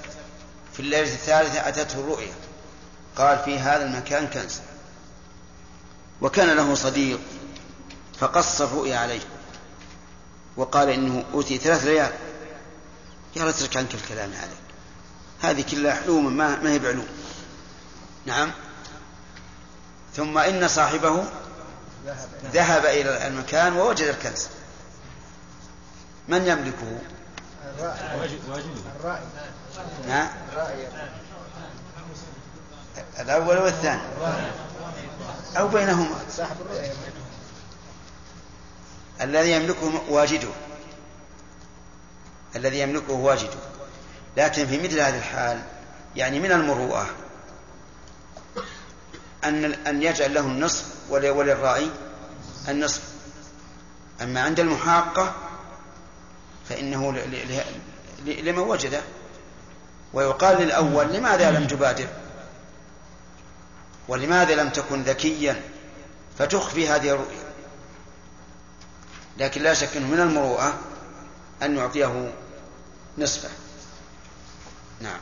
في 0.73 0.81
الليلة 0.81 1.13
الثالثة 1.13 1.69
أتته 1.69 2.01
الرؤيا. 2.01 2.33
قال 3.17 3.39
في 3.39 3.59
هذا 3.59 3.85
المكان 3.85 4.27
كنز. 4.27 4.61
وكان 6.21 6.57
له 6.57 6.75
صديق 6.75 7.21
فقص 8.21 8.61
الرؤيا 8.61 8.99
عليه. 8.99 9.21
وقال 10.57 10.89
إنه 10.89 11.25
أوتي 11.35 11.59
ثلاث 11.59 11.85
ليال 11.85 12.13
يا 13.37 13.49
أترك 13.49 13.77
عنك 13.77 13.95
الكلام 13.95 14.33
هذا. 14.33 14.57
هذه 15.41 15.65
كلها 15.71 15.95
حلوم 15.95 16.37
ما 16.37 16.71
هي 16.73 16.79
بعلوم. 16.79 17.09
نعم. 18.27 18.51
ثم 20.17 20.39
إن 20.39 20.69
صاحبه 20.69 21.25
ذهب 22.53 22.87
إلى 22.87 23.27
المكان 23.27 23.73
ووجد 23.73 24.07
الكنز. 24.07 24.49
من 26.29 26.47
يملكه؟ 26.47 26.99
الرائي 30.53 30.89
الأول 33.21 33.59
والثاني. 33.59 34.03
أو 35.57 35.69
بينهما. 35.69 36.17
صاحب 36.37 36.57
الذي 39.21 39.53
يملكه 39.53 40.03
واجده. 40.09 40.49
الذي 42.57 42.81
يملكه 42.81 43.13
واجده. 43.13 43.59
لكن 44.37 44.67
في 44.67 44.79
مثل 44.79 45.01
هذه 45.01 45.19
الحال 45.19 45.63
يعني 46.17 46.41
من 46.41 46.53
المروءة. 46.53 47.07
أن 49.45 49.65
أن 49.65 50.03
يجعل 50.03 50.35
له 50.35 50.41
النصف 50.41 50.85
وللراعي 51.11 51.91
النصف. 52.69 53.03
أما 54.23 54.41
عند 54.41 54.61
المحاقة 54.61 55.35
فإنه 56.69 57.13
لمن 58.27 58.59
وجده 58.59 59.01
ويقال 60.13 60.63
للأول 60.63 61.13
لماذا 61.13 61.51
لم 61.51 61.67
تبادر؟ 61.67 62.09
ولماذا 64.09 64.55
لم 64.55 64.69
تكن 64.69 65.03
ذكيا؟ 65.03 65.63
فتخفي 66.39 66.89
هذه 66.89 67.11
الرؤيا 67.11 67.49
لكن 69.39 69.63
لا 69.63 69.75
شك 69.75 69.97
أنه 69.97 70.07
من 70.07 70.21
المروءة 70.21 70.79
أن 71.63 71.77
يعطيه 71.77 72.33
نصفه. 73.19 73.49
نعم. 75.01 75.21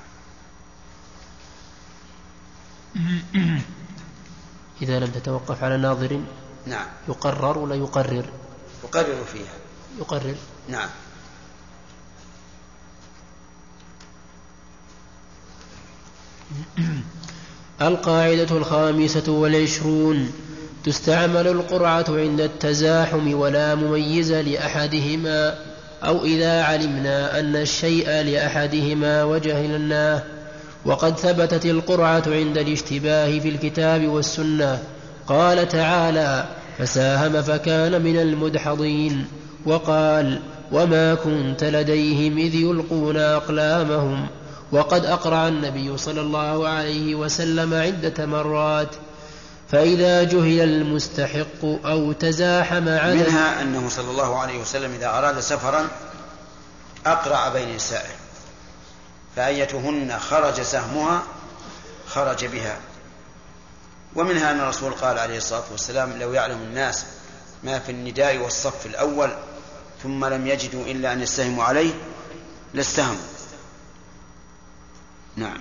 إذا 4.83 4.99
لم 4.99 5.07
تتوقف 5.07 5.65
على 5.65 5.77
ناظر 5.77 6.21
نعم. 6.67 6.87
يقرر 7.09 7.59
ولا 7.59 7.75
يقرر؟ 7.75 8.25
يقرر 8.85 9.25
فيها. 9.33 9.55
يقرر. 9.99 10.35
نعم. 10.69 10.89
القاعدة 17.81 18.57
الخامسة 18.57 19.33
والعشرون. 19.33 20.33
تستعمل 20.85 21.47
القرعة 21.47 22.05
عند 22.09 22.41
التزاحم 22.41 23.35
ولا 23.35 23.75
مميز 23.75 24.33
لأحدهما 24.33 25.59
أو 26.03 26.25
إذا 26.25 26.63
علمنا 26.63 27.41
أن 27.41 27.57
الشيء 27.57 28.11
لأحدهما 28.11 29.25
وجهلناه 29.25 30.23
وقد 30.87 31.19
ثبتت 31.19 31.67
القرعة 31.67 32.23
عند 32.27 32.59
الاشتباه 32.59 33.39
في 33.39 33.49
الكتاب 33.49 34.09
والسنة. 34.09 34.83
قال 35.27 35.69
تعالى 35.69 36.45
فساهم 36.79 37.43
فكان 37.43 38.03
من 38.03 38.17
المدحضين. 38.17 39.27
وقال 39.67 40.41
وما 40.73 41.15
كنت 41.15 41.65
لديهم 41.65 42.39
إذ 42.39 42.55
يلقون 42.55 43.17
أقلامهم. 43.17 44.27
وقد 44.73 45.07
أقرع 45.07 45.49
النبي 45.49 45.99
صلى 45.99 46.21
الله 46.21 46.69
عليه 46.69 47.15
وسلم 47.15 47.75
عدة 47.75 48.27
مرات. 48.27 48.89
فإذا 49.69 50.23
جهل 50.23 50.61
المستحق 50.61 51.65
أو 51.65 52.13
تزاحم 52.13 52.89
عدد 52.89 53.29
منها 53.29 53.63
أنه 53.63 53.89
صلى 53.89 54.11
الله 54.11 54.39
عليه 54.39 54.61
وسلم 54.61 54.93
إذا 54.95 55.07
أراد 55.07 55.41
سفرا 55.41 55.87
أقرع 57.07 57.49
بين 57.49 57.77
نسائه 57.77 58.26
فأيتهن 59.37 60.19
خرج 60.19 60.61
سهمها 60.63 61.23
خرج 62.07 62.45
بها. 62.45 62.79
ومنها 64.17 64.51
أن 64.51 64.61
الرسول 64.61 64.93
قال 64.93 65.19
عليه 65.19 65.39
الصلاة 65.39 65.65
والسلام 65.71 66.13
لو 66.19 66.33
يعلم 66.33 66.63
الناس 66.63 67.07
ما 67.65 67.79
في 67.79 67.93
النداء 67.93 68.39
والصف 68.39 68.87
الأول 68.87 69.31
ثم 70.03 70.25
لم 70.25 70.47
يجدوا 70.47 70.87
إلا 70.87 71.13
أن 71.13 71.21
يستهموا 71.21 71.65
عليه 71.65 71.93
لاستهموا 72.75 73.21
نعم. 75.37 75.61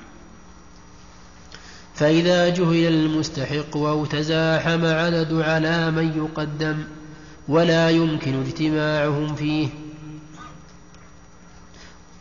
فإذا 1.96 2.50
جهل 2.50 2.88
المستحق 2.88 3.78
أو 3.78 4.06
تزاحم 4.06 4.86
عدد 4.86 5.34
على 5.34 5.92
من 5.92 6.18
يقدم 6.18 6.84
ولا 7.48 7.90
يمكن 7.90 8.42
اجتماعهم 8.42 9.36
فيه. 9.36 9.70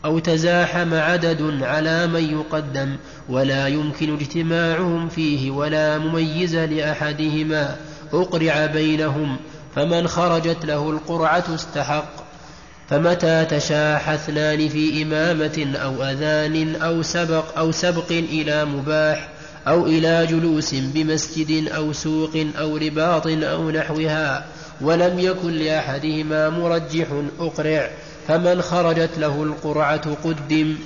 أو 0.05 0.19
تزاحم 0.19 0.95
عدد 0.95 1.63
على 1.63 2.07
من 2.07 2.25
يقدم 2.25 2.97
ولا 3.29 3.69
يمكن 3.69 4.15
اجتماعهم 4.15 5.09
فيه 5.09 5.51
ولا 5.51 5.99
مميز 5.99 6.57
لأحدهما. 6.57 7.77
أقرع 8.13 8.67
بينهم. 8.67 9.37
فمن 9.77 10.09
خرجت 10.09 10.65
له 10.65 10.91
القرعة 10.91 11.45
استحق. 11.55 12.25
فمتى 12.89 13.45
تشاح 13.45 14.09
اثنان 14.09 14.69
في 14.69 15.03
إمامة 15.03 15.77
أو 15.77 16.03
أذان 16.03 16.77
أو 16.77 17.03
سبق 17.03 17.59
أو 17.59 17.73
سبق 17.73 18.11
إلى 18.11 18.65
مباح 18.65 19.29
أو 19.69 19.87
إلى 19.87 20.27
جلوس 20.27 20.75
بمسجد 20.75 21.69
أو 21.69 21.93
سوق 21.93 22.47
أو 22.59 22.77
رباط 22.77 23.27
أو 23.27 23.71
نحوها. 23.71 24.47
ولم 24.81 25.19
يكن 25.19 25.53
لأحدهما 25.53 26.51
مرجح. 26.51 27.07
أقرع. 27.41 27.91
فمن 28.29 28.63
خرجت 28.63 29.19
له 29.19 29.43
القرعة 29.43 30.15
قدم. 30.25 30.77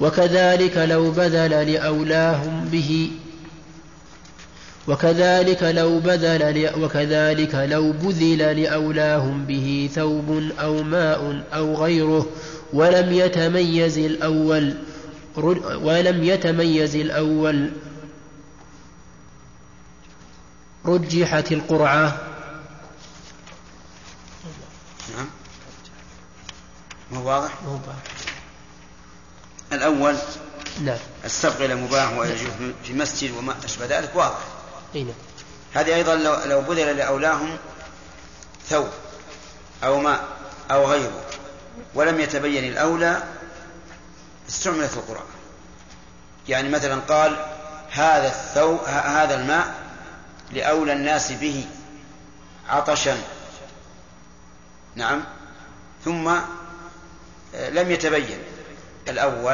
وكذلك 0.00 0.76
لو 0.76 1.10
بذل 1.10 1.72
لأولاهم 1.72 2.64
به. 2.64 3.10
وكذلك 4.88 5.62
لو 5.62 5.98
بذل 5.98 6.70
وكذلك 6.82 7.54
لو 7.54 7.92
بذل 7.92 8.62
لأولاهم 8.62 9.44
به 9.44 9.90
ثوب 9.94 10.50
أو 10.60 10.82
ماء 10.82 11.44
أو 11.54 11.74
غيره. 11.74 12.26
ولم 12.72 13.12
يتميز 13.12 13.98
الأول 13.98 14.74
ولم 15.82 16.24
يتميز 16.24 16.96
الأول. 16.96 17.70
رجحت 20.86 21.52
القرعة 21.52 22.20
نعم 25.16 25.26
مو 27.12 27.28
واضح؟ 27.28 27.50
مو 27.64 27.72
واضح. 27.72 27.94
الأول 29.72 30.16
نعم. 30.80 30.98
السبق 31.24 31.60
إلى 31.60 31.74
مباح 31.74 32.12
ويجوز 32.12 32.50
في 32.84 32.92
مسجد 32.92 33.30
وما 33.30 33.54
أشبه 33.64 33.86
ذلك 33.86 34.10
واضح. 34.14 34.38
أي 34.94 35.04
نعم. 35.04 35.14
هذه 35.74 35.94
أيضا 35.94 36.14
لو, 36.14 36.36
لو 36.44 36.60
بذل 36.60 36.96
لأولاهم 36.96 37.56
ثوب 38.68 38.88
أو 39.84 40.00
ماء 40.00 40.24
أو 40.70 40.86
غيره 40.86 41.24
ولم 41.94 42.20
يتبين 42.20 42.72
الأولى 42.72 43.22
استعملت 44.48 44.92
القرآن. 44.96 45.26
يعني 46.48 46.68
مثلا 46.68 47.00
قال 47.00 47.46
هذا 47.90 48.28
الثوب 48.28 48.80
هذا 48.84 49.34
الماء 49.34 49.74
لأولى 50.50 50.92
الناس 50.92 51.32
به 51.32 51.66
عطشا. 52.68 53.18
نعم. 54.96 55.24
ثم 56.04 56.32
لم 57.54 57.90
يتبين 57.90 58.38
الأول 59.08 59.52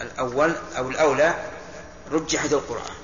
الأول 0.00 0.54
أو 0.78 0.90
الأولى 0.90 1.34
رجحت 2.10 2.52
القرآن. 2.52 2.94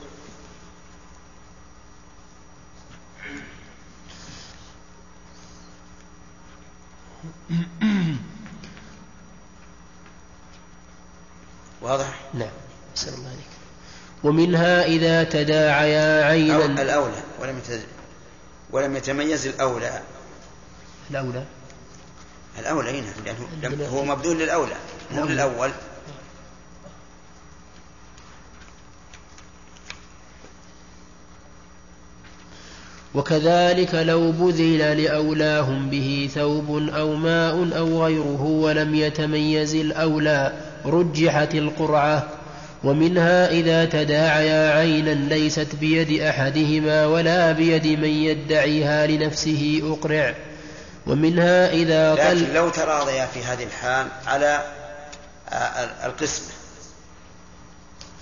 واضح؟ 11.83 12.21
نعم. 12.35 12.49
أحسن 12.97 13.15
الله 13.15 13.29
عليك. 13.29 13.49
ومنها 14.25 14.85
إذا 14.85 15.25
تداعيا 15.25 16.25
عينا. 16.25 16.83
الأولى 16.83 17.23
ولم 17.41 17.61
ولم 18.71 18.97
يتميز 18.97 19.47
الأولى. 19.47 20.03
الأولى. 21.11 21.45
الأولى 22.61 23.01
هنا. 23.01 23.37
لأنه 23.63 23.87
هو 23.87 24.05
مبذول 24.05 24.39
للأولى. 24.39 24.75
مو 25.15 25.27
للأول. 25.27 25.71
وكذلك 33.15 33.95
لو 33.95 34.33
بذل 34.33 35.03
لأولاهم 35.03 35.91
به 35.91 36.31
ثوب 36.35 36.89
أو 36.89 37.15
ماء 37.15 37.79
أو 37.79 38.05
غيره 38.05 38.43
ولم 38.43 38.95
يتميز 38.95 39.75
الأولى 39.75 40.53
رجحت 40.85 41.55
القرعة 41.55 42.29
ومنها 42.85 43.51
إذا 43.51 43.85
تداعيا 43.85 44.79
عينا 44.79 45.35
ليست 45.35 45.77
بيد 45.81 46.21
أحدهما 46.21 47.07
ولا 47.07 47.53
بيد 47.53 47.87
من 47.87 48.09
يدعيها 48.09 49.07
لنفسه 49.07 49.83
أقرع. 49.85 50.35
ومنها 51.09 51.71
إذا 51.71 52.15
طل 52.15 52.43
لكن 52.43 52.53
لو 52.53 52.69
تراضيا 52.69 53.27
في 53.27 53.45
هذه 53.45 53.65
الحال 53.65 54.09
على 54.27 54.63
القسمة 56.05 56.47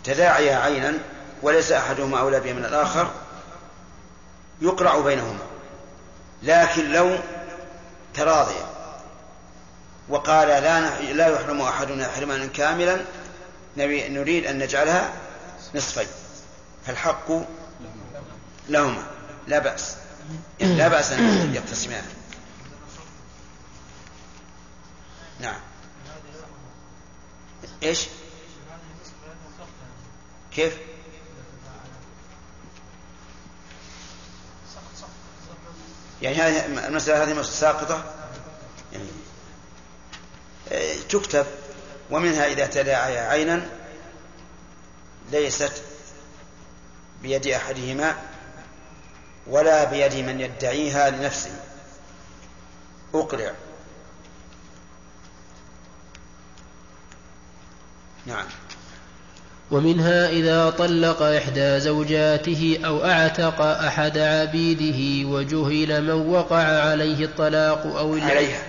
تداعيا 0.05 0.57
عينا 0.57 0.99
وليس 1.43 1.73
أحدهما 1.73 2.21
أولى 2.21 2.41
بها 2.41 2.53
من 2.53 2.65
الآخر 2.65 3.11
يقرع 4.61 5.01
بينهما. 5.01 5.39
لكن 6.43 6.93
لو 6.93 7.19
تراضيا 8.15 8.67
وقال 10.09 10.49
لا 10.49 10.81
لا 11.13 11.29
يحرم 11.29 11.61
أحدنا 11.61 12.09
حرمانا 12.09 12.47
كاملا 12.47 13.01
نريد 13.77 14.47
أن 14.47 14.59
نجعلها 14.59 15.13
نصفين. 15.75 16.07
فالحق 16.87 17.31
لهما. 18.69 19.03
لا 19.49 19.77
يعني 20.61 20.75
لا 20.75 20.89
بأس 20.89 21.13
أن 21.13 21.55
يقتسمان 21.55 22.03
نعم. 25.41 25.61
إيش؟ 27.83 28.07
كيف؟ 30.53 30.79
يعني 36.23 36.37
هذه 36.37 36.87
المسألة 36.87 37.23
هذه 37.23 37.43
ساقطة؟ 37.43 38.15
يعني 38.93 39.09
تكتب 41.09 41.47
ومنها 42.11 42.47
إذا 42.47 42.67
تداعي 42.67 43.19
عينا 43.19 43.69
ليست 45.31 45.83
بيد 47.23 47.47
أحدهما 47.47 48.17
ولا 49.47 49.85
بيد 49.85 50.15
من 50.15 50.41
يدعيها 50.41 51.11
لنفسه. 51.11 51.61
أقرع 53.15 53.55
نعم. 58.27 58.45
ومنها 59.71 60.29
إذا 60.31 60.71
طلق 60.71 61.23
إحدى 61.23 61.81
زوجاته 61.81 62.79
أو 62.85 63.05
أعتق 63.05 63.61
أحد 63.61 64.19
عبيده 64.19 65.29
وجهل 65.29 66.03
من 66.03 66.31
وقع 66.31 66.63
عليه 66.63 67.25
الطلاق 67.25 67.97
أو 67.97 68.13
عليها. 68.13 68.63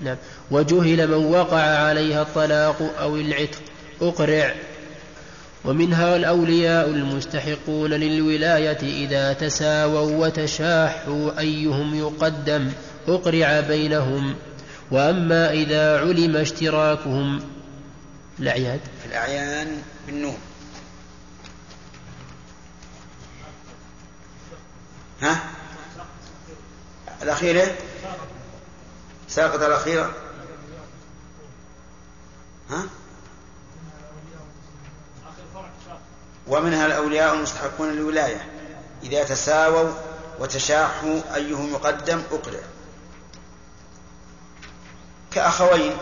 نعم. 0.00 0.16
وجهل 0.50 1.08
من 1.08 1.24
وقع 1.24 1.60
عليها 1.60 2.22
الطلاق 2.22 2.90
أو 3.00 3.16
العتق. 3.16 3.58
أقرع. 4.02 4.54
ومنها 5.64 6.16
الأولياء 6.16 6.88
المستحقون 6.88 7.90
للولاية 7.90 9.04
إذا 9.06 9.32
تساووا 9.32 10.26
وتشاحوا 10.26 11.38
أيهم 11.38 11.94
يقدم. 11.94 12.70
أقرع 13.08 13.60
بينهم. 13.60 14.34
وأما 14.90 15.52
إذا 15.52 16.00
علم 16.00 16.36
اشتراكهم 16.36 17.40
الأعياد. 18.38 18.80
في 19.02 19.06
الأعيان 19.06 19.82
بالنون. 20.06 20.38
ها؟ 25.22 25.40
الأخيرة 27.22 27.76
ساقط 29.28 29.62
الأخيرة 29.62 30.14
ها؟ 32.70 32.82
ومنها 36.46 36.86
الأولياء 36.86 37.34
المستحقون 37.34 37.90
للولاية. 37.90 38.50
إذا 39.02 39.24
تساووا 39.24 39.92
وتشاحوا 40.38 41.20
أيهم 41.34 41.70
يقدم 41.70 42.22
أقرع. 42.32 42.60
كأخوين. 45.30 45.96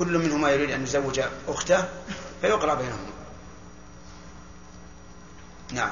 كل 0.00 0.18
منهما 0.18 0.50
يريد 0.50 0.70
أن 0.70 0.82
يزوج 0.82 1.20
أخته 1.48 1.84
فيقرأ 2.40 2.74
بينهما. 2.74 3.10
نعم. 5.72 5.90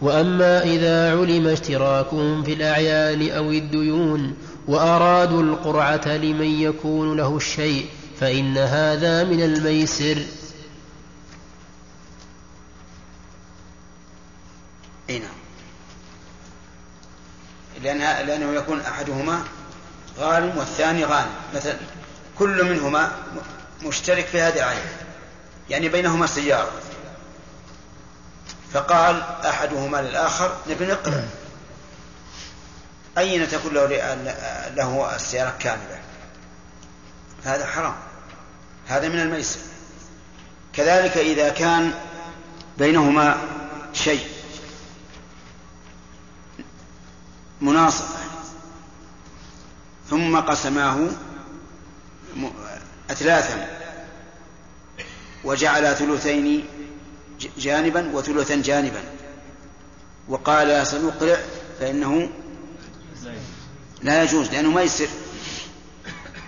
وأما 0.00 0.62
إذا 0.62 1.20
علم 1.20 1.46
اشتراكهم 1.46 2.42
في 2.42 2.52
الأعيان 2.52 3.30
أو 3.30 3.50
الديون 3.50 4.36
وأرادوا 4.66 5.42
القرعة 5.42 6.08
لمن 6.08 6.60
يكون 6.60 7.16
له 7.16 7.36
الشيء 7.36 7.88
فإن 8.20 8.58
هذا 8.58 9.24
من 9.24 9.42
الميسر. 9.42 10.26
إي 15.10 15.18
نعم. 15.18 15.28
لأن 17.82 18.26
لأنه 18.26 18.52
يكون 18.52 18.80
أحدهما 18.80 19.42
غانم 20.18 20.58
والثاني 20.58 21.04
غانم. 21.04 21.34
مثلا 21.54 21.76
كل 22.38 22.64
منهما 22.64 23.12
مشترك 23.82 24.26
في 24.26 24.40
هذه 24.40 24.56
العين 24.56 24.86
يعني 25.70 25.88
بينهما 25.88 26.26
سيارة. 26.26 26.72
فقال 28.72 29.22
أحدهما 29.22 29.96
للآخر 30.02 30.56
نبي 30.70 30.86
نقرأ. 30.86 31.28
أين 33.18 33.48
تكون 33.48 33.74
له 33.74 33.86
له 34.74 35.16
السيارة 35.16 35.54
كاملة؟ 35.58 36.00
هذا 37.44 37.66
حرام. 37.66 37.94
هذا 38.86 39.08
من 39.08 39.20
الميسر. 39.20 39.58
كذلك 40.72 41.16
إذا 41.16 41.48
كان 41.48 41.94
بينهما 42.78 43.36
شيء 43.92 44.26
مناصفة 47.60 48.18
ثم 50.10 50.40
قسماه 50.40 50.98
أثلاثا. 53.10 53.68
وجعل 55.44 55.96
ثلثين 55.96 56.64
جانبا 57.58 58.10
وثلثا 58.14 58.62
جانبا. 58.62 59.02
وقال 60.28 60.86
سنقرع 60.86 61.38
فإنه 61.80 62.28
لا 64.02 64.22
يجوز 64.22 64.50
لأنه 64.50 64.70
ميسر 64.70 65.08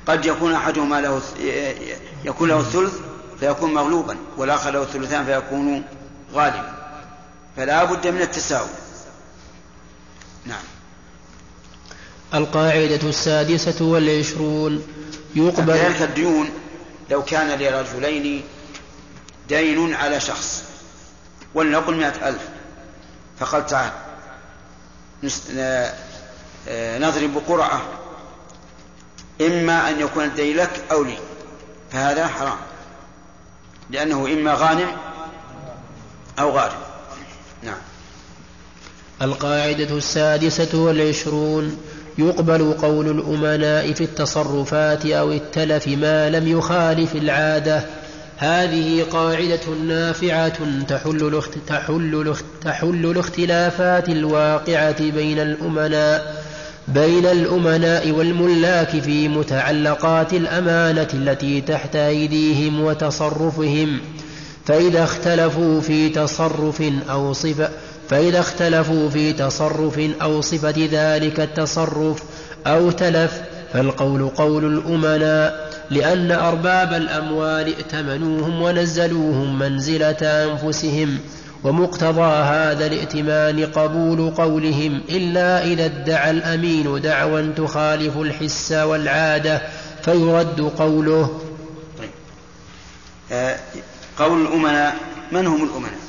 قد 0.07 0.26
يكون 0.26 0.53
أحدهما 0.53 1.01
له 1.01 1.22
يكون 2.24 2.49
له 2.49 2.61
الثلث 2.61 2.95
فيكون 3.41 3.74
مغلوبا 3.74 4.16
والآخر 4.37 4.70
له 4.70 4.82
الثلثان 4.82 5.24
فيكون 5.24 5.84
غالبا. 6.32 6.72
فلا 7.57 7.84
بد 7.84 8.07
من 8.07 8.20
التساوي 8.20 8.68
نعم. 10.45 10.64
القاعدة 12.34 13.09
السادسة 13.09 13.84
والعشرون. 13.84 14.87
يقبل. 15.34 15.72
كذلك 15.72 16.02
الديون 16.02 16.50
لو 17.10 17.24
كان 17.24 17.58
لرجلين 17.58 18.44
دين 19.48 19.94
على 19.94 20.20
شخص 20.20 20.64
ولنقل 21.54 21.94
مئة 21.94 22.28
ألف. 22.28 22.48
فقال 23.38 23.66
تعال 23.66 23.90
آه، 26.68 26.98
نضرب 26.98 27.42
قرعة. 27.48 27.82
إما 29.40 29.90
أن 29.90 30.00
يكون 30.00 30.24
الدين 30.24 30.56
لك 30.56 30.84
أو 30.90 31.04
لي. 31.04 31.18
فهذا 31.92 32.26
حرام. 32.26 32.58
لأنه 33.90 34.26
إما 34.26 34.54
غانم 34.54 34.96
أو 36.38 36.50
غارم. 36.50 36.80
نعم. 37.62 37.78
القاعدة 39.22 39.96
السادسة 39.96 40.78
والعشرون. 40.78 41.80
يقبل 42.18 42.72
قول 42.72 43.10
الأمناء 43.10 43.92
في 43.92 44.04
التصرفات 44.04 45.06
أو 45.06 45.32
التلف 45.32 45.88
ما 45.88 46.30
لم 46.30 46.48
يخالف 46.48 47.14
العادة. 47.14 47.84
هذه 48.36 49.02
قاعدة 49.10 49.60
نافعة 49.86 50.82
تحل 50.88 51.42
تحل 51.66 52.34
تحل 52.62 53.06
الاختلافات 53.10 54.08
الواقعة 54.08 55.10
بين 55.10 55.38
الأمناء 55.38 56.44
بين 56.88 57.26
الأمناء 57.26 58.10
والملاك 58.10 58.88
في 58.88 59.28
متعلقات 59.28 60.32
الأمانة 60.32 61.08
التي 61.14 61.60
تحت 61.60 61.96
أيديهم 61.96 62.80
وتصرفهم. 62.80 64.00
فإذا 64.64 65.04
اختلفوا 65.04 65.80
في 65.80 66.08
تصرف 66.08 66.82
أو 67.10 67.32
صفة 67.32 67.68
فإذا 68.09 68.40
اختلفوا 68.40 69.11
في 69.11 69.32
تصرف 69.32 70.00
أو 70.22 70.40
صفة 70.40 70.88
ذلك 70.92 71.40
التصرف 71.40 72.22
أو 72.66 72.90
تلف 72.90 73.42
فالقول 73.72 74.28
قول 74.28 74.64
الأمناء 74.64 75.66
لأن 75.90 76.32
أرباب 76.32 76.92
الأموال 76.92 77.74
ائتمنوهم 77.76 78.62
ونزلوهم 78.62 79.59
منزلة 79.59 80.16
أنفسهم 80.22 81.18
ومقتضى 81.64 82.32
هذا 82.42 82.86
الائتمان 82.86 83.66
قبول 83.66 84.30
قولهم 84.30 85.02
إلا 85.09 85.64
إذا 85.64 85.84
ادعى 85.84 86.30
الأمين 86.30 87.00
دعوى 87.00 87.52
تخالف 87.57 88.16
الحس 88.16 88.72
والعادة 88.72 89.62
فيرد 90.02 90.61
قوله 90.61 91.40
طيب. 91.98 92.11
آه 93.32 93.57
قول 94.18 94.46
الأمناء 94.46 94.96
من 95.32 95.46
هم 95.46 95.64
الأمناء 95.64 96.05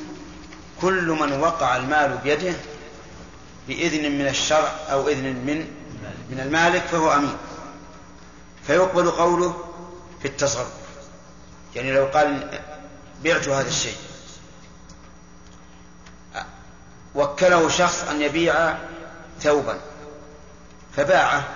كل 0.80 1.06
من 1.06 1.40
وقع 1.40 1.76
المال 1.76 2.18
بيده 2.24 2.54
بإذن 3.68 4.18
من 4.18 4.26
الشرع 4.26 4.72
أو 4.90 5.08
إذن 5.08 5.24
من 5.24 5.66
من 6.30 6.40
المالك 6.40 6.82
فهو 6.82 7.12
أمين. 7.12 7.36
فيقبل 8.66 9.10
قوله 9.10 9.64
في 10.22 10.28
التصرف. 10.28 10.72
يعني 11.74 11.92
لو 11.92 12.04
قال 12.06 12.60
بعت 13.24 13.48
هذا 13.48 13.68
الشيء. 13.68 13.96
وكله 17.14 17.68
شخص 17.68 18.04
أن 18.10 18.22
يبيع 18.22 18.76
ثوبا. 19.40 19.78
فباعه. 20.96 21.48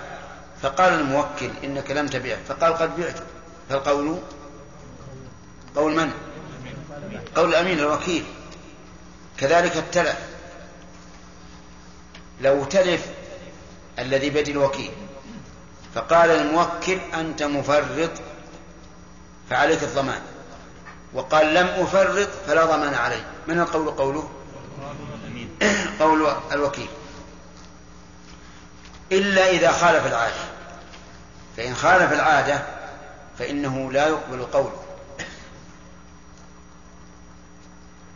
فقال 0.63 0.93
الموكل 0.93 1.51
إنك 1.65 1.91
لم 1.91 2.07
تبيع. 2.07 2.37
فقال 2.49 2.75
قد 2.75 2.97
بعته 2.97 3.23
فالقول 3.69 4.19
قول 5.77 5.93
من؟ 5.97 6.13
قول 7.37 7.49
الأمين 7.49 7.79
الوكيل. 7.79 8.25
كذلك 9.43 9.77
التلف 9.77 10.19
لو 12.41 12.65
تلف 12.65 13.07
الذي 13.99 14.31
بيد 14.31 14.49
الوكيل. 14.49 14.91
فقال 15.95 16.31
الموكل 16.31 16.99
أنت 17.15 17.43
مفرط 17.43 18.11
فعليك 19.51 19.83
الضمان. 19.83 20.21
وقال 21.13 21.55
لم 21.55 21.67
أفرط 21.67 22.29
فلا 22.47 22.65
ضمان 22.65 22.95
علي. 22.95 23.23
من 23.49 23.61
القول 23.61 23.91
قوله؟ 23.91 24.31
قول 26.01 26.33
الوكيل. 26.53 26.89
إلا 29.13 29.51
إذا 29.51 29.73
خالف 29.73 30.07
العادة. 30.07 30.45
فإن 31.57 31.75
خالف 31.75 32.13
العادة 32.13 32.63
فإنه 33.39 33.93
لا 33.93 34.09
يقبل 34.09 34.45
قوله 34.45 34.82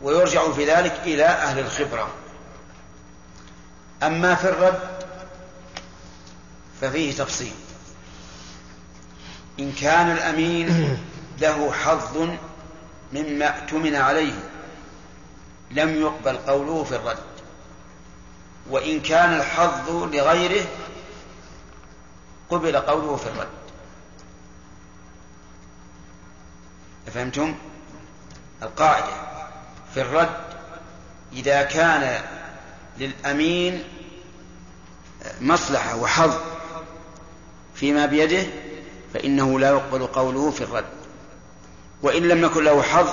ويرجع 0.01 0.51
في 0.51 0.65
ذلك 0.65 1.01
إلى 1.03 1.25
أهل 1.25 1.59
الخبرة. 1.59 2.09
أما 4.03 4.35
في 4.35 4.49
الرد 4.49 5.05
ففيه 6.81 7.13
تفصيل. 7.13 7.53
إن 9.59 9.71
كان 9.71 10.11
الأمين 10.11 10.97
له 11.41 11.71
حظ 11.71 12.29
مما 13.13 13.45
اؤتمن 13.45 13.95
عليه 13.95 14.39
لم 15.71 16.01
يقبل 16.01 16.37
قوله 16.37 16.83
في 16.83 16.95
الرد. 16.95 17.17
وإن 18.69 19.01
كان 19.01 19.33
الحظ 19.33 19.89
لغيره 19.89 20.65
قبل 22.49 22.77
قوله 22.77 23.15
في 23.15 23.27
الرد. 23.27 23.47
أفهمتم؟ 27.07 27.55
القاعدة. 28.63 29.26
في 29.93 30.01
الرد 30.01 30.37
إذا 31.33 31.63
كان 31.63 32.21
للأمين 32.97 33.83
مصلحة 35.41 35.95
وحظ 35.97 36.33
فيما 37.75 38.05
بيده 38.05 38.47
فإنه 39.13 39.59
لا 39.59 39.69
يقبل 39.69 40.07
قوله 40.07 40.51
في 40.51 40.61
الرد. 40.63 40.85
وإن 42.01 42.27
لم 42.27 42.43
يكن 42.43 42.63
له 42.63 42.81
حظ 42.81 43.09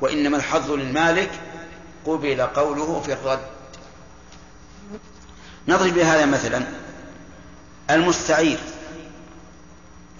وإنما 0.00 0.36
الحظ 0.36 0.70
للمالك 0.70 1.30
قبل 2.06 2.42
قوله 2.42 3.00
في 3.00 3.12
الرد. 3.12 3.46
نضرب 5.68 5.94
بهذا 5.94 6.26
مثلا. 6.26 6.62
المستعير 7.90 8.58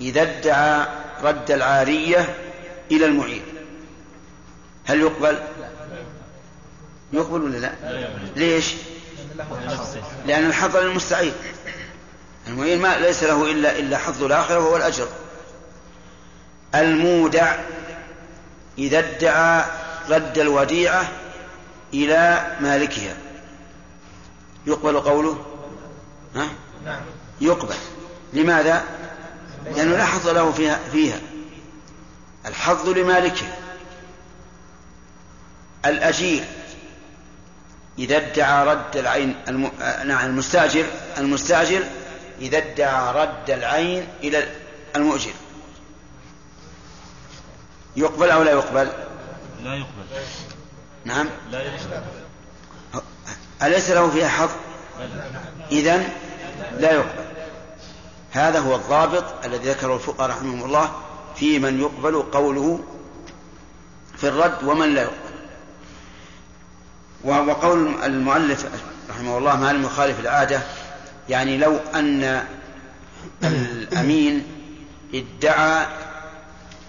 إذا 0.00 0.22
ادعى 0.22 0.86
رد 1.22 1.50
العارية 1.50 2.36
إلى 2.90 3.06
المعير. 3.06 3.57
هل 4.88 5.00
يقبل؟ 5.00 5.38
يقبل 7.12 7.42
ولا 7.42 7.56
لا؟ 7.56 7.72
ليش؟ 8.36 8.74
لأن 10.26 10.46
الحظ 10.46 10.76
للمستعير 10.76 11.32
المعير 12.46 12.78
ما 12.78 12.98
ليس 12.98 13.22
له 13.22 13.50
إلا 13.50 13.78
إلا 13.78 13.98
حظ 13.98 14.22
الآخرة 14.22 14.58
وهو 14.58 14.76
الأجر. 14.76 15.08
المودع 16.74 17.56
إذا 18.78 18.98
ادعى 18.98 19.64
رد 20.08 20.38
الوديعة 20.38 21.08
إلى 21.94 22.56
مالكها. 22.60 23.16
يقبل 24.66 25.00
قوله؟ 25.00 25.44
ها؟ 26.34 26.48
يقبل. 27.40 27.76
لماذا؟ 28.32 28.84
لأنه 29.76 29.96
لا 29.96 30.04
حظ 30.04 30.28
له 30.28 30.52
فيها, 30.52 30.80
فيها. 30.92 31.20
الحظ 32.46 32.88
لمالكه. 32.88 33.46
الأجير. 35.86 36.44
إذا 37.98 38.16
ادعى 38.16 38.66
رد 38.66 38.96
العين 38.96 39.36
الم... 39.48 39.70
نعم 40.04 40.26
المستأجر 40.26 40.84
المستأجر 41.18 41.82
إذا 42.40 42.58
ادعى 42.58 43.22
رد 43.22 43.50
العين 43.50 44.06
إلى 44.22 44.48
المؤجر. 44.96 45.32
يقبل 47.96 48.30
أو 48.30 48.42
لا 48.42 48.50
يقبل؟ 48.50 48.92
لا 49.64 49.74
يقبل. 49.74 50.06
نعم. 51.04 51.28
لا 51.50 51.62
يقبل. 51.62 52.02
أليس 53.62 53.90
له 53.90 54.10
فيها 54.10 54.28
حظ؟ 54.28 54.50
إذن 55.72 56.08
لا 56.78 56.92
يقبل. 56.92 57.24
هذا 58.30 58.58
هو 58.58 58.74
الضابط 58.74 59.24
الذي 59.44 59.70
ذكره 59.70 59.94
الفقهاء 59.94 60.30
رحمهم 60.30 60.64
الله 60.64 60.92
في 61.36 61.58
من 61.58 61.80
يقبل 61.80 62.22
قوله 62.22 62.80
في 64.16 64.28
الرد 64.28 64.64
ومن 64.64 64.94
لا 64.94 65.02
يقبل. 65.02 65.27
وقول 67.24 68.04
المؤلف 68.04 68.66
رحمه 69.10 69.38
الله 69.38 69.56
ما 69.56 69.72
لم 69.72 69.84
يخالف 69.84 70.20
العادة 70.20 70.62
يعني 71.28 71.58
لو 71.58 71.76
أن 71.94 72.44
الأمين 73.44 74.46
ادعى 75.14 75.86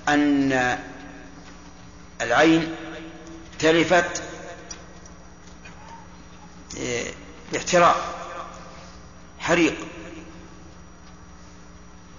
أن 0.08 0.78
العين 2.22 2.76
تلفت 3.60 4.24
باحتراق 7.54 8.16
حريق. 9.40 9.76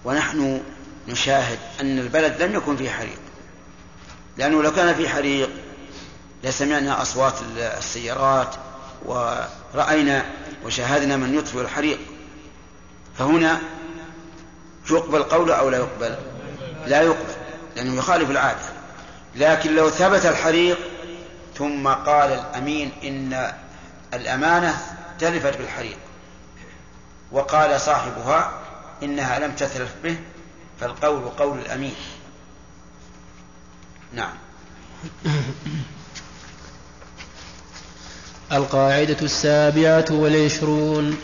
ونحن 0.05 0.61
نشاهد 1.07 1.59
أن 1.81 1.99
البلد 1.99 2.41
لم 2.41 2.55
يكن 2.55 2.77
فيه 2.77 2.89
حريق. 2.89 3.19
لأنه 4.37 4.63
لو 4.63 4.71
كان 4.71 4.95
فيه 4.95 5.07
حريق 5.09 5.49
لسمعنا 6.43 7.01
أصوات 7.01 7.33
السيارات 7.57 8.55
ورأينا 9.05 10.25
وشاهدنا 10.65 11.17
من 11.17 11.35
يطفئ 11.35 11.61
الحريق. 11.61 11.99
فهنا 13.17 13.61
يقبل 14.91 15.23
قوله 15.23 15.55
أو 15.55 15.69
لا 15.69 15.77
يقبل؟ 15.77 16.15
لا 16.87 17.01
يقبل 17.01 17.33
لأنه 17.75 17.95
يخالف 17.95 18.29
العادة. 18.29 18.81
لكن 19.35 19.75
لو 19.75 19.89
ثبت 19.89 20.25
الحريق 20.25 20.77
ثم 21.57 21.87
قال 21.87 22.31
الأمين 22.31 22.91
إن 23.03 23.53
الأمانة 24.13 24.81
تلفت 25.19 25.57
بالحريق 25.57 25.97
وقال 27.31 27.81
صاحبها 27.81 28.51
إنها 29.03 29.39
لم 29.39 29.51
تتلف 29.51 29.95
به 30.03 30.17
فالقول 30.79 31.29
قول 31.29 31.59
الأمين. 31.59 31.95
نعم. 34.13 34.33
القاعدة 38.53 39.17
السابعة 39.21 40.05
والعشرون. 40.11 41.15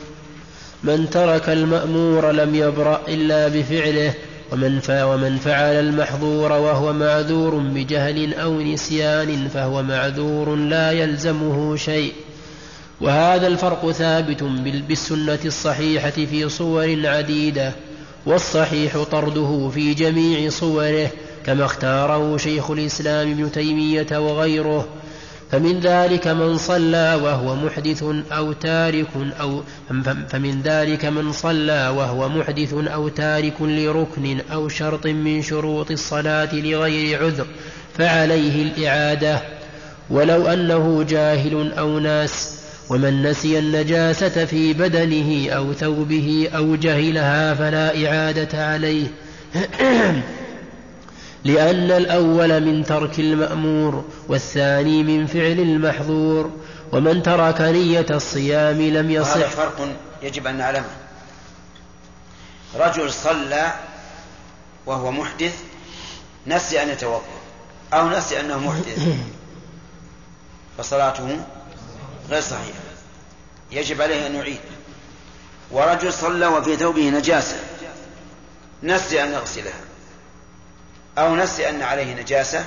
من 0.84 1.10
ترك 1.10 1.50
المأمور 1.50 2.32
لم 2.32 2.56
يبرأ 2.56 3.02
إلا 3.08 3.48
بفعله 3.48 4.14
ومن 4.52 4.82
ومن 4.90 5.38
فعل 5.38 5.74
المحظور 5.74 6.52
وهو 6.52 6.94
معذور 6.94 7.56
بجهل 7.56 8.34
أو 8.34 8.62
نسيان 8.62 9.48
فهو 9.48 9.84
معذور 9.84 10.56
لا 10.56 10.92
يلزمه 10.92 11.76
شيء. 11.76 12.14
وهذا 13.02 13.48
الفرق 13.48 13.92
ثابت 13.92 14.44
بالسنة 14.88 15.40
الصحيحة 15.46 16.10
في 16.10 16.50
صور 16.50 17.08
عديدة 17.08 17.72
والصحيح 18.26 19.04
طرده 19.12 19.70
في 19.74 19.94
جميع 19.94 20.50
صوره 20.50 21.10
كما 21.46 21.66
اختاره 21.66 22.38
شيخ 22.38 22.72
الإسلام 22.72 23.32
ابن 23.32 23.52
تيمية 23.52 24.08
وغيره. 24.12 24.88
فمن 25.52 25.80
ذلك 25.80 26.28
من 26.28 26.58
صلى 26.58 27.20
وهو 27.24 27.56
محدث 27.56 28.04
أو 28.32 28.54
تارك 28.54 29.08
أو 29.42 29.64
فمن 30.30 30.62
ذلك 30.62 31.06
من 31.06 31.32
صلى 31.32 31.90
وهو 31.90 32.30
محدث 32.30 32.74
أو 32.74 33.08
تارك 33.08 33.62
لركن 33.62 34.40
أو 34.54 34.70
شرط 34.70 35.08
من 35.08 35.42
شروط 35.42 35.92
الصلاة 35.92 36.56
لغير 36.56 37.24
عذر 37.24 37.48
فعليه 37.98 38.64
الإعادة. 38.64 39.42
ولو 40.10 40.48
أنه 40.48 41.04
جاهل 41.04 41.74
أو 41.74 42.00
ناس 42.00 42.58
ومن 42.90 43.24
نسي 43.24 43.60
النجاسة 43.60 44.46
في 44.46 44.74
بدنه 44.74 45.50
أو 45.52 45.74
ثوبه 45.74 46.50
أو 46.56 46.76
جهلها 46.76 47.54
فلا 47.54 48.08
إعادة 48.08 48.66
عليه. 48.66 49.08
لأن 51.48 51.92
الأول 51.92 52.62
من 52.62 52.86
ترك 52.86 53.20
المأمور 53.20 54.06
والثاني 54.28 55.04
من 55.04 55.28
فعل 55.28 55.60
المحظور 55.60 56.52
ومن 56.92 57.24
ترك 57.24 57.62
نية 57.62 58.06
الصيام 58.10 58.82
لم 58.82 59.12
يصح. 59.12 59.38
هذا 59.38 59.48
فرق 59.48 59.88
يجب 60.24 60.48
أن 60.48 60.58
نعلمه. 60.58 60.96
رجل 62.76 63.14
صلى 63.14 63.74
وهو 64.86 65.12
محدث 65.12 65.56
نسي 66.48 66.84
أن 66.84 66.90
يتوضأ 66.90 67.22
أو 67.94 68.10
نسي 68.10 68.40
أنه 68.40 68.58
محدث 68.58 69.08
فصلاته 70.78 71.40
غير 72.30 72.42
صحيحة. 72.42 72.80
يجب 73.72 74.02
عليه 74.02 74.28
أن 74.28 74.36
يعيد. 74.36 74.60
ورجل 75.72 76.14
صلى 76.14 76.48
وفي 76.48 76.76
ثوبه 76.76 77.10
نجاسة 77.10 77.56
نسي 78.84 79.24
أن 79.24 79.32
يغسلها. 79.34 79.87
أو 81.18 81.36
نسي 81.36 81.70
أن 81.70 81.82
عليه 81.82 82.22
نجاسة 82.22 82.66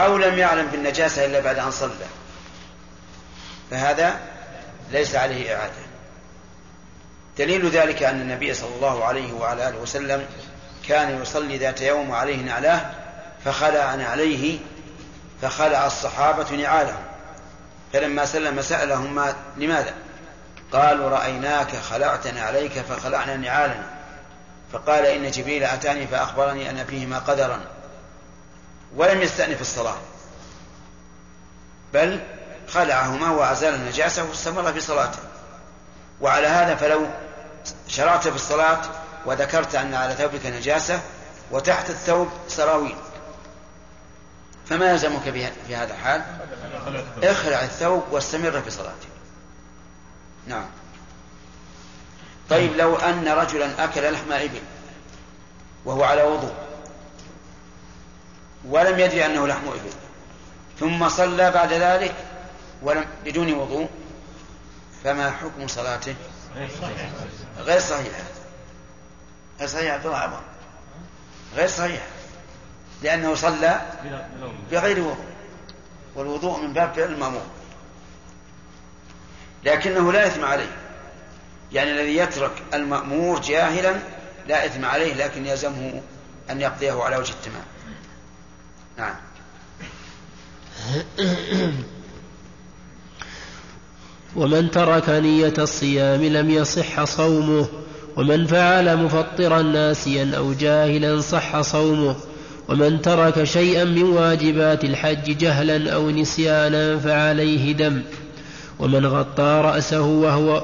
أو 0.00 0.16
لم 0.16 0.38
يعلم 0.38 0.66
بالنجاسة 0.66 1.24
إلا 1.24 1.40
بعد 1.40 1.58
أن 1.58 1.70
صلى. 1.70 2.06
فهذا 3.70 4.20
ليس 4.90 5.14
عليه 5.14 5.56
إعادة. 5.56 5.72
دليل 7.38 7.70
ذلك 7.70 8.02
أن 8.02 8.20
النبي 8.20 8.54
صلى 8.54 8.74
الله 8.74 9.04
عليه 9.04 9.32
وعلى 9.32 9.68
آله 9.68 9.78
وسلم 9.78 10.26
كان 10.88 11.22
يصلي 11.22 11.58
ذات 11.58 11.80
يوم 11.80 12.10
وعليه 12.10 12.36
نعلاه 12.36 12.90
فخلع 13.44 13.84
عليه 13.84 14.58
فخلع 15.42 15.86
الصحابة 15.86 16.56
نعالهم. 16.56 17.02
فلما 17.92 18.24
سلم 18.24 18.62
سألهم 18.62 19.14
ما 19.14 19.34
لماذا؟ 19.56 19.94
قالوا 20.72 21.08
رأيناك 21.10 21.76
خلعتنا 21.76 22.42
عليك 22.42 22.72
فخلعنا 22.72 23.36
نعالنا. 23.36 24.01
فقال 24.72 25.06
إن 25.06 25.30
جبريل 25.30 25.64
أتاني 25.64 26.06
فأخبرني 26.06 26.70
أن 26.70 26.84
فيهما 26.84 27.18
قدرا. 27.18 27.60
ولم 28.96 29.22
يستأنف 29.22 29.60
الصلاة. 29.60 29.96
بل 31.94 32.20
خلعهما 32.68 33.30
وأزال 33.30 33.74
النجاسة 33.74 34.24
واستمر 34.24 34.72
في 34.72 34.80
صلاته. 34.80 35.18
وعلى 36.20 36.46
هذا 36.46 36.74
فلو 36.74 37.06
شرعت 37.88 38.28
في 38.28 38.36
الصلاة 38.36 38.80
وذكرت 39.26 39.74
أن 39.74 39.94
على 39.94 40.14
ثوبك 40.14 40.46
نجاسة 40.46 41.00
وتحت 41.50 41.90
الثوب 41.90 42.28
سراويل. 42.48 42.96
فما 44.68 44.90
يلزمك 44.90 45.50
في 45.66 45.76
هذا 45.76 45.92
الحال؟ 45.94 46.22
اخلع 47.22 47.64
الثوب 47.64 48.02
واستمر 48.10 48.60
في 48.60 48.70
صلاتك 48.70 49.12
نعم. 50.46 50.66
طيب 52.50 52.76
لو 52.76 52.96
أن 52.96 53.28
رجلا 53.28 53.84
أكل 53.84 54.12
لحم 54.12 54.32
إبل 54.32 54.60
وهو 55.84 56.04
على 56.04 56.22
وضوء 56.22 56.54
ولم 58.64 58.98
يدري 58.98 59.26
أنه 59.26 59.46
لحم 59.46 59.68
إبل 59.68 59.92
ثم 60.80 61.08
صلى 61.08 61.50
بعد 61.50 61.72
ذلك 61.72 62.14
ولم 62.82 63.04
بدون 63.24 63.52
وضوء 63.52 63.88
فما 65.04 65.30
حكم 65.30 65.68
صلاته؟ 65.68 66.14
غير 67.58 67.80
صحيحة 67.80 68.24
غير 69.58 69.68
صحيحة 69.68 69.94
عبد 69.94 70.06
الله 70.06 70.40
غير 71.54 71.68
صحيحة 71.68 72.06
لأنه 73.02 73.34
صلى 73.34 73.80
بغير 74.70 75.00
وضوء 75.00 75.24
والوضوء 76.14 76.60
من 76.60 76.72
باب 76.72 76.92
فعل 76.96 77.12
المأمور 77.12 77.46
لكنه 79.64 80.12
لا 80.12 80.26
إثم 80.26 80.44
عليه. 80.44 80.76
يعني 81.72 81.90
الذي 81.90 82.16
يترك 82.16 82.62
المأمور 82.74 83.40
جاهلا 83.40 83.94
لا 84.48 84.66
إثم 84.66 84.84
عليه 84.84 85.14
لكن 85.14 85.46
يلزمه 85.46 86.02
أن 86.50 86.60
يقضيه 86.60 87.02
على 87.02 87.16
وجه 87.16 87.32
التمام. 87.32 87.64
نعم. 88.98 89.14
ومن 94.36 94.70
ترك 94.70 95.08
نية 95.08 95.54
الصيام 95.58 96.24
لم 96.24 96.50
يصح 96.50 97.04
صومه 97.04 97.66
ومن 98.16 98.46
فعل 98.46 98.96
مفطرا 98.96 99.62
ناسيا 99.62 100.32
أو 100.36 100.52
جاهلا 100.52 101.20
صح 101.20 101.60
صومه 101.60 102.16
ومن 102.68 103.02
ترك 103.02 103.44
شيئا 103.44 103.84
من 103.84 104.02
واجبات 104.02 104.84
الحج 104.84 105.38
جهلا 105.38 105.92
أو 105.92 106.10
نسيانا 106.10 106.98
فعليه 106.98 107.72
دم 107.72 108.02
ومن 108.78 109.06
غطى 109.06 109.62
رأسه 109.64 110.00
وهو 110.00 110.62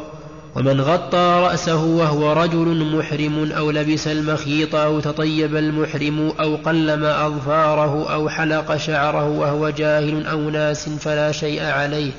ومن 0.59 0.80
غطى 0.80 1.40
رأسه 1.43 1.85
وهو 1.85 2.32
رجل 2.32 2.97
محرم 2.97 3.52
أو 3.52 3.70
لبس 3.70 4.06
المخيط 4.06 4.74
أو 4.74 5.01
تطيب 5.01 5.56
المحرم 5.56 6.32
أو 6.40 6.56
قلم 6.56 7.05
أظفاره 7.05 8.12
أو 8.14 8.28
حلق 8.28 8.76
شعره 8.76 9.28
وهو 9.28 9.70
جاهل 9.70 10.26
أو 10.26 10.51
ناس 10.51 10.89
فلا 10.89 11.32
شيء 11.32 11.62
عليه. 11.62 12.10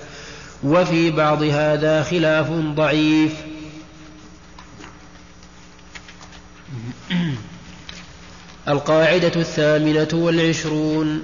وفي 0.64 1.12
بعض 1.12 1.44
هذا 1.44 2.04
خلاف 2.04 2.52
ضعيف. 2.52 3.34
القاعدة 8.68 9.32
الثامنة 9.36 10.10
والعشرون. 10.14 11.22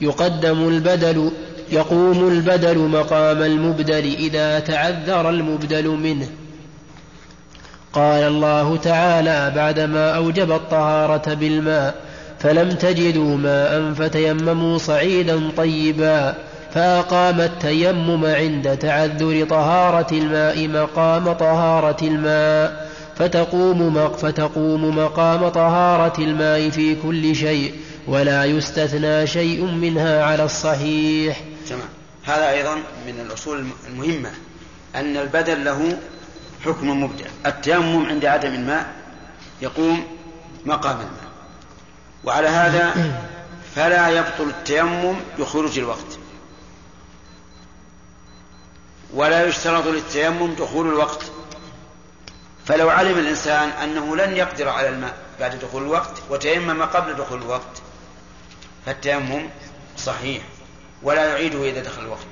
يقدم 0.00 0.68
البدل 0.68 1.30
يقوم 1.72 2.28
البدل 2.28 2.78
مقام 2.78 3.42
المبدل 3.42 4.14
إذا 4.14 4.58
تعذر 4.58 5.30
المبدل 5.30 5.88
منه. 5.88 6.28
قال 7.94 8.22
الله 8.22 8.76
تعالى 8.76 9.52
بعدما 9.56 10.16
أوجب 10.16 10.52
الطهارة 10.52 11.34
بالماء 11.34 11.94
فلم 12.38 12.70
تجدوا 12.70 13.36
ماء 13.36 13.92
فتيمموا 13.92 14.78
صعيدا 14.78 15.50
طيبا 15.56 16.34
فأقام 16.74 17.40
التيمم 17.40 18.24
عند 18.24 18.78
تعذر 18.78 19.46
طهارة 19.50 20.06
الماء 20.12 20.68
مقام 20.68 21.32
طهارة 21.32 21.96
الماء 22.02 22.90
فتقوم 23.16 24.08
فتقوم 24.08 24.98
مقام 24.98 25.48
طهارة 25.48 26.20
الماء 26.20 26.70
في 26.70 26.94
كل 26.94 27.36
شيء 27.36 27.74
ولا 28.08 28.44
يستثنى 28.44 29.26
شيء 29.26 29.64
منها 29.64 30.24
على 30.24 30.44
الصحيح. 30.44 31.40
تمام 31.68 31.88
هذا 32.24 32.50
أيضا 32.50 32.74
من 33.06 33.20
الأصول 33.26 33.64
المهمة 33.88 34.30
أن 34.94 35.16
البدل 35.16 35.64
له 35.64 35.96
حكم 36.64 37.02
مبدع. 37.02 37.26
التيمم 37.46 38.06
عند 38.06 38.24
عدم 38.24 38.54
الماء 38.54 38.92
يقوم 39.62 40.16
مقام 40.64 40.96
الماء. 40.96 41.32
وعلى 42.24 42.48
هذا 42.48 42.94
فلا 43.74 44.08
يبطل 44.08 44.48
التيمم 44.48 45.16
بخروج 45.38 45.78
الوقت. 45.78 46.18
ولا 49.14 49.46
يشترط 49.46 49.86
للتيمم 49.86 50.54
دخول 50.54 50.88
الوقت. 50.88 51.22
فلو 52.66 52.90
علم 52.90 53.18
الإنسان 53.18 53.68
أنه 53.68 54.16
لن 54.16 54.36
يقدر 54.36 54.68
على 54.68 54.88
الماء 54.88 55.14
بعد 55.40 55.58
دخول 55.58 55.82
الوقت 55.82 56.22
وتيمم 56.30 56.82
قبل 56.82 57.14
دخول 57.14 57.42
الوقت 57.42 57.82
فالتيمم 58.86 59.48
صحيح 59.98 60.42
ولا 61.02 61.24
يعيده 61.24 61.64
إذا 61.64 61.82
دخل 61.82 62.02
الوقت. 62.02 62.26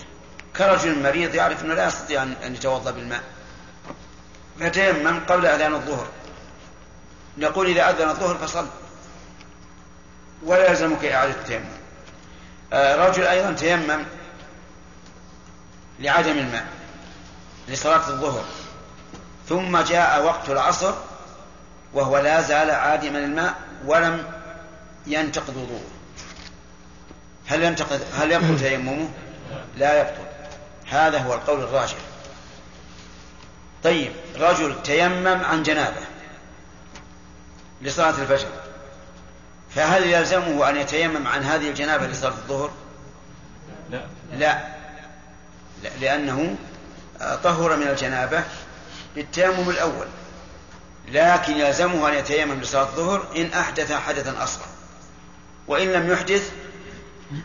كرجل 0.57 1.03
مريض 1.03 1.35
يعرف 1.35 1.65
أنه 1.65 1.75
لا 1.75 1.87
يستطيع 1.87 2.23
أن 2.23 2.55
يتوضأ 2.55 2.91
بالماء. 2.91 3.23
فتيمم 4.61 5.21
قبل 5.29 5.47
أذان 5.47 5.75
الظهر. 5.75 6.07
نقول 7.39 7.67
إذا 7.67 7.91
أذن 7.91 8.09
الظهر 8.09 8.39
فصل. 8.39 8.67
ولا 10.43 10.71
يلزمك 10.71 11.05
إعادة 11.05 11.33
التيمم 11.33 11.65
آه، 12.73 13.09
رجل 13.09 13.27
أيضا 13.27 13.53
تيمم 13.53 14.05
لعدم 15.99 16.39
الماء 16.39 16.67
لصلاة 17.69 18.09
الظهر. 18.09 18.45
ثم 19.49 19.79
جاء 19.79 20.25
وقت 20.25 20.51
العصر 20.51 20.95
وهو 21.95 22.19
لا 22.19 22.41
زال 22.41 22.71
عادما 22.71 23.19
الماء 23.19 23.55
ولم 23.87 24.25
ينتقض 25.07 25.57
وضوءه 25.57 25.91
هل 27.47 27.63
ينتقد 27.63 28.01
هل 28.15 28.33
يبطل 28.33 28.59
تيممه؟ 28.61 29.09
لا 29.77 30.01
يبطل 30.01 30.27
هذا 30.89 31.19
هو 31.19 31.35
القول 31.35 31.61
الراجح. 31.61 31.97
طيب 33.85 34.13
رجل 34.37 34.83
تيمم 34.83 35.45
عن 35.45 35.63
جنابه 35.63 36.03
لصلاة 37.83 38.11
الفجر. 38.23 38.49
فهل 39.75 40.07
يلزمه 40.07 40.69
أن 40.71 40.77
يتيمم 40.77 41.27
عن 41.27 41.43
هذه 41.43 41.69
الجنابة 41.69 42.07
لصلاة 42.07 42.31
الظهر؟ 42.31 42.71
لا. 43.91 44.05
لا, 44.33 44.59
لا 45.83 45.91
لأنه 46.01 46.57
طهر 47.45 47.77
من 47.77 47.89
الجنابة 47.89 48.45
بالتيمم 49.15 49.71
الأول. 49.71 50.07
لكن 51.09 51.53
يلزمه 51.57 52.09
أن 52.09 52.15
يتيمم 52.15 52.61
لصلاة 52.61 52.83
الظهر 52.83 53.27
إن 53.37 53.47
أحدث 53.53 53.93
حدثا 53.93 54.45
أصغر. 54.45 54.67
وإن 55.69 55.93
لم 55.93 56.13
يحدث 56.13 56.51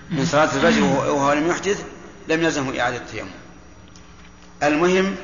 من 0.09 0.26
صلاة 0.26 0.43
الفجر 0.43 0.84
وهو 0.84 1.34
لم 1.34 1.49
يحدث 1.49 1.84
لم 2.27 2.43
يلزمه 2.43 2.80
إعادة 2.81 2.97
التيمم. 2.97 3.31
المهم 4.64 5.15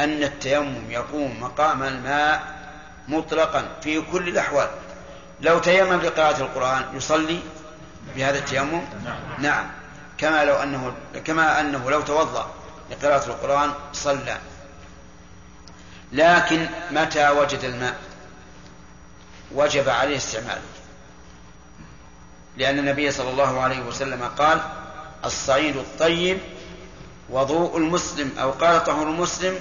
أن 0.00 0.22
التيمم 0.22 0.90
يقوم 0.90 1.40
مقام 1.40 1.82
الماء 1.82 2.58
مطلقا 3.08 3.68
في 3.82 4.00
كل 4.00 4.28
الأحوال. 4.28 4.68
لو 5.40 5.58
تيمم 5.58 6.00
لقراءة 6.00 6.40
القرآن 6.40 6.84
يصلي 6.94 7.40
بهذا 8.16 8.38
التيمم؟ 8.38 8.82
نعم. 9.38 9.66
كما 10.18 10.44
لو 10.44 10.54
أنه 10.54 10.94
كما 11.24 11.60
أنه 11.60 11.90
لو 11.90 12.00
توضأ 12.00 12.50
لقراءة 12.90 13.26
القرآن 13.26 13.72
صلى. 13.92 14.38
لكن 16.12 16.66
متى 16.90 17.28
وجد 17.28 17.64
الماء؟ 17.64 17.96
وجب 19.54 19.88
عليه 19.88 20.16
استعماله. 20.16 20.62
لأن 22.56 22.78
النبي 22.78 23.10
صلى 23.10 23.30
الله 23.30 23.60
عليه 23.60 23.80
وسلم 23.80 24.24
قال 24.38 24.60
الصعيد 25.24 25.76
الطيب 25.76 26.38
وضوء 27.30 27.76
المسلم 27.76 28.32
أو 28.38 28.50
قال 28.50 28.84
طهور 28.84 29.08
المسلم 29.08 29.60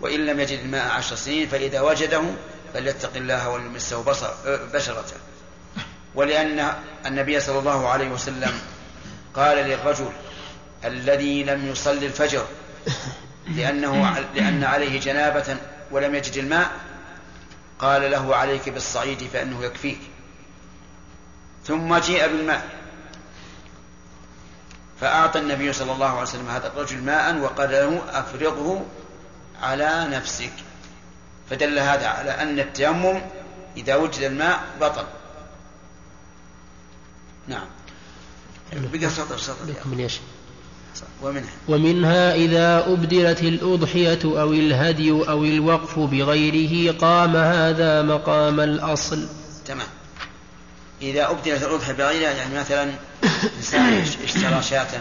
وإن 0.00 0.26
لم 0.26 0.40
يجد 0.40 0.58
الماء 0.58 0.88
عشر 0.90 1.16
سنين 1.16 1.48
فإذا 1.48 1.80
وجده 1.80 2.22
فليتق 2.74 3.16
الله 3.16 3.48
وليمسه 3.48 4.02
بصر 4.02 4.30
بشرته. 4.46 5.16
ولأن 6.14 6.74
النبي 7.06 7.40
صلى 7.40 7.58
الله 7.58 7.88
عليه 7.88 8.08
وسلم 8.08 8.52
قال 9.34 9.56
للرجل 9.56 10.10
الذي 10.84 11.44
لم 11.44 11.66
يصلي 11.66 12.06
الفجر 12.06 12.46
لأنه 13.48 14.18
لأن 14.34 14.64
عليه 14.64 15.00
جنابة 15.00 15.56
ولم 15.90 16.14
يجد 16.14 16.36
الماء 16.36 16.70
قال 17.78 18.10
له 18.10 18.36
عليك 18.36 18.68
بالصعيد 18.68 19.28
فإنه 19.32 19.64
يكفيك. 19.64 20.00
ثم 21.66 21.96
جيء 21.98 22.26
بالماء. 22.26 22.68
فأعطى 25.00 25.38
النبي 25.38 25.72
صلى 25.72 25.92
الله 25.92 26.08
عليه 26.10 26.22
وسلم 26.22 26.48
هذا 26.48 26.66
الرجل 26.66 27.02
ماء 27.02 27.36
وقال 27.36 27.70
له 27.70 28.02
أفرغه 28.08 28.86
على 29.62 30.08
نفسك. 30.10 30.52
فدل 31.50 31.78
هذا 31.78 32.06
على 32.06 32.30
أن 32.30 32.58
التيمم 32.60 33.20
إذا 33.76 33.96
وجد 33.96 34.22
الماء 34.22 34.64
بطل. 34.80 35.04
نعم. 37.48 37.66
بقى 38.72 39.10
سطر 39.10 39.38
سطر. 39.38 39.64
من؟ 39.84 40.08
ومنها. 41.22 41.52
ومنها 41.68 42.34
إذا 42.34 42.86
أبدلت 42.86 43.42
الأضحية 43.42 44.18
أو 44.24 44.52
الهدي 44.52 45.10
أو 45.10 45.44
الوقف 45.44 45.98
بغيره 45.98 46.98
قام 46.98 47.36
هذا 47.36 48.02
مقام 48.02 48.60
الأصل. 48.60 49.28
تمام. 49.66 49.86
إذا 51.02 51.30
أبدلت 51.30 51.62
الأضحية 51.62 51.92
بغيرها 51.92 52.30
يعني 52.30 52.54
مثلا 52.54 52.92
إنسان 53.56 53.92
اشترى 54.24 54.62
شاة 54.62 55.00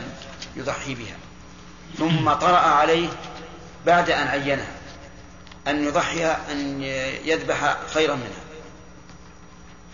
يضحي 0.55 0.95
بها 0.95 1.15
ثم 1.97 2.33
طرأ 2.33 2.57
عليه 2.57 3.07
بعد 3.85 4.09
أن 4.09 4.27
عينها 4.27 4.67
أن 5.67 5.83
يضحي 5.83 6.25
أن 6.25 6.83
يذبح 7.25 7.77
خيرا 7.93 8.15
منها. 8.15 8.45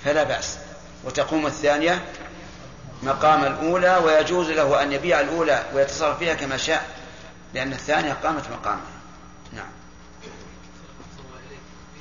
فلا 0.06 0.24
بأس. 0.24 0.58
وتقوم 1.04 1.46
الثانية 1.46 2.06
مقام 3.04 3.44
الأولى 3.44 3.98
ويجوز 3.98 4.50
له 4.50 4.84
أن 4.84 4.92
يبيع 4.92 5.20
الأولى 5.20 5.66
ويتصرف 5.74 6.18
فيها 6.20 6.34
كما 6.34 6.58
شاء 6.58 6.90
لأن 7.54 7.72
الثانية 7.72 8.14
قامت 8.14 8.44
مقامها. 8.50 8.82
نعم. 9.54 9.72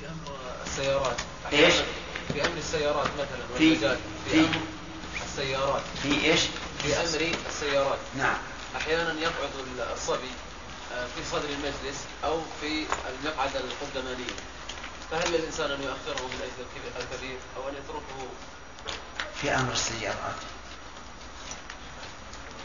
في 0.01 0.07
أمر 0.07 0.37
السيارات. 0.67 1.17
إيش؟ 1.53 1.75
في 2.33 2.47
أمر 2.47 2.57
السيارات 2.59 3.07
مثلا 3.07 3.59
في 3.59 3.77
في 3.77 3.97
في 4.31 4.39
أمر 4.41 4.61
السيارات. 5.25 5.83
في 6.03 6.25
إيش؟ 6.25 6.41
في 6.83 6.97
أمر 6.97 7.35
السيارات. 7.49 7.99
نعم. 8.19 8.37
أحيانا 8.77 9.12
يقعد 9.21 9.51
الصبي 9.97 10.31
في 10.91 11.25
صدر 11.33 11.49
المجلس 11.49 11.99
أو 12.25 12.41
في 12.61 12.87
المقعد 13.09 13.57
القدمانية 13.57 14.35
فهل 15.11 15.33
للإنسان 15.33 15.71
أن 15.71 15.83
يؤخره 15.83 16.27
من 16.27 16.41
أجل 16.43 16.85
الكبير 17.05 17.39
أو 17.57 17.69
أن 17.69 17.75
يتركه 17.75 18.29
في 19.41 19.55
أمر 19.55 19.73
السيارات 19.73 20.35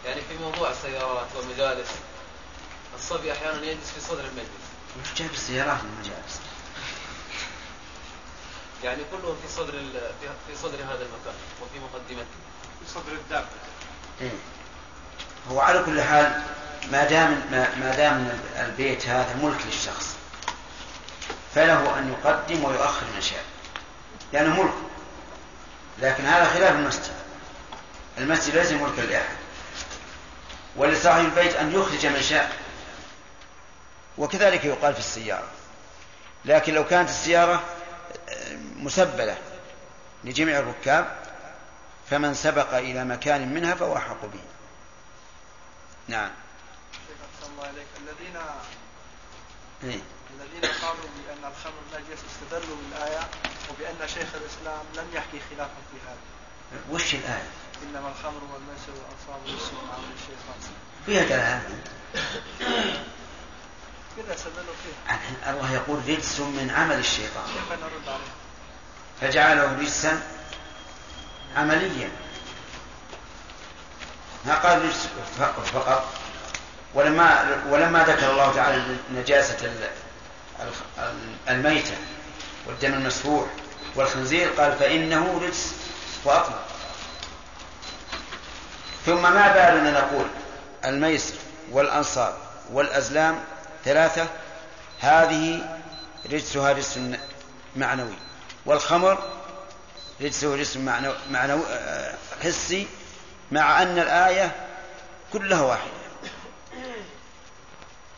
يعني 0.05 0.21
في 0.21 0.37
موضوع 0.37 0.69
السيارات 0.69 1.27
والمجالس 1.35 1.89
الصبي 2.95 3.31
أحيانا 3.31 3.61
يجلس 3.65 3.91
في 3.91 4.01
صدر 4.01 4.19
المجلس. 4.25 4.65
وش 5.01 5.19
جاب 5.21 5.31
السيارات 5.33 5.79
المجالس؟ 5.83 6.39
يعني 8.83 9.03
كله 9.11 9.35
في 9.41 9.53
صدر 9.55 9.73
ال- 9.73 10.11
في 10.21 10.27
في 10.47 10.61
صدر 10.61 10.77
هذا 10.77 11.05
المكان 11.05 11.33
وفي 11.61 11.79
مقدمته. 11.79 12.35
في 12.85 12.91
صدر 12.93 13.11
الدابة 13.11 13.47
إيه. 14.21 14.31
هو 15.51 15.59
على 15.59 15.83
كل 15.83 16.01
حال 16.01 16.43
ما 16.91 17.03
دام 17.03 17.31
ما 17.79 17.93
دام 17.97 18.39
البيت 18.59 19.07
هذا 19.07 19.35
ملك 19.41 19.65
للشخص 19.65 20.15
فله 21.55 21.99
أن 21.99 22.11
يقدم 22.13 22.63
ويؤخر 22.63 23.05
من 23.15 23.21
شاء 23.21 23.43
لأنه 24.33 24.63
ملك. 24.63 24.73
لكن 25.99 26.25
هذا 26.25 26.45
خلاف 26.45 26.71
المسجد. 26.75 27.13
المسجد 28.17 28.55
ليس 28.55 28.71
ملكا 28.71 29.01
لأحد. 29.01 29.35
ولصاحب 30.75 31.25
البيت 31.25 31.55
أن 31.55 31.73
يخرج 31.73 32.05
من 32.05 32.21
شاء 32.21 32.51
وكذلك 34.17 34.65
يقال 34.65 34.93
في 34.93 34.99
السيارة. 34.99 35.47
لكن 36.45 36.73
لو 36.73 36.85
كانت 36.85 37.09
السيارة 37.09 37.63
مسبلة 38.75 39.37
لجميع 40.23 40.59
الركاب 40.59 41.15
فمن 42.09 42.33
سبق 42.33 42.73
إلى 42.73 43.05
مكان 43.05 43.53
منها 43.53 43.75
فهو 43.75 43.97
أحق 43.97 44.25
به. 44.25 44.39
نعم. 46.07 46.31
عليك 47.65 47.87
الذين 48.01 48.37
إيه. 49.83 50.01
الذين 50.35 50.71
قالوا 50.81 51.05
بأن 51.27 51.51
الخمر 51.51 51.81
نجس 51.93 52.19
استدلوا 52.31 52.77
بالآية 52.77 53.27
وبأن 53.69 54.07
شيخ 54.07 54.27
الإسلام 54.35 54.83
لم 54.95 55.07
يحكي 55.13 55.39
خلافا 55.49 55.81
في 55.91 55.97
هذا. 56.07 56.25
وش 56.91 57.13
الآية؟ 57.15 57.49
إنما 57.83 58.09
الخمر 58.09 58.41
والميسر 58.53 58.91
والأنصاب 58.91 59.39
من 59.45 59.89
عمل 59.93 60.11
الشيطان 60.15 60.59
فيها 61.05 61.23
دلالة 61.23 61.79
كذا 64.17 64.35
استدلوا 64.35 64.75
فيها. 64.83 65.51
الله 65.51 65.73
يقول 65.73 66.09
رجس 66.09 66.39
من 66.39 66.73
عمل 66.75 66.99
الشيطان. 66.99 67.45
كيف 67.45 67.71
نرد 67.71 68.07
عليه؟ 68.07 68.33
فجعله 69.21 69.79
رجسا 69.79 70.23
عمليا. 71.55 72.11
ما 74.45 74.55
قال 74.55 74.85
رجس؟ 74.85 75.07
فقط 75.73 76.05
ولما 76.95 77.45
ولما 77.69 78.03
ذكر 78.03 78.31
الله 78.31 78.53
تعالى 78.53 78.83
نجاسة 79.15 79.71
الميتة 81.49 81.93
والدم 82.67 82.93
المسفوح 82.93 83.45
والخنزير 83.95 84.49
قال 84.49 84.77
فإنه 84.77 85.41
رجس 85.43 85.71
وأطلق 86.25 86.65
ثم 89.05 89.21
ما 89.21 89.47
بالنا 89.53 89.91
نقول 89.91 90.25
الميسر 90.85 91.33
والأنصاب 91.71 92.33
والأزلام 92.71 93.39
ثلاثة 93.85 94.27
هذه 94.99 95.61
رجسها 96.31 96.71
رجس 96.71 96.99
معنوي 97.75 98.15
والخمر 98.65 99.23
رجسه 100.21 100.55
رجس 100.55 100.77
معنوي, 100.77 101.15
معنوي 101.31 101.63
حسي 102.43 102.87
مع 103.51 103.81
أن 103.81 103.99
الآية 103.99 104.51
كلها 105.33 105.61
واحدة. 105.61 106.04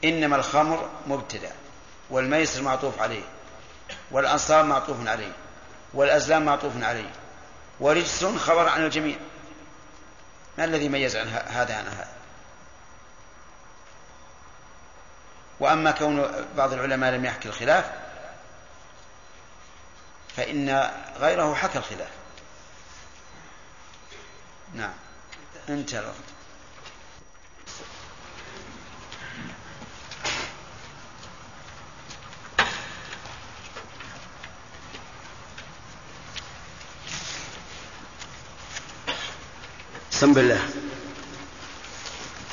إنما 0.04 0.36
الخمر 0.36 0.90
مبتدأ 1.08 1.52
والميسر 2.10 2.62
معطوف 2.62 3.02
عليه 3.02 3.24
والأنصار 4.12 4.64
معطوف 4.64 5.08
عليه 5.08 5.32
والأزلام 5.94 6.46
معطوف 6.46 6.84
عليه 6.84 7.12
ورجس 7.80 8.26
خبر 8.26 8.70
عن 8.70 8.86
الجميع. 8.86 9.18
ما 10.58 10.66
الذي 10.66 10.90
ميز 10.90 11.16
عن 11.16 11.28
هذا 11.28 11.78
عن 11.78 11.88
هذا؟ 11.88 12.08
وأما 15.60 15.92
كون 15.92 16.46
بعض 16.58 16.74
العلماء 16.74 17.12
لم 17.12 17.26
يحكي 17.26 17.50
الخلاف 17.50 17.92
فإن 20.36 20.92
غيره 21.20 21.54
حكى 21.54 21.78
الخلاف. 21.78 22.10
نعم. 24.74 24.94
انتهى 25.70 26.00
بسم 40.18 40.34
بالله 40.34 40.60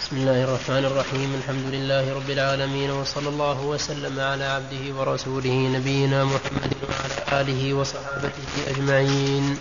بسم 0.01 0.17
الله 0.17 0.45
الرحمن 0.45 0.85
الرحيم. 0.85 1.31
الحمد 1.41 1.67
لله 1.75 2.15
رب 2.15 2.31
العالمين 2.31 2.91
وصلى 2.91 3.29
الله 3.29 3.61
وسلم 3.65 4.21
على 4.21 4.45
عبده 4.45 4.85
ورسوله 5.01 5.57
نبينا 5.77 6.25
محمد 6.25 6.73
وعلى 6.85 7.41
آله 7.41 7.75
وصحابته 7.75 8.49
أجمعين. 8.69 9.57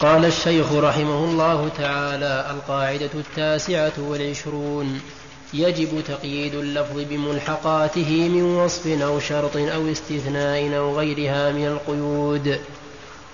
قال 0.00 0.24
الشيخ 0.24 0.72
رحمه 0.72 1.24
الله 1.24 1.68
تعالى 1.78 2.50
القاعدة 2.50 3.14
التاسعة 3.14 3.96
والعشرون. 3.98 5.00
يجب 5.54 6.02
تقييد 6.08 6.54
اللفظ 6.54 6.96
بملحقاته 7.10 8.28
من 8.28 8.42
وصف 8.42 8.86
أو 8.86 9.20
شرط 9.20 9.56
أو 9.56 9.92
استثناء 9.92 10.76
أو 10.76 10.98
غيرها 10.98 11.52
من 11.52 11.66
القيود. 11.66 12.60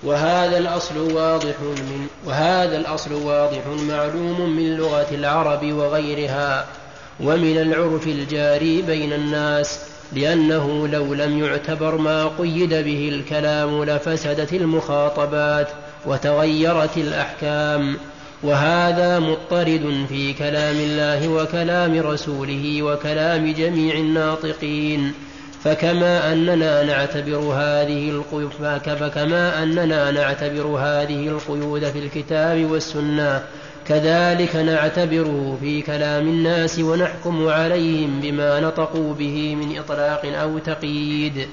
وهذا 0.05 0.57
الأصل 0.57 1.13
واضح 1.13 1.61
من 1.61 2.07
وهذا 2.25 2.77
الأصل 2.77 3.13
واضح 3.13 3.61
معلوم 3.67 4.49
من 4.49 4.75
لغة 4.75 5.07
العرب 5.11 5.73
وغيرها 5.73 6.65
ومن 7.19 7.57
العرف 7.57 8.07
الجاري 8.07 8.81
بين 8.81 9.13
الناس 9.13 9.79
لأنه 10.13 10.87
لو 10.87 11.13
لم 11.13 11.43
يعتبر 11.43 11.97
ما 11.97 12.27
قيد 12.39 12.73
به 12.73 13.09
الكلام 13.09 13.83
لفسدت 13.83 14.53
المخاطبات 14.53 15.67
وتغيرت 16.05 16.97
الأحكام. 16.97 17.97
وهذا 18.43 19.19
مضطرد 19.19 20.05
في 20.09 20.33
كلام 20.33 20.75
الله 20.75 21.27
وكلام 21.27 21.99
رسوله 21.99 22.83
وكلام 22.83 23.53
جميع 23.53 23.95
الناطقين. 23.95 25.13
فكما 25.65 26.33
أننا 26.33 26.83
نعتبر 26.83 27.37
هذه 27.37 28.09
القيود 28.09 28.51
فكما 28.99 29.63
أننا 29.63 30.11
نعتبر 30.11 30.63
هذه 30.63 31.27
القيود 31.27 31.85
في 31.85 31.99
الكتاب 31.99 32.71
والسنة 32.71 33.43
كذلك 33.87 34.55
نعتبره 34.55 35.57
في 35.61 35.81
كلام 35.81 36.27
الناس 36.27 36.79
ونحكم 36.79 37.47
عليهم 37.47 38.19
بما 38.19 38.59
نطقوا 38.59 39.13
به 39.13 39.55
من 39.55 39.77
إطلاق 39.77 40.25
أو 40.25 40.57
تقييد. 40.59 41.47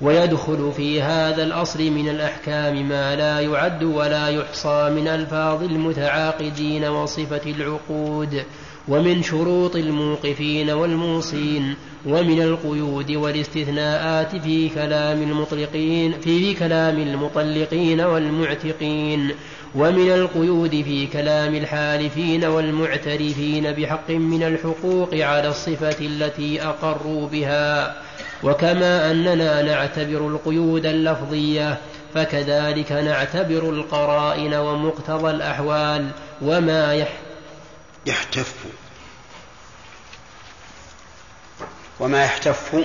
ويدخل 0.00 0.72
في 0.76 1.02
هذا 1.02 1.42
الأصل 1.42 1.90
من 1.90 2.08
الأحكام 2.08 2.88
ما 2.88 3.16
لا 3.16 3.40
يعد 3.40 3.82
ولا 3.82 4.28
يحصى 4.28 4.90
من 4.96 5.08
ألفاظ 5.08 5.62
المتعاقدين 5.62 6.84
وصفة 6.84 7.50
العقود 7.50 8.42
ومن 8.88 9.22
شروط 9.22 9.76
الموقفين 9.76 10.70
والموصين 10.70 11.76
ومن 12.08 12.42
القيود 12.42 13.10
والاستثناءات 13.10 14.36
في 14.36 14.68
كلام 14.68 15.22
المطلقين 15.22 16.20
في 16.20 16.54
كلام 16.54 16.98
المطلقين 16.98 18.00
والمعتقين. 18.00 19.30
ومن 19.74 20.10
القيود 20.10 20.70
في 20.70 21.06
كلام 21.06 21.54
الحالفين 21.54 22.44
والمعترفين 22.44 23.72
بحق 23.72 24.10
من 24.10 24.42
الحقوق 24.42 25.14
على 25.14 25.48
الصفة 25.48 25.96
التي 26.00 26.62
أقروا 26.62 27.28
بها. 27.28 27.96
وكما 28.42 29.10
أننا 29.10 29.62
نعتبر 29.62 30.28
القيود 30.28 30.86
اللفظية 30.86 31.78
فكذلك 32.14 32.92
نعتبر 32.92 33.70
القرائن 33.70 34.54
ومقتضى 34.54 35.30
الأحوال 35.30 36.10
وما 36.42 37.06
يحتف 38.06 38.54
وما 42.00 42.24
يحتف. 42.24 42.84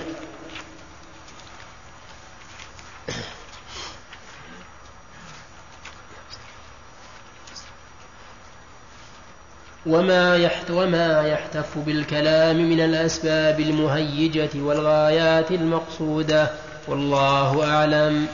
وما 9.85 10.37
يحت 10.37 10.71
وما 10.71 11.27
يحتف 11.27 11.77
بالكلام 11.77 12.55
من 12.55 12.79
الأسباب 12.79 13.59
المهيجة 13.59 14.49
والغايات 14.55 15.51
المقصودة. 15.51 16.51
والله 16.87 17.75
أعلم. 17.75 18.27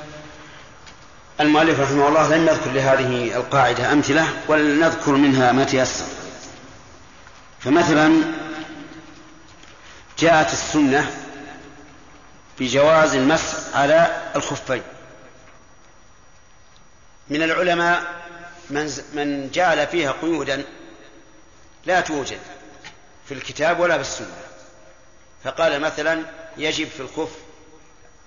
المؤلف 1.41 1.79
رحمه 1.79 2.07
الله 2.07 2.35
لم 2.35 2.47
يذكر 2.47 2.71
لهذه 2.71 3.37
القاعدة 3.37 3.93
أمثلة 3.93 4.25
ولنذكر 4.47 5.11
منها 5.11 5.51
ما 5.51 5.63
تيسر. 5.63 6.05
فمثلا 7.59 8.38
جاءت 10.19 10.53
السنة 10.53 11.11
بجواز 12.59 13.15
المسح 13.15 13.77
على 13.77 14.31
الخفين. 14.35 14.83
من 17.29 17.43
العلماء 17.43 18.03
من 18.69 18.91
من 19.13 19.51
جعل 19.51 19.87
فيها 19.87 20.11
قيودا 20.11 20.63
لا 21.85 22.01
توجد 22.01 22.39
في 23.25 23.33
الكتاب 23.33 23.79
ولا 23.79 23.95
في 23.95 24.01
السنة. 24.01 24.37
فقال 25.43 25.79
مثلا 25.79 26.23
يجب 26.57 26.87
في 26.87 26.99
الخف 26.99 27.31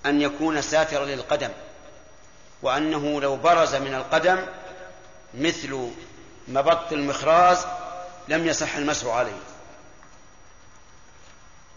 أن 0.05 0.21
يكون 0.21 0.61
ساترا 0.61 1.05
للقدم 1.05 1.49
وأنه 2.61 3.21
لو 3.21 3.35
برز 3.35 3.75
من 3.75 3.93
القدم 3.93 4.45
مثل 5.33 5.91
مبط 6.47 6.93
المخراز 6.93 7.65
لم 8.27 8.47
يصح 8.47 8.75
المسح 8.75 9.07
عليه. 9.07 9.52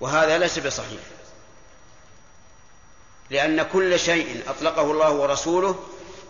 وهذا 0.01 0.39
ليس 0.39 0.59
بصحيح. 0.59 1.01
لأن 3.31 3.63
كل 3.63 3.99
شيء 3.99 4.43
أطلقه 4.49 4.91
الله 4.91 5.11
ورسوله 5.11 5.79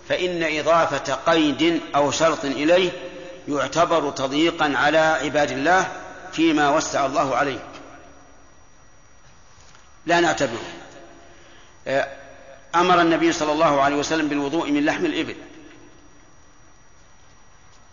فإن 0.09 0.59
إضافة 0.59 1.15
قيد 1.15 1.81
أو 1.95 2.11
شرط 2.11 2.45
إليه 2.45 2.91
يعتبر 3.49 4.11
تضييقا 4.11 4.73
على 4.77 4.99
عباد 4.99 5.51
الله 5.51 5.93
فيما 6.33 6.71
وسع 6.71 7.07
الله 7.07 7.37
عليه. 7.37 7.65
لا 10.07 10.21
نعتبره. 10.21 10.67
أمر 12.75 13.01
النبي 13.01 13.33
صلى 13.33 13.53
الله 13.53 13.81
عليه 13.83 13.97
وسلم 13.97 14.29
بالوضوء 14.29 14.71
من 14.71 14.85
لحم 14.85 15.05
الإبل. 15.07 15.37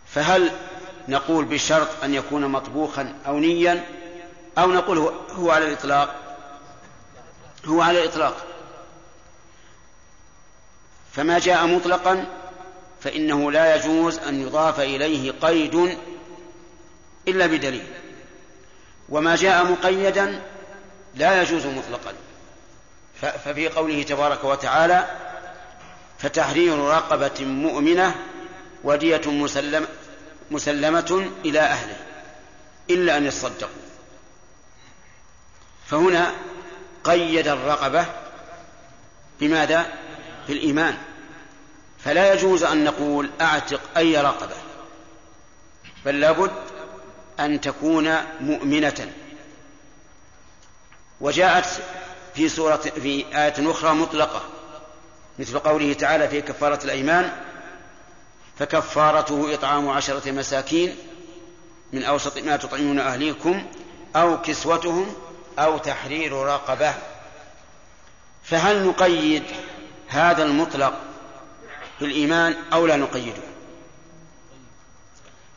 فهل 0.07 0.51
نقول 1.07 1.45
بشرط 1.45 2.03
أن 2.03 2.13
يكون 2.13 2.47
مطبوخا 2.47 3.15
أو 3.27 3.39
نيا؟ 3.39 3.83
أو 4.57 4.71
نقول 4.71 5.13
هو 5.31 5.51
على 5.51 5.65
الإطلاق. 5.67 6.15
هو 7.65 7.81
على 7.81 8.03
الإطلاق. 8.03 8.45
فما 11.13 11.39
جاء 11.39 11.67
مطلقا 11.67 12.25
فإنه 13.01 13.51
لا 13.51 13.75
يجوز 13.75 14.17
أن 14.17 14.41
يضاف 14.41 14.79
إليه 14.79 15.31
قيد 15.31 15.97
إلا 17.27 17.45
بدليل. 17.45 17.87
وما 19.09 19.35
جاء 19.35 19.65
مقيدا 19.65 20.41
لا 21.15 21.41
يجوز 21.41 21.65
مطلقا. 21.65 22.13
ففي 23.21 23.69
قوله 23.69 24.03
تبارك 24.03 24.43
وتعالى 24.43 25.07
فتحرير 26.19 26.79
رقبة 26.79 27.45
مؤمنة 27.45 28.15
ودية 28.83 29.21
مسلم 29.25 29.87
مسلمة 30.51 31.31
إلى 31.45 31.59
أهله 31.59 31.95
إلا 32.89 33.17
أن 33.17 33.25
يصدقوا. 33.25 33.83
فهنا 35.93 36.31
قيد 37.03 37.47
الرقبة 37.47 38.05
بماذا؟ 39.39 39.85
بالإيمان 40.47 40.97
فلا 42.03 42.33
يجوز 42.33 42.63
أن 42.63 42.83
نقول 42.83 43.29
أعتق 43.41 43.81
أي 43.97 44.21
رقبة 44.21 44.55
بل 46.05 46.19
لابد 46.19 46.51
أن 47.39 47.61
تكون 47.61 48.15
مؤمنة 48.41 49.11
وجاءت 51.21 51.65
في 52.35 52.49
سورة 52.49 52.75
في 52.75 53.25
آية 53.33 53.71
أخرى 53.71 53.93
مطلقة 53.93 54.41
مثل 55.39 55.59
قوله 55.59 55.93
تعالى 55.93 56.27
في 56.27 56.41
كفارة 56.41 56.79
الأيمان 56.83 57.31
فكفارته 58.59 59.53
إطعام 59.53 59.89
عشرة 59.89 60.31
مساكين 60.31 60.95
من 61.93 62.03
أوسط 62.03 62.37
ما 62.37 62.57
تطعمون 62.57 62.99
أهليكم 62.99 63.65
أو 64.15 64.41
كسوتهم 64.41 65.15
أو 65.59 65.77
تحرير 65.77 66.33
رقبة. 66.33 66.93
فهل 68.43 68.87
نقيد 68.87 69.43
هذا 70.07 70.43
المطلق 70.43 70.93
بالإيمان 71.99 72.55
أو 72.73 72.87
لا 72.87 72.95
نقيده؟ 72.95 73.41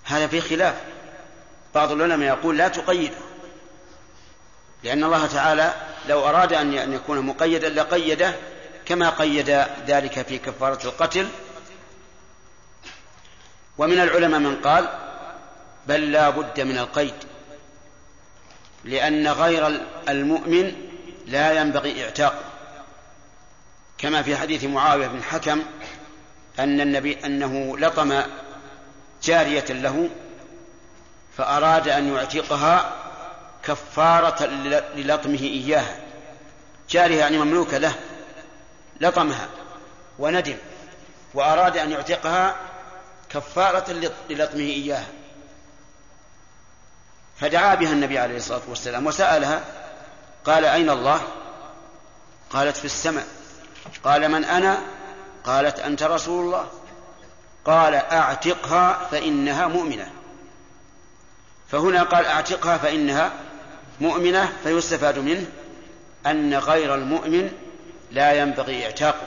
هذا 0.05 0.27
في 0.27 0.41
خلاف. 0.41 0.75
بعض 1.75 1.93
العلماء 1.93 2.29
يقول 2.29 2.59
لا 2.59 2.69
تقيده 2.69 3.17
لأن 4.83 5.05
الله 5.05 5.27
تعالى 5.27 5.75
لو 6.09 6.29
أراد 6.29 6.53
أن 6.53 6.93
يكون 6.93 7.21
مقيدا 7.21 7.69
لقيده 7.69 8.35
كما 8.87 9.11
قيد 9.11 9.51
ذلك 9.87 10.27
في 10.27 10.39
كفارة 10.39 10.85
القتل. 10.85 11.29
ومن 13.79 14.01
العلماء 14.01 14.41
من 14.41 14.57
قال 14.57 14.89
بل 15.87 16.13
لا 16.13 16.31
بد 16.31 16.61
من 16.61 16.79
القيد. 16.79 17.15
لأن 18.87 19.29
غير 19.29 19.81
المؤمن 20.09 20.73
لا 21.27 21.61
ينبغي 21.61 22.05
اعتاقه. 22.05 22.45
كما 23.99 24.23
في 24.23 24.37
حديث 24.37 24.65
معاوية 24.65 25.07
بن 25.07 25.23
حكم 25.23 25.63
أن 26.59 26.81
النبي 26.81 27.19
أنه 27.25 27.79
لطم 27.79 28.23
جارية 29.23 29.65
له 29.69 30.09
فأراد 31.37 31.89
أن 31.89 32.15
يعتقها 32.15 32.93
كفارة 33.65 34.47
للطمه 34.97 35.41
إياها. 35.41 35.97
جارية 36.91 37.19
يعني 37.19 37.39
مملوكة 37.39 37.79
له 37.79 37.95
لطمها 39.01 39.49
وندم 40.19 40.57
وأراد 41.35 41.77
أن 41.77 41.91
يعتقها 41.93 42.57
كفارة 43.31 43.93
للطمه 44.31 44.61
إياها. 44.61 45.07
فدعا 47.41 47.75
بها 47.75 47.93
النبي 47.93 48.19
عليه 48.19 48.37
الصلاة 48.37 48.61
والسلام 48.69 49.07
وسألها 49.07 49.61
قال 50.45 50.65
أين 50.65 50.91
الله؟ 50.91 51.21
قالت 52.51 52.77
في 52.77 52.85
السماء. 52.85 53.27
قال 54.05 54.29
من 54.29 54.45
أنا؟ 54.45 54.79
قالت 55.45 55.79
أنت 55.79 56.03
رسول 56.03 56.45
الله. 56.45 56.69
قال 57.65 57.95
أعتقها 57.95 59.09
فإنها 59.11 59.67
مؤمنة. 59.67 60.11
فهنا 61.69 62.03
قال 62.03 62.27
أعتقها 62.27 62.79
فإنها 62.79 63.33
مؤمنة 64.01 64.53
فيستفاد 64.65 65.19
منه 65.19 65.47
أن 66.27 66.55
غير 66.55 66.95
المؤمن 66.95 67.53
لا 68.13 68.33
ينبغي 68.33 68.87
إعتاقه. 68.87 69.27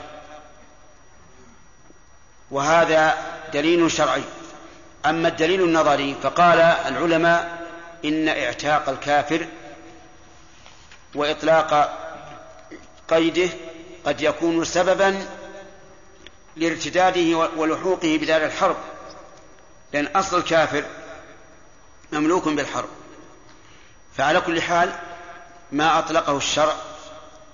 وهذا 2.50 3.14
دليل 3.52 3.90
شرعي. 3.90 4.22
أما 5.06 5.28
الدليل 5.28 5.64
النظري 5.64 6.16
فقال 6.22 6.60
العلماء 6.60 7.59
إن 8.04 8.28
اعتاق 8.28 8.88
الكافر 8.88 9.46
وإطلاق 11.14 11.98
قيده 13.08 13.48
قد 14.04 14.20
يكون 14.20 14.64
سببا 14.64 15.26
لارتداده 16.56 17.38
ولحوقه 17.56 18.18
بدار 18.22 18.44
الحرب 18.44 18.76
لأن 19.92 20.06
أصل 20.06 20.38
الكافر 20.38 20.84
مملوك 22.12 22.48
بالحرب. 22.48 22.88
فعلى 24.16 24.40
كل 24.40 24.62
حال 24.62 24.92
ما 25.72 25.98
أطلقه 25.98 26.36
الشرع 26.36 26.74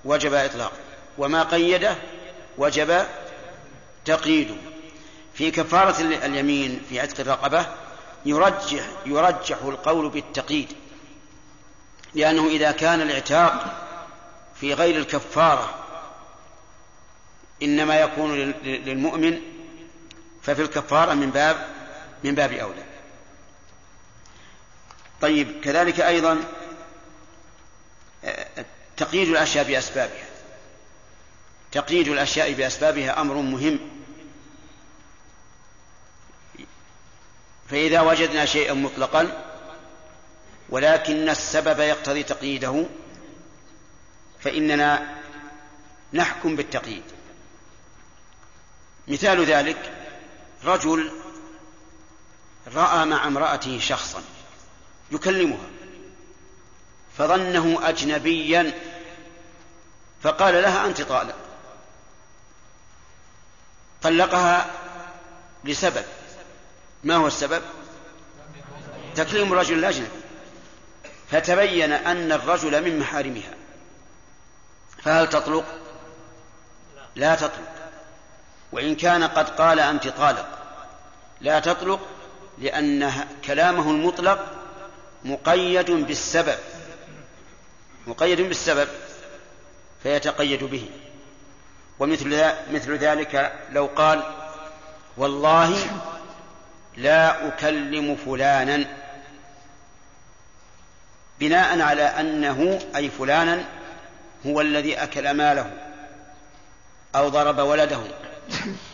وجب 0.05 0.35
إطلاقه 0.35 0.77
وما 1.19 1.43
قيده 1.43 1.97
وجب 2.59 3.07
تقييده. 4.05 4.55
في 5.35 5.51
كفارة 5.51 6.01
اليمين 6.01 6.83
في 6.89 7.01
عتق 7.01 7.21
الرقبة 7.21 7.67
يرجح 8.27 8.85
يرجح 9.07 9.57
القول 9.63 10.09
بالتقييد 10.09 10.69
لأنه 12.15 12.47
إذا 12.47 12.73
كان 12.73 13.01
العتاق 13.01 13.87
في 14.61 14.75
غير 14.75 14.99
الكفارة 14.99 15.75
إنما 17.63 18.01
يكون 18.01 18.35
للمؤمن 18.63 19.41
ففي 20.43 20.63
الكفارة 20.63 21.15
من 21.15 21.31
باب 21.31 21.69
من 22.25 22.35
باب 22.35 22.53
أولى. 22.53 22.85
طيب 25.21 25.61
كذلك 25.65 26.01
أيضا 26.01 26.45
آه، 28.25 28.65
تقييد 28.97 29.29
الأشياء 29.29 29.65
بأسبابها. 29.65 30.27
تقييد 31.73 32.09
الأشياء 32.09 32.53
بأسبابها 32.53 33.21
أمر 33.21 33.35
مهم. 33.35 33.79
فإذا 37.71 38.01
وجدنا 38.01 38.45
شيئا 38.45 38.73
مطلقا 38.73 39.43
ولكن 40.69 41.29
السبب 41.29 41.81
يقتضي 41.81 42.23
تقييده 42.23 42.87
فإننا 44.41 45.17
نحكم 46.13 46.57
بالتقييد. 46.57 47.03
مثال 49.09 49.45
ذلك 49.45 49.93
رجل 50.65 51.13
رأى 52.75 53.05
مع 53.05 53.27
امرأته 53.27 53.79
شخصا 53.79 54.23
يكلمها 55.11 55.67
فظنه 57.19 57.89
أجنبيا 57.89 58.73
فقال 60.23 60.55
لها 60.55 60.87
أنت 60.87 61.03
طالق. 61.03 61.37
طلقها 64.03 64.71
لسبب. 65.65 66.05
ما 67.07 67.17
هو 67.17 67.27
السبب؟ 67.27 67.63
تكليم 69.15 69.53
الرجل 69.53 69.79
الأجنبي 69.79 70.09
فتبين 71.31 71.93
أن 71.93 72.33
الرجل 72.33 72.85
من 72.85 72.99
محارمها. 72.99 73.55
فهل 75.03 75.29
تطلق؟ 75.29 75.65
لا 77.17 77.35
تطلق. 77.35 77.73
وإن 78.73 78.97
كان 78.97 79.25
قد 79.25 79.49
قال 79.51 79.81
أنت 79.81 80.09
طالق 80.09 80.49
لا 81.41 81.61
تطلق 81.61 82.01
لأن 82.59 83.13
كلامه 83.45 83.91
المطلق 83.91 84.47
مقيد 85.25 85.91
بالسبب. 85.91 86.59
مقيد 88.07 88.41
بالسبب 88.41 88.89
فيتقيد 90.03 90.65
به. 90.65 90.91
ومثل 91.99 92.53
مثل 92.71 92.97
ذلك 92.97 93.53
لو 93.71 93.87
قال 93.87 94.23
والله 95.17 95.77
لا 96.97 97.49
أكلم 97.49 98.17
فلانا. 98.17 98.85
بناء 101.41 101.81
على 101.81 102.03
أنه 102.03 102.81
أي 102.97 103.11
فلانا 103.11 103.65
هو 104.47 104.61
الذي 104.61 105.03
أكل 105.03 105.31
ماله 105.31 105.73
أو 107.15 107.29
ضرب 107.29 107.59
ولده 107.59 108.01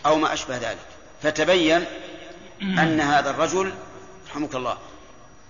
أو 0.07 0.17
ما 0.17 0.33
أشبه 0.33 0.57
ذلك. 0.57 0.87
فتبين 1.23 1.85
أن 2.63 3.01
هذا 3.01 3.31
الرجل 3.31 3.75
رحمك 4.31 4.55
الله 4.55 4.79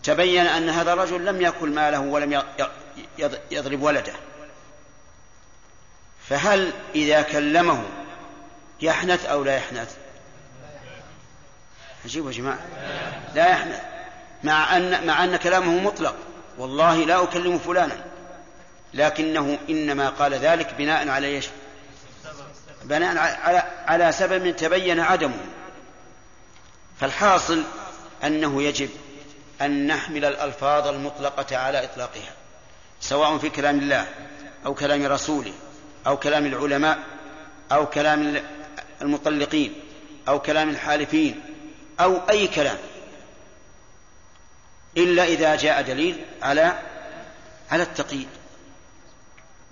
تبين 0.03 0.47
أن 0.47 0.69
هذا 0.69 0.93
الرجل 0.93 1.25
لم 1.25 1.41
يأكل 1.41 1.69
ماله 1.71 2.01
ولم 2.01 2.43
يضرب 3.51 3.83
ولده. 3.83 4.13
فهل 6.29 6.73
إذا 6.95 7.23
كلمه 7.23 7.85
يحنث 8.83 9.27
أو 9.27 9.45
لا 9.45 9.57
يحنث؟ 9.57 9.97
عجيب 12.05 12.27
يا 12.27 12.33
جماعة. 12.33 12.59
لا 13.35 13.49
يحنث 13.49 13.81
مع 14.45 14.77
أن 14.77 15.07
مع 15.07 15.25
أن 15.25 15.37
كلامه 15.37 15.81
مطلق. 15.81 16.17
والله 16.59 17.05
لا 17.05 17.23
أكلم 17.23 17.59
فلانا. 17.59 18.05
لكنه 18.95 19.59
إنما 19.71 20.09
قال 20.09 20.35
ذلك 20.35 20.75
بناء 20.75 21.09
على 21.09 21.27
إيش؟ 21.27 21.49
بناء 22.85 23.19
على 23.19 23.63
على 23.87 24.13
سبب 24.13 24.57
تبين 24.57 25.01
عدمه. 25.01 25.41
فالحاصل 27.01 27.63
أنه 28.25 28.63
يجب 28.63 28.91
أن 29.63 29.87
نحمل 29.87 30.25
الألفاظ 30.25 30.87
المطلقة 30.89 31.57
على 31.57 31.85
إطلاقها. 31.85 32.33
سواء 33.01 33.39
في 33.39 33.51
كلام 33.51 33.79
الله 33.79 34.07
أو 34.67 34.75
كلام 34.75 35.07
رسوله 35.07 35.53
أو 36.07 36.17
كلام 36.17 36.47
العلماء 36.47 36.99
أو 37.73 37.87
كلام 37.87 38.43
المطلقين 39.03 39.75
أو 40.29 40.41
كلام 40.41 40.69
الحالفين 40.69 41.41
أو 42.03 42.21
أي 42.31 42.49
كلام. 42.49 42.79
إلا 44.97 45.25
إذا 45.25 45.57
جاء 45.57 45.83
دليل 45.83 46.25
على 46.43 46.79
على 47.71 47.83
التقييد. 47.83 48.29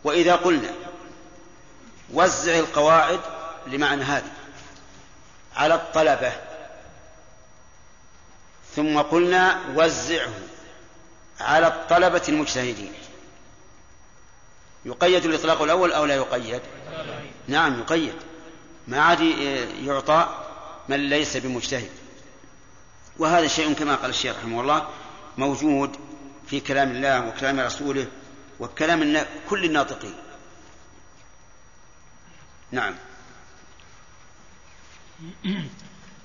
وإذا 0.04 0.36
قلنا 0.36 0.70
وزع 2.12 2.58
القواعد 2.58 3.20
لمعنى 3.66 4.02
هذه 4.02 4.32
على 5.56 5.74
الطلبة. 5.74 6.32
ثم 8.76 8.98
قلنا 8.98 9.60
وزعه 9.74 10.32
على 11.40 11.66
الطلبة 11.66 12.22
المجتهدين. 12.28 12.92
يقيد 14.84 15.24
الإطلاق 15.24 15.62
الأول 15.62 15.92
أو 15.92 16.04
لا 16.04 16.14
يقيد؟ 16.14 16.62
نعم 17.48 17.80
يقيد. 17.80 18.14
ما 18.88 19.00
عاد 19.00 19.20
يعطى 19.82 20.44
من 20.88 21.08
ليس 21.08 21.36
بمجتهد. 21.36 21.90
وهذا 23.20 23.46
شيء 23.46 23.72
كما 23.72 23.94
قال 23.94 24.10
الشيخ 24.10 24.36
رحمه 24.36 24.60
الله 24.60 24.88
موجود 25.38 25.90
في 26.46 26.60
كلام 26.60 26.90
الله 26.90 27.28
وكلام 27.28 27.60
رسوله 27.60 28.06
وكلام 28.60 29.26
كل 29.48 29.64
الناطقين. 29.64 30.14
نعم. 32.72 32.94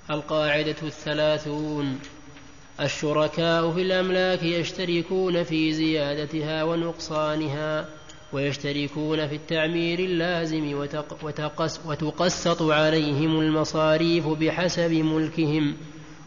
القاعدة 0.09 0.75
الثلاثون. 0.83 1.99
الشركاء 2.79 3.71
في 3.71 3.81
الأملاك 3.81 4.43
يشتركون 4.43 5.43
في 5.43 5.73
زيادتها 5.73 6.63
ونقصانها 6.63 7.89
ويشتركون 8.33 9.27
في 9.27 9.35
التعمير 9.35 9.99
اللازم 9.99 10.73
وتقس 11.23 11.79
وتقسط 11.85 12.61
عليهم 12.61 13.39
المصاريف 13.39 14.27
بحسب 14.27 14.91
ملكهم. 14.91 15.77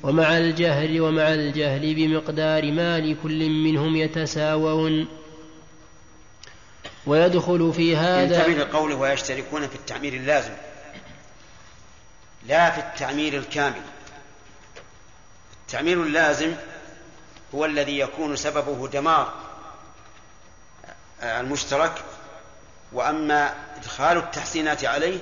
ومع 0.02 0.38
الجهل 0.38 1.00
ومع 1.00 1.34
الجهل 1.34 1.94
بمقدار 1.94 2.72
ما 2.72 2.98
لكل 2.98 3.50
منهم 3.50 3.96
يتساوون. 3.96 5.08
ويدخل 7.06 7.72
في 7.72 7.96
هذا 7.96 8.46
ينتبه 8.46 8.64
لقوله 8.64 8.94
ويشتركون 8.94 9.68
في 9.68 9.74
التعمير 9.74 10.12
اللازم. 10.12 10.54
لا 12.46 12.70
في 12.70 12.80
التعمير 12.80 13.36
الكامل. 13.36 13.82
التعمير 15.62 16.02
اللازم 16.02 16.54
هو 17.54 17.64
الذي 17.64 17.98
يكون 17.98 18.36
سببه 18.36 18.88
دمار 18.88 19.32
المشترك. 21.22 22.04
وأما 22.92 23.54
إدخال 23.76 24.16
التحسينات 24.16 24.84
عليه 24.84 25.18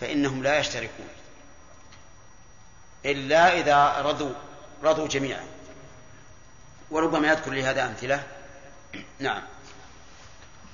فإنهم 0.00 0.42
لا 0.42 0.58
يشتركون. 0.58 1.06
إلا 3.06 3.58
إذا 3.60 4.02
رضوا 4.02 4.32
رضوا 4.84 5.08
جميعا. 5.08 5.42
وربما 6.90 7.28
يذكر 7.28 7.52
لهذا 7.52 7.86
أمثلة. 7.86 8.22
نعم. 9.20 9.42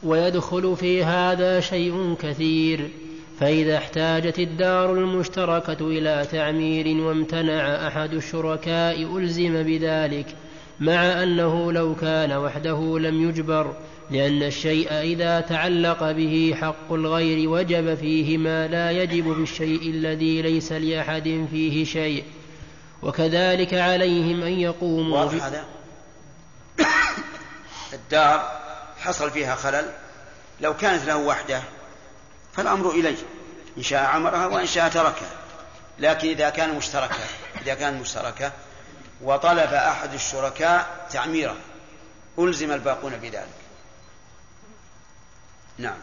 ويدخل 0.03 0.77
في 0.77 1.05
هذا 1.05 1.61
شيء 1.61 2.17
كثير 2.23 2.91
فإذا 3.41 3.77
احتاجت 3.77 4.39
الدار 4.39 4.93
المشتركة 4.93 5.87
إلى 5.87 6.27
تعمير 6.33 7.03
وامتنع 7.03 7.87
أحد 7.87 8.13
الشركاء 8.13 9.17
ألزم 9.17 9.63
بذلك 9.63 10.27
مع 10.81 11.23
أنه 11.23 11.73
لو 11.73 11.95
كان 11.95 12.33
وحده 12.33 12.99
لم 12.99 13.29
يجبر. 13.29 13.77
لأن 14.11 14.43
الشيء 14.43 14.93
إذا 14.93 15.41
تعلق 15.41 16.13
به 16.13 16.55
حق 16.61 16.93
الغير 16.93 17.49
وجب 17.49 17.95
فيه 17.95 18.39
ما 18.39 18.67
لا 18.67 18.91
يجب 18.91 19.25
بالشيء 19.25 19.91
الذي 19.91 20.43
ليس 20.43 20.73
لأحد 20.73 21.47
فيه 21.51 21.85
شيء. 21.85 22.25
وكذلك 23.03 23.75
عليهم 23.75 24.43
أن 24.43 24.61
يقوموا 24.61 25.19
واضح 25.19 25.45
هذا؟ 25.45 25.65
الدار 27.93 28.61
حصل 28.99 29.31
فيها 29.31 29.55
خلل. 29.55 29.91
لو 30.61 30.77
كانت 30.77 31.05
له 31.05 31.17
وحده 31.17 31.63
فالأمر 32.53 32.91
إليه 32.91 33.17
إن 33.79 33.83
شاء 33.83 34.01
عمرها 34.01 34.47
وإن 34.47 34.67
شاء 34.67 34.89
تركها. 34.89 35.31
لكن 35.99 36.29
إذا 36.29 36.51
كان 36.51 36.77
مشتركة 36.77 37.15
إذا 37.63 37.75
كان 37.75 38.01
مشتركة 38.01 38.53
وطلب 39.23 39.75
أحد 39.75 40.15
الشركاء 40.15 41.07
تعميره 41.11 41.57
ألزم 42.39 42.73
الباقون 42.73 43.13
بذلك. 43.17 43.68
نعم. 45.79 45.99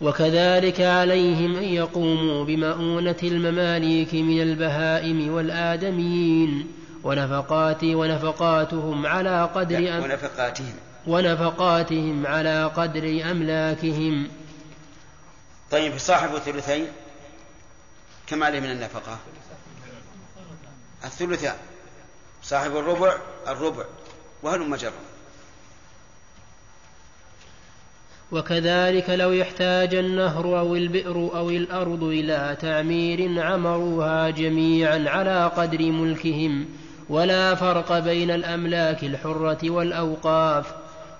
وكذلك 0.00 0.80
عليهم 0.80 1.56
أن 1.56 1.64
يقوموا 1.64 2.44
بمؤونة 2.44 3.16
المماليك 3.22 4.14
من 4.14 4.42
البهائم 4.42 5.34
والآدميين 5.34 6.72
ونفقات 7.04 7.84
ونفقاتهم 7.84 9.06
على 9.06 9.50
قدر 9.54 9.78
أم 9.78 10.02
ونفقاتهم. 10.02 10.74
ونفقاتهم 11.06 12.26
على 12.26 12.64
قدر 12.76 13.30
أملاكهم. 13.30 14.28
طيب 15.70 15.98
صاحب 15.98 16.34
الثلثين؟ 16.34 16.86
كم 18.26 18.42
عليه 18.44 18.60
من 18.60 18.70
النفقة؟ 18.70 19.18
الثلثان 21.04 21.56
صاحب 22.42 22.76
الربع؟ 22.76 23.18
الربع. 23.48 23.84
وهل 24.42 24.60
مجرد؟ 24.60 24.92
وكذلك 28.32 29.10
لو 29.10 29.32
يحتاج 29.32 29.94
النهر 29.94 30.58
أو 30.58 30.76
البئر 30.76 31.16
أو 31.16 31.50
الأرض 31.50 32.02
إلى 32.02 32.56
تعمير 32.60 33.42
عمروها 33.42 34.30
جميعا 34.30 35.04
على 35.06 35.50
قدر 35.56 35.82
ملكهم 35.82 36.66
ولا 37.08 37.54
فرق 37.54 37.98
بين 37.98 38.30
الأملاك 38.30 39.04
الحرة 39.04 39.70
والأوقاف. 39.70 40.74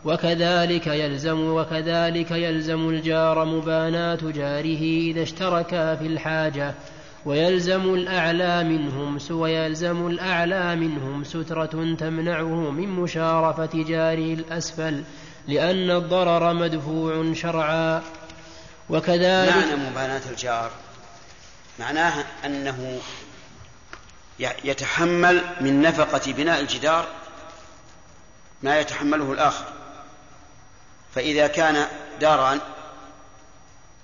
وكذلك 0.05 0.87
يلزم 0.87 1.41
وكذلك 1.41 2.31
يلزم 2.31 2.89
الجار 2.89 3.45
مباناة 3.45 4.19
جاره 4.35 4.83
إذا 5.11 5.23
اشتركا 5.23 5.95
في 5.95 6.07
الحاجة. 6.07 6.75
ويلزم 7.27 7.95
الأعلى 7.95 8.65
منهم 8.65 9.19
ويلزم 9.31 10.07
الأعلى 10.07 10.77
منهم 10.77 11.25
سترة 11.25 11.95
تمنعه 11.99 12.71
من 12.71 12.89
مشارفة 12.89 13.85
جاره 13.89 14.35
الأسفل. 14.35 15.03
لأن 15.49 15.91
الضرر 15.91 16.53
مدفوع 16.53 17.35
شرعا. 17.35 18.03
وكذلك 18.91 19.57
معنى 19.57 19.77
مباناة 19.77 20.23
الجار. 20.31 20.71
معناه 21.79 22.25
أنه 22.45 23.01
يتحمل 24.39 25.45
من 25.61 25.83
نفقة 25.83 26.33
بناء 26.33 26.61
الجدار 26.61 27.07
ما 28.63 28.81
يتحمله 28.81 29.33
الآخر. 29.33 29.65
فإذا 31.15 31.47
كان 31.47 31.87
دارا 32.21 32.59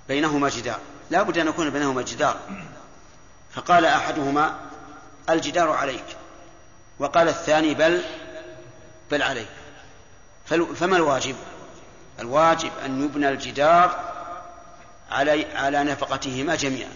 بينهما 0.08 0.48
جدار 0.48 0.78
لا 1.10 1.22
بد 1.22 1.38
أن 1.38 1.48
يكون 1.48 1.70
بينهما 1.70 2.02
جدار. 2.02 2.36
فقال 3.54 3.84
أحدهما 3.84 4.56
الجدار 5.30 5.70
عليك. 5.70 6.04
وقال 6.98 7.28
الثاني 7.28 7.74
بل 7.74 8.02
بل 9.10 9.22
عليك. 9.22 9.48
فما 10.46 10.96
الواجب؟ 10.96 11.36
الواجب 12.20 12.70
أن 12.84 13.04
يبنى 13.04 13.28
الجدار 13.28 14.12
على 15.10 15.56
على 15.56 15.84
نفقتهما 15.84 16.54
جميعا 16.54 16.92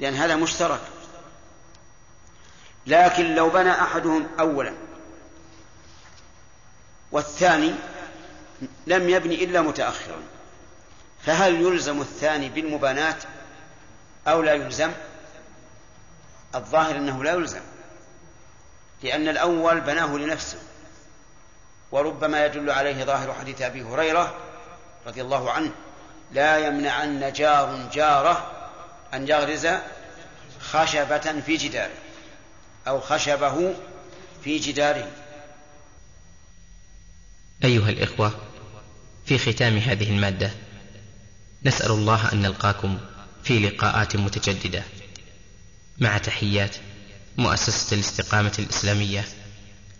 لأن 0.00 0.14
هذا 0.14 0.36
مشترك. 0.36 0.80
لكن 2.86 3.34
لو 3.34 3.50
بنى 3.50 3.70
أحدهم 3.70 4.26
أولا 4.40 4.74
والثاني 7.12 7.74
لم 8.86 9.08
يبني 9.08 9.44
إلا 9.44 9.62
متأخرا 9.62 10.22
فهل 11.22 11.54
يلزم 11.54 12.00
الثاني 12.00 12.48
بالمباناة 12.48 13.16
أو 14.28 14.42
لا 14.42 14.52
يلزم؟ 14.52 14.90
الظاهر 16.54 16.96
أنه 16.96 17.24
لا 17.24 17.32
يلزم 17.32 17.60
لأن 19.02 19.28
الأول 19.28 19.80
بناه 19.80 20.16
لنفسه. 20.16 20.58
وربما 21.92 22.46
يدل 22.46 22.70
عليه 22.70 23.04
ظاهر 23.04 23.34
حديث 23.34 23.62
أبي 23.62 23.82
هريرة 23.82 24.34
رضي 25.06 25.22
الله 25.22 25.50
عنه 25.50 25.70
لا 26.32 26.58
يمنعن 26.58 27.32
جار 27.32 27.90
جاره 27.92 28.52
أن 29.14 29.28
يغرز 29.28 29.66
خشبة 30.60 31.40
في 31.40 31.56
جداره 31.56 31.94
أو 32.88 33.00
خشبه 33.00 33.74
في 34.44 34.58
جداره. 34.58 35.10
أيها 37.64 37.90
الإخوة 37.90 38.32
في 39.26 39.38
ختام 39.38 39.76
هذه 39.76 40.10
المادة 40.10 40.50
نسأل 41.64 41.90
الله 41.90 42.32
أن 42.32 42.42
نلقاكم 42.42 42.98
في 43.44 43.58
لقاءات 43.58 44.16
متجددة. 44.16 44.82
مع 45.98 46.18
تحيات 46.18 46.76
مؤسسة 47.38 47.94
الاستقامة 47.94 48.52
الإسلامية 48.58 49.24